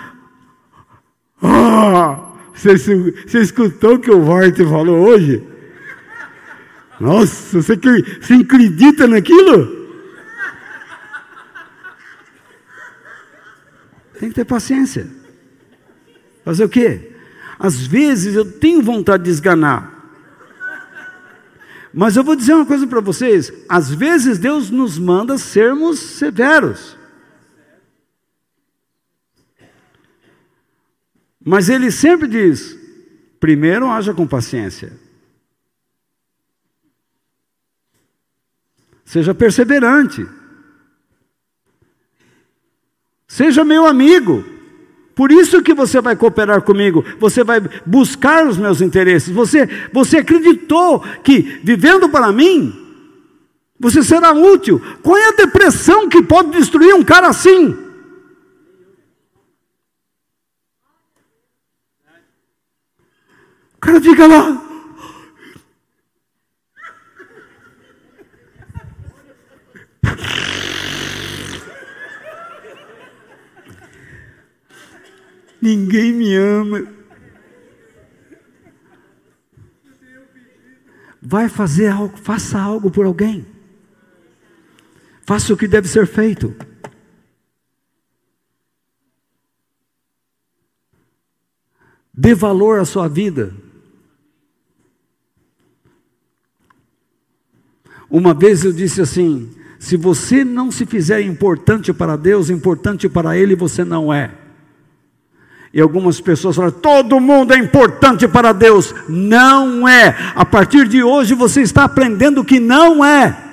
Ah, 1.42 2.18
você, 2.54 2.76
você 2.78 3.40
escutou 3.40 3.94
o 3.94 3.98
que 3.98 4.10
o 4.10 4.24
Varte 4.24 4.64
falou 4.64 5.06
hoje? 5.06 5.46
Nossa, 6.98 7.60
você, 7.60 7.76
você 7.76 8.34
acredita 8.34 9.06
naquilo? 9.06 9.78
Tem 14.18 14.28
que 14.30 14.34
ter 14.34 14.44
paciência. 14.44 15.06
Fazer 16.44 16.64
o 16.64 16.68
quê? 16.68 17.12
Às 17.58 17.86
vezes 17.86 18.34
eu 18.34 18.50
tenho 18.50 18.82
vontade 18.82 19.24
de 19.24 19.30
esganar. 19.30 19.99
Mas 21.92 22.16
eu 22.16 22.22
vou 22.22 22.36
dizer 22.36 22.54
uma 22.54 22.66
coisa 22.66 22.86
para 22.86 23.00
vocês: 23.00 23.52
às 23.68 23.90
vezes 23.90 24.38
Deus 24.38 24.70
nos 24.70 24.98
manda 24.98 25.36
sermos 25.38 25.98
severos. 25.98 26.96
Mas 31.44 31.68
Ele 31.68 31.90
sempre 31.90 32.28
diz: 32.28 32.76
primeiro 33.40 33.88
haja 33.90 34.14
com 34.14 34.26
paciência. 34.26 34.92
Seja 39.04 39.34
perseverante. 39.34 40.24
Seja 43.26 43.64
meu 43.64 43.86
amigo. 43.86 44.59
Por 45.14 45.32
isso 45.32 45.62
que 45.62 45.74
você 45.74 46.00
vai 46.00 46.16
cooperar 46.16 46.62
comigo, 46.62 47.04
você 47.18 47.44
vai 47.44 47.60
buscar 47.84 48.46
os 48.46 48.56
meus 48.56 48.80
interesses. 48.80 49.34
Você, 49.34 49.68
você 49.92 50.18
acreditou 50.18 51.00
que 51.22 51.60
vivendo 51.62 52.08
para 52.08 52.32
mim, 52.32 52.72
você 53.78 54.02
será 54.02 54.32
útil. 54.32 54.80
Qual 55.02 55.16
é 55.16 55.28
a 55.28 55.36
depressão 55.36 56.08
que 56.08 56.22
pode 56.22 56.50
destruir 56.50 56.94
um 56.94 57.02
cara 57.02 57.28
assim? 57.28 57.76
O 63.76 63.80
cara 63.80 63.98
fica 64.00 64.26
lá, 64.26 64.62
Ninguém 75.60 76.12
me 76.12 76.34
ama. 76.34 76.86
Vai 81.20 81.48
fazer 81.48 81.88
algo, 81.88 82.16
faça 82.16 82.58
algo 82.58 82.90
por 82.90 83.04
alguém. 83.04 83.46
Faça 85.26 85.52
o 85.52 85.56
que 85.56 85.68
deve 85.68 85.86
ser 85.86 86.06
feito. 86.06 86.54
Dê 92.12 92.34
valor 92.34 92.80
à 92.80 92.84
sua 92.84 93.06
vida. 93.06 93.54
Uma 98.10 98.34
vez 98.34 98.64
eu 98.64 98.72
disse 98.72 99.00
assim: 99.00 99.54
se 99.78 99.96
você 99.96 100.44
não 100.44 100.70
se 100.70 100.84
fizer 100.84 101.20
importante 101.20 101.92
para 101.92 102.16
Deus, 102.16 102.50
importante 102.50 103.08
para 103.08 103.36
Ele, 103.36 103.54
você 103.54 103.84
não 103.84 104.12
é. 104.12 104.39
E 105.72 105.80
algumas 105.80 106.20
pessoas 106.20 106.56
falam: 106.56 106.72
todo 106.72 107.20
mundo 107.20 107.52
é 107.52 107.58
importante 107.58 108.26
para 108.26 108.52
Deus. 108.52 108.94
Não 109.08 109.88
é. 109.88 110.16
A 110.34 110.44
partir 110.44 110.88
de 110.88 111.02
hoje 111.02 111.34
você 111.34 111.62
está 111.62 111.84
aprendendo 111.84 112.44
que 112.44 112.58
não 112.58 113.04
é. 113.04 113.46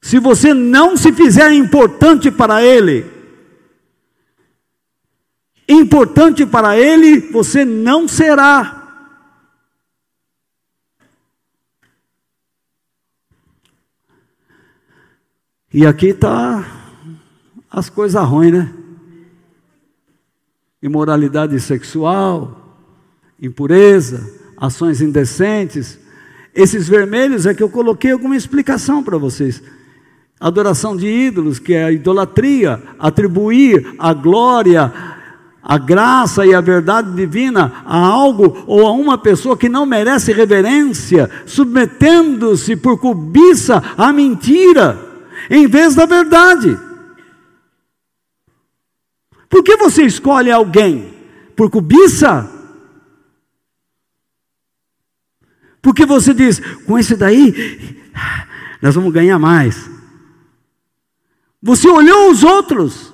Se 0.00 0.18
você 0.18 0.54
não 0.54 0.96
se 0.96 1.12
fizer 1.12 1.52
importante 1.52 2.30
para 2.30 2.62
Ele, 2.62 3.04
importante 5.68 6.46
para 6.46 6.78
Ele, 6.78 7.18
você 7.18 7.62
não 7.64 8.08
será. 8.08 8.76
E 15.70 15.84
aqui 15.84 16.06
está 16.06 16.77
as 17.70 17.88
coisas 17.88 18.22
ruins, 18.24 18.52
né? 18.52 18.72
Imoralidade 20.82 21.58
sexual, 21.60 22.76
impureza, 23.40 24.32
ações 24.56 25.00
indecentes. 25.00 25.98
Esses 26.54 26.88
vermelhos 26.88 27.46
é 27.46 27.54
que 27.54 27.62
eu 27.62 27.68
coloquei 27.68 28.12
alguma 28.12 28.36
explicação 28.36 29.02
para 29.02 29.18
vocês. 29.18 29.62
Adoração 30.40 30.96
de 30.96 31.06
ídolos, 31.06 31.58
que 31.58 31.74
é 31.74 31.84
a 31.84 31.92
idolatria, 31.92 32.80
atribuir 32.98 33.94
a 33.98 34.14
glória, 34.14 34.92
a 35.60 35.76
graça 35.76 36.46
e 36.46 36.54
a 36.54 36.60
verdade 36.60 37.12
divina 37.12 37.82
a 37.84 37.98
algo 37.98 38.64
ou 38.66 38.86
a 38.86 38.92
uma 38.92 39.18
pessoa 39.18 39.56
que 39.56 39.68
não 39.68 39.84
merece 39.84 40.32
reverência, 40.32 41.28
submetendo-se 41.44 42.76
por 42.76 42.98
cobiça 42.98 43.82
à 43.96 44.12
mentira, 44.12 44.98
em 45.50 45.66
vez 45.66 45.94
da 45.94 46.06
verdade. 46.06 46.87
Por 49.48 49.62
que 49.62 49.76
você 49.76 50.04
escolhe 50.04 50.50
alguém? 50.50 51.14
Por 51.56 51.70
cobiça? 51.70 52.48
Porque 55.80 56.04
você 56.04 56.34
diz, 56.34 56.60
com 56.84 56.98
esse 56.98 57.16
daí, 57.16 58.02
nós 58.82 58.94
vamos 58.94 59.12
ganhar 59.12 59.38
mais. 59.38 59.88
Você 61.62 61.88
olhou 61.88 62.30
os 62.30 62.44
outros, 62.44 63.12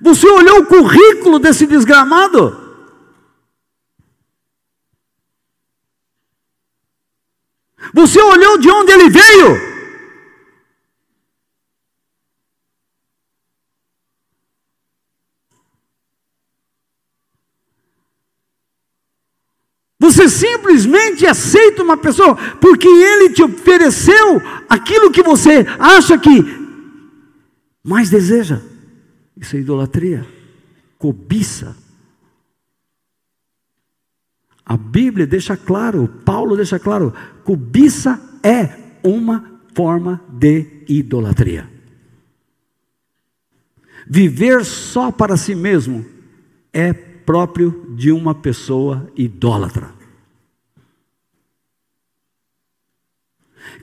você 0.00 0.26
olhou 0.28 0.60
o 0.60 0.66
currículo 0.66 1.38
desse 1.38 1.66
desgramado. 1.66 2.64
Você 7.94 8.20
olhou 8.20 8.58
de 8.58 8.68
onde 8.68 8.92
ele 8.92 9.08
veio. 9.08 9.75
Você 19.98 20.28
simplesmente 20.28 21.26
aceita 21.26 21.82
uma 21.82 21.96
pessoa 21.96 22.36
porque 22.60 22.86
ele 22.86 23.30
te 23.30 23.42
ofereceu 23.42 24.42
aquilo 24.68 25.10
que 25.10 25.22
você 25.22 25.64
acha 25.78 26.18
que 26.18 26.44
mais 27.82 28.10
deseja. 28.10 28.60
Isso 29.36 29.56
é 29.56 29.60
idolatria, 29.60 30.26
cobiça. 30.98 31.76
A 34.64 34.76
Bíblia 34.76 35.26
deixa 35.26 35.56
claro, 35.56 36.08
Paulo 36.24 36.56
deixa 36.56 36.78
claro, 36.78 37.14
cobiça 37.44 38.20
é 38.42 38.98
uma 39.02 39.60
forma 39.74 40.20
de 40.28 40.84
idolatria. 40.88 41.70
Viver 44.08 44.64
só 44.64 45.10
para 45.10 45.36
si 45.36 45.54
mesmo 45.54 46.04
é 46.72 46.92
próprio 47.26 47.94
de 47.96 48.12
uma 48.12 48.34
pessoa 48.34 49.10
idólatra. 49.16 49.90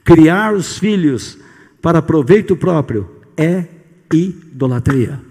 Criar 0.03 0.55
os 0.55 0.79
filhos 0.79 1.37
para 1.81 2.01
proveito 2.01 2.55
próprio 2.55 3.21
é 3.37 3.67
idolatria. 4.11 5.21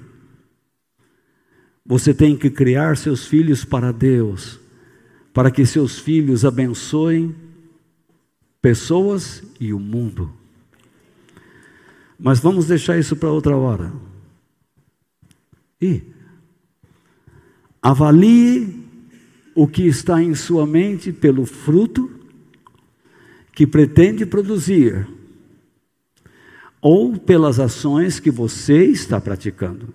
Você 1.84 2.12
tem 2.14 2.36
que 2.36 2.50
criar 2.50 2.96
seus 2.96 3.26
filhos 3.26 3.64
para 3.64 3.92
Deus, 3.92 4.60
para 5.32 5.50
que 5.50 5.64
seus 5.64 5.98
filhos 5.98 6.44
abençoem 6.44 7.34
pessoas 8.60 9.42
e 9.58 9.72
o 9.72 9.78
mundo. 9.78 10.32
Mas 12.18 12.38
vamos 12.38 12.66
deixar 12.66 12.98
isso 12.98 13.16
para 13.16 13.30
outra 13.30 13.56
hora. 13.56 13.92
E 15.80 16.02
avalie 17.82 18.80
o 19.54 19.66
que 19.66 19.86
está 19.86 20.22
em 20.22 20.34
sua 20.34 20.66
mente 20.66 21.12
pelo 21.12 21.44
fruto 21.44 22.10
que 23.52 23.66
pretende 23.66 24.24
produzir 24.24 25.06
ou 26.80 27.18
pelas 27.18 27.60
ações 27.60 28.18
que 28.18 28.30
você 28.30 28.84
está 28.86 29.20
praticando. 29.20 29.92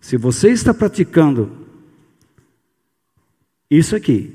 Se 0.00 0.16
você 0.16 0.50
está 0.50 0.72
praticando 0.72 1.66
isso 3.70 3.94
aqui, 3.94 4.34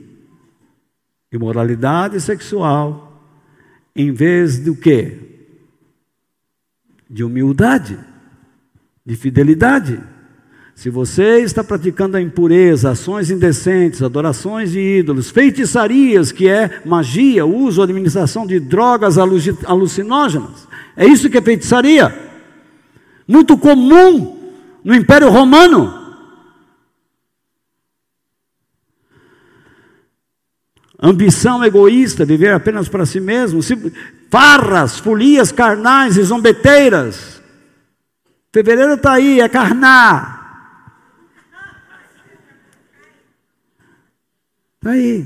imoralidade 1.31 2.22
sexual, 2.22 3.05
em 3.95 4.11
vez 4.11 4.59
do 4.59 4.76
que? 4.76 5.19
De 7.09 7.23
humildade, 7.23 7.99
de 9.05 9.15
fidelidade, 9.15 10.01
se 10.76 10.89
você 10.89 11.39
está 11.39 11.64
praticando 11.64 12.18
a 12.18 12.22
impureza, 12.22 12.91
ações 12.91 13.31
indecentes, 13.31 14.03
adorações 14.03 14.73
de 14.73 14.80
ídolos, 14.99 15.31
feitiçarias, 15.31 16.34
que 16.34 16.49
é 16.49 16.81
magia, 16.85 17.45
uso, 17.45 17.81
administração 17.81 18.45
de 18.45 18.60
drogas 18.60 19.18
alucinógenas, 19.18 20.68
é 20.97 21.07
isso 21.07 21.30
que 21.30 21.38
é 21.38 21.41
feitiçaria. 21.41 22.14
Muito 23.26 23.57
comum 23.57 24.52
no 24.84 24.93
Império 24.93 25.30
Romano. 25.30 26.03
Ambição 31.02 31.64
egoísta, 31.64 32.26
viver 32.26 32.53
apenas 32.53 32.89
para 32.89 33.06
si 33.06 33.22
mesmo, 33.22 33.61
farras, 34.30 34.99
folias 34.99 35.53
carnais 35.53 36.18
e 36.18 36.23
zombeteiras. 36.23 37.41
Fevereiro 38.52 38.95
está 38.95 39.14
aí, 39.14 39.39
é 39.39 39.47
carnar. 39.47 40.44
Está 44.86 44.94
aí. 44.94 45.26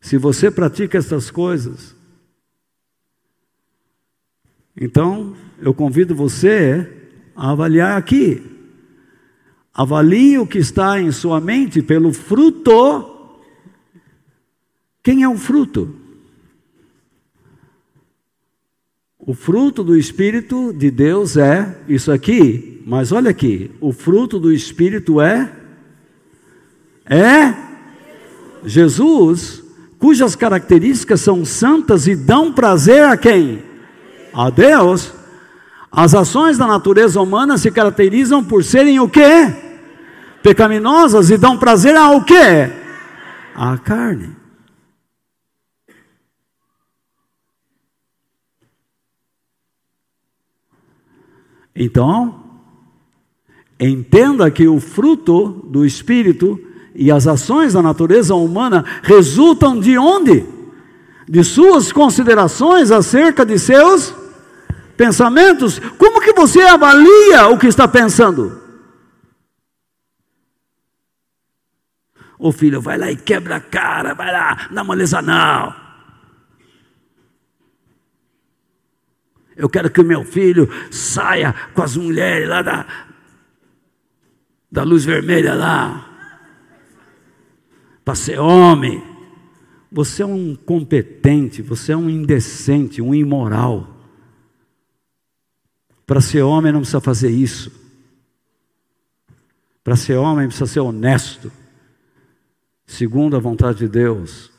Se 0.00 0.16
você 0.16 0.52
pratica 0.52 0.98
essas 0.98 1.28
coisas, 1.28 1.96
então 4.76 5.36
eu 5.58 5.74
convido 5.74 6.14
você 6.14 7.08
a 7.34 7.50
avaliar 7.50 7.98
aqui. 7.98 8.40
Avalie 9.74 10.38
o 10.38 10.46
que 10.46 10.58
está 10.58 11.00
em 11.00 11.10
sua 11.10 11.40
mente 11.40 11.82
pelo 11.82 12.12
fruto. 12.12 13.32
Quem 15.02 15.24
é 15.24 15.28
o 15.28 15.36
fruto? 15.36 15.92
O 19.18 19.34
fruto 19.34 19.82
do 19.82 19.96
Espírito 19.96 20.72
de 20.72 20.88
Deus 20.88 21.36
é 21.36 21.82
isso 21.88 22.12
aqui, 22.12 22.71
mas 22.84 23.12
olha 23.12 23.30
aqui, 23.30 23.70
o 23.80 23.92
fruto 23.92 24.38
do 24.38 24.52
Espírito 24.52 25.20
é 25.20 25.50
é 27.04 27.54
Jesus, 28.64 29.62
cujas 29.98 30.36
características 30.36 31.20
são 31.20 31.44
santas 31.44 32.06
e 32.06 32.14
dão 32.14 32.52
prazer 32.52 33.04
a 33.04 33.16
quem? 33.16 33.62
A 34.32 34.50
Deus. 34.50 35.12
As 35.90 36.14
ações 36.14 36.56
da 36.56 36.66
natureza 36.66 37.20
humana 37.20 37.58
se 37.58 37.70
caracterizam 37.70 38.42
por 38.42 38.64
serem 38.64 38.98
o 38.98 39.08
quê? 39.08 39.52
Pecaminosas 40.42 41.30
e 41.30 41.36
dão 41.36 41.58
prazer 41.58 41.96
ao 41.96 42.24
quê? 42.24 42.72
À 43.54 43.76
carne. 43.76 44.34
Então, 51.74 52.41
entenda 53.88 54.50
que 54.50 54.68
o 54.68 54.78
fruto 54.78 55.48
do 55.64 55.84
Espírito 55.84 56.60
e 56.94 57.10
as 57.10 57.26
ações 57.26 57.72
da 57.72 57.82
natureza 57.82 58.34
humana 58.34 58.84
resultam 59.02 59.80
de 59.80 59.96
onde? 59.96 60.46
De 61.28 61.42
suas 61.42 61.90
considerações 61.90 62.90
acerca 62.90 63.46
de 63.46 63.58
seus 63.58 64.14
pensamentos. 64.96 65.78
Como 65.98 66.20
que 66.20 66.32
você 66.32 66.60
avalia 66.60 67.48
o 67.48 67.58
que 67.58 67.66
está 67.66 67.88
pensando? 67.88 68.60
O 72.38 72.52
filho 72.52 72.80
vai 72.80 72.98
lá 72.98 73.10
e 73.10 73.16
quebra 73.16 73.56
a 73.56 73.60
cara, 73.60 74.14
vai 74.14 74.32
lá, 74.32 74.68
dá 74.70 74.82
moleza 74.82 75.22
não. 75.22 75.74
Eu 79.56 79.68
quero 79.68 79.90
que 79.90 80.00
o 80.00 80.04
meu 80.04 80.24
filho 80.24 80.68
saia 80.90 81.54
com 81.74 81.82
as 81.82 81.96
mulheres 81.96 82.48
lá 82.48 82.62
da, 82.62 82.86
da 84.72 84.82
luz 84.82 85.04
vermelha 85.04 85.54
lá. 85.54 86.08
Para 88.02 88.14
ser 88.14 88.40
homem. 88.40 89.04
Você 89.94 90.22
é 90.22 90.26
um 90.26 90.56
competente, 90.56 91.60
você 91.60 91.92
é 91.92 91.96
um 91.96 92.08
indecente, 92.08 93.02
um 93.02 93.14
imoral. 93.14 93.94
Para 96.06 96.22
ser 96.22 96.40
homem 96.40 96.72
não 96.72 96.80
precisa 96.80 97.02
fazer 97.02 97.28
isso. 97.28 97.70
Para 99.84 99.94
ser 99.94 100.16
homem 100.16 100.46
precisa 100.46 100.66
ser 100.66 100.80
honesto, 100.80 101.52
segundo 102.86 103.36
a 103.36 103.40
vontade 103.40 103.80
de 103.80 103.88
Deus. 103.88 104.50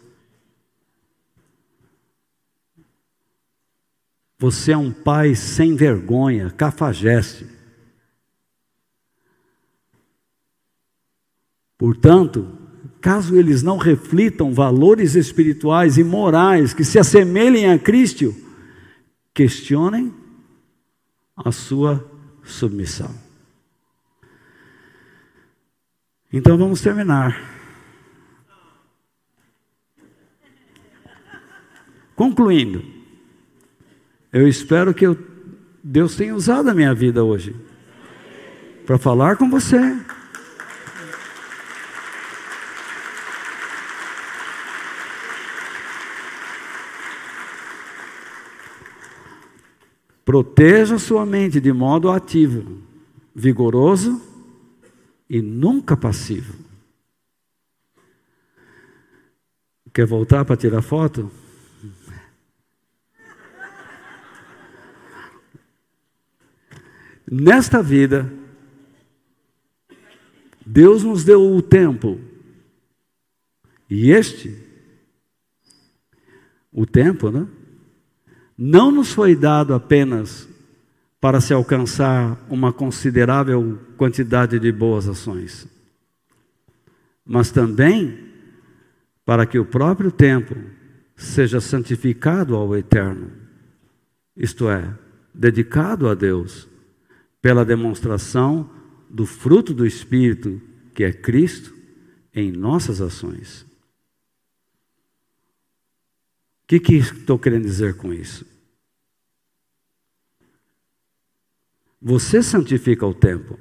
Você 4.37 4.73
é 4.73 4.77
um 4.77 4.91
pai 4.91 5.33
sem 5.33 5.75
vergonha, 5.75 6.51
cafajeste. 6.51 7.62
Portanto, 11.83 12.47
caso 13.01 13.35
eles 13.35 13.61
não 13.61 13.75
reflitam 13.75 14.53
valores 14.53 15.15
espirituais 15.15 15.97
e 15.97 16.03
morais 16.03 16.73
que 16.73 16.85
se 16.85 16.97
assemelhem 16.97 17.69
a 17.69 17.77
Cristo, 17.77 18.33
questionem 19.33 20.13
a 21.35 21.51
sua 21.51 22.09
submissão. 22.41 23.13
Então 26.31 26.57
vamos 26.57 26.79
terminar. 26.79 27.37
Concluindo, 32.15 32.81
eu 34.31 34.47
espero 34.47 34.93
que 34.93 35.05
eu, 35.05 35.19
Deus 35.83 36.15
tenha 36.15 36.33
usado 36.33 36.69
a 36.69 36.73
minha 36.73 36.93
vida 36.93 37.25
hoje 37.25 37.53
para 38.85 38.97
falar 38.97 39.35
com 39.35 39.49
você, 39.49 39.99
Proteja 50.25 50.97
sua 50.97 51.25
mente 51.25 51.59
de 51.59 51.73
modo 51.73 52.09
ativo, 52.09 52.81
vigoroso 53.35 54.21
e 55.29 55.41
nunca 55.41 55.97
passivo. 55.97 56.53
Quer 59.93 60.05
voltar 60.05 60.45
para 60.45 60.57
tirar 60.57 60.81
foto? 60.81 61.29
Nesta 67.29 67.81
vida, 67.81 68.31
Deus 70.65 71.03
nos 71.03 71.23
deu 71.23 71.41
o 71.41 71.61
tempo, 71.61 72.19
e 73.89 74.11
este, 74.11 74.57
o 76.71 76.85
tempo, 76.85 77.29
né? 77.29 77.47
Não 78.57 78.91
nos 78.91 79.11
foi 79.11 79.35
dado 79.35 79.73
apenas 79.73 80.47
para 81.19 81.39
se 81.39 81.53
alcançar 81.53 82.37
uma 82.49 82.73
considerável 82.73 83.79
quantidade 83.97 84.59
de 84.59 84.71
boas 84.71 85.07
ações, 85.07 85.67
mas 87.25 87.49
também 87.49 88.31
para 89.25 89.45
que 89.45 89.57
o 89.57 89.65
próprio 89.65 90.11
tempo 90.11 90.55
seja 91.15 91.61
santificado 91.61 92.55
ao 92.55 92.75
eterno, 92.75 93.31
isto 94.35 94.69
é, 94.69 94.93
dedicado 95.33 96.09
a 96.09 96.13
Deus, 96.13 96.67
pela 97.41 97.63
demonstração 97.63 98.69
do 99.09 99.25
fruto 99.25 99.73
do 99.73 99.85
Espírito, 99.85 100.61
que 100.93 101.03
é 101.03 101.11
Cristo, 101.11 101.73
em 102.33 102.51
nossas 102.51 102.99
ações. 102.99 103.65
O 106.57 106.61
que, 106.79 106.79
que 106.79 106.95
estou 106.95 107.37
querendo 107.37 107.63
dizer 107.63 107.97
com 107.97 108.13
isso? 108.13 108.45
Você 112.01 112.41
santifica 112.41 113.05
o 113.05 113.13
tempo. 113.13 113.59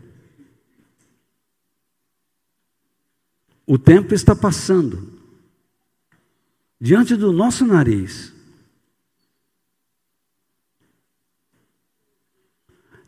O 3.66 3.78
tempo 3.78 4.14
está 4.14 4.34
passando 4.34 5.20
diante 6.80 7.14
do 7.14 7.32
nosso 7.32 7.64
nariz. 7.64 8.32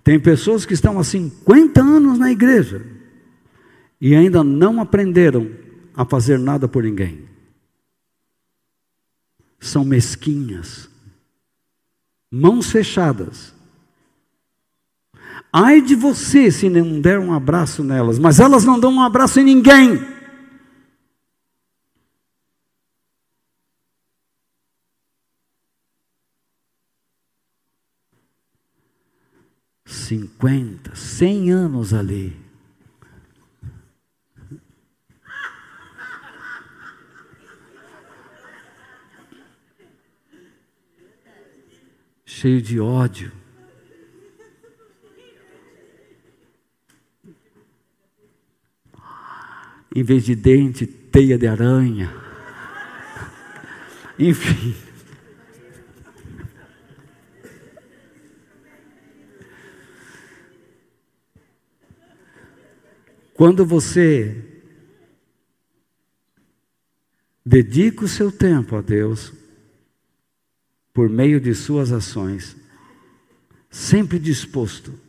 Tem 0.03 0.21
pessoas 0.21 0.67
que 0.67 0.75
estão 0.75 0.99
há 0.99 1.05
50 1.05 1.81
anos 1.83 2.19
na 2.19 2.31
igreja 2.31 2.87
e 4.01 4.15
ainda 4.15 4.45
não 4.45 4.81
aprenderam 4.81 5.51
a 5.95 6.05
fazer 6.05 6.39
nada 6.39 6.69
por 6.69 6.85
ninguém. 6.85 7.34
São 9.65 9.85
mesquinhas, 9.85 10.89
mãos 12.31 12.71
fechadas 12.71 13.55
Ai 15.57 15.81
de 15.81 15.95
você 15.95 16.51
se 16.51 16.69
não 16.69 17.01
der 17.01 17.21
um 17.21 17.33
abraço 17.33 17.85
nelas, 17.85 18.19
mas 18.19 18.41
elas 18.41 18.65
não 18.65 18.79
dão 18.79 18.93
um 18.93 19.01
abraço 19.01 19.39
em 19.39 19.45
ninguém. 19.45 20.01
Cinquenta, 29.85 30.95
cem 30.97 31.53
anos 31.53 31.95
ali. 31.95 32.44
Cheio 42.37 42.61
de 42.61 42.81
ódio. 42.81 43.31
em 49.95 50.03
vez 50.03 50.25
de 50.25 50.35
dente, 50.35 50.85
teia 50.85 51.39
de 51.39 51.47
aranha. 51.47 52.13
Enfim. 54.19 54.75
Quando 63.33 63.65
você 63.65 64.45
dedica 67.47 68.05
o 68.05 68.09
seu 68.09 68.33
tempo 68.33 68.75
a 68.75 68.81
Deus, 68.81 69.44
por 70.95 71.11
meio 71.11 71.41
de 71.41 71.55
suas 71.55 71.93
ações, 71.93 72.57
sempre 73.69 74.19
disposto 74.19 75.05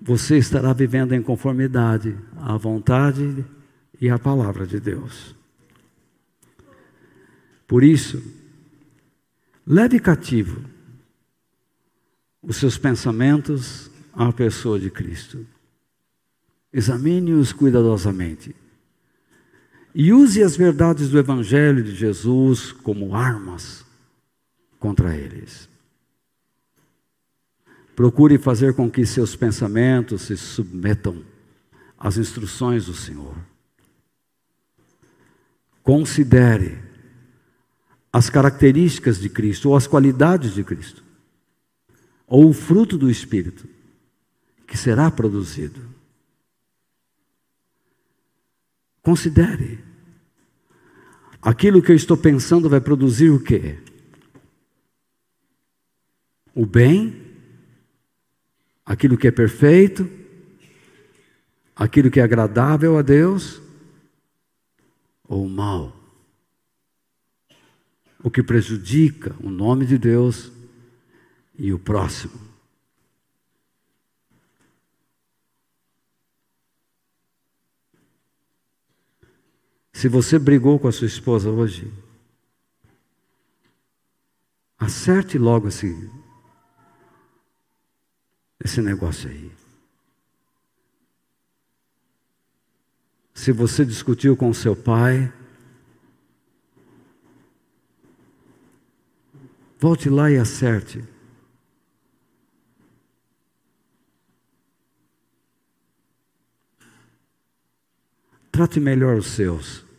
você 0.00 0.38
estará 0.38 0.72
vivendo 0.72 1.12
em 1.12 1.22
conformidade 1.22 2.16
à 2.36 2.56
vontade 2.56 3.44
e 4.00 4.08
à 4.08 4.18
palavra 4.18 4.66
de 4.66 4.80
Deus. 4.80 5.34
Por 7.66 7.84
isso, 7.84 8.22
leve 9.66 10.00
cativo 10.00 10.64
os 12.42 12.56
seus 12.56 12.78
pensamentos 12.78 13.90
à 14.14 14.32
pessoa 14.32 14.80
de 14.80 14.90
Cristo. 14.90 15.46
Examine-os 16.72 17.52
cuidadosamente. 17.52 18.56
E 19.94 20.12
use 20.12 20.42
as 20.42 20.56
verdades 20.56 21.10
do 21.10 21.18
Evangelho 21.18 21.82
de 21.82 21.94
Jesus 21.94 22.72
como 22.72 23.14
armas 23.14 23.84
contra 24.78 25.16
eles. 25.16 25.68
Procure 27.96 28.38
fazer 28.38 28.74
com 28.74 28.90
que 28.90 29.04
seus 29.04 29.34
pensamentos 29.36 30.22
se 30.22 30.36
submetam 30.36 31.22
às 31.98 32.16
instruções 32.16 32.86
do 32.86 32.94
Senhor. 32.94 33.36
Considere 35.82 36.78
as 38.12 38.30
características 38.30 39.18
de 39.18 39.28
Cristo, 39.28 39.68
ou 39.68 39.76
as 39.76 39.86
qualidades 39.86 40.54
de 40.54 40.64
Cristo, 40.64 41.02
ou 42.26 42.48
o 42.48 42.52
fruto 42.52 42.96
do 42.96 43.10
Espírito 43.10 43.68
que 44.66 44.76
será 44.76 45.10
produzido. 45.10 45.89
Considere. 49.02 49.78
Aquilo 51.40 51.82
que 51.82 51.92
eu 51.92 51.96
estou 51.96 52.16
pensando 52.16 52.68
vai 52.68 52.80
produzir 52.80 53.30
o 53.30 53.42
quê? 53.42 53.78
O 56.54 56.66
bem 56.66 57.30
aquilo 58.90 59.16
que 59.16 59.28
é 59.28 59.30
perfeito, 59.30 60.10
aquilo 61.76 62.10
que 62.10 62.18
é 62.18 62.24
agradável 62.24 62.98
a 62.98 63.02
Deus, 63.02 63.62
ou 65.28 65.46
o 65.46 65.48
mal, 65.48 65.96
o 68.20 68.28
que 68.28 68.42
prejudica 68.42 69.36
o 69.38 69.48
nome 69.48 69.86
de 69.86 69.96
Deus 69.96 70.50
e 71.56 71.72
o 71.72 71.78
próximo. 71.78 72.49
Se 80.00 80.08
você 80.08 80.38
brigou 80.38 80.78
com 80.78 80.88
a 80.88 80.92
sua 80.92 81.06
esposa 81.06 81.50
hoje, 81.50 81.92
acerte 84.78 85.36
logo 85.36 85.68
esse 85.68 86.10
esse 88.64 88.80
negócio 88.80 89.28
aí. 89.28 89.52
Se 93.34 93.52
você 93.52 93.84
discutiu 93.84 94.34
com 94.34 94.54
seu 94.54 94.74
pai, 94.74 95.30
volte 99.78 100.08
lá 100.08 100.30
e 100.30 100.38
acerte. 100.38 101.06
Trate 108.50 108.80
melhor 108.80 109.18
os 109.18 109.26
seus. 109.26 109.89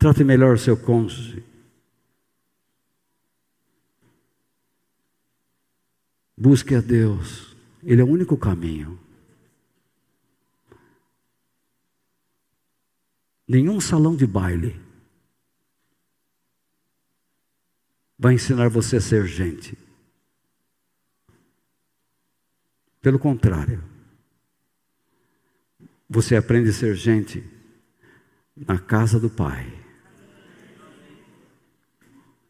Trate 0.00 0.24
melhor 0.24 0.54
o 0.54 0.58
seu 0.58 0.78
cônjuge. 0.78 1.44
Busque 6.34 6.74
a 6.74 6.80
Deus, 6.80 7.54
Ele 7.82 8.00
é 8.00 8.04
o 8.04 8.08
único 8.08 8.34
caminho. 8.34 8.98
Nenhum 13.46 13.78
salão 13.78 14.16
de 14.16 14.26
baile 14.26 14.80
vai 18.18 18.32
ensinar 18.32 18.70
você 18.70 18.96
a 18.96 19.00
ser 19.02 19.26
gente. 19.26 19.76
Pelo 23.02 23.18
contrário, 23.18 23.84
você 26.08 26.36
aprende 26.36 26.70
a 26.70 26.72
ser 26.72 26.94
gente 26.94 27.44
na 28.56 28.78
casa 28.78 29.20
do 29.20 29.28
Pai. 29.28 29.79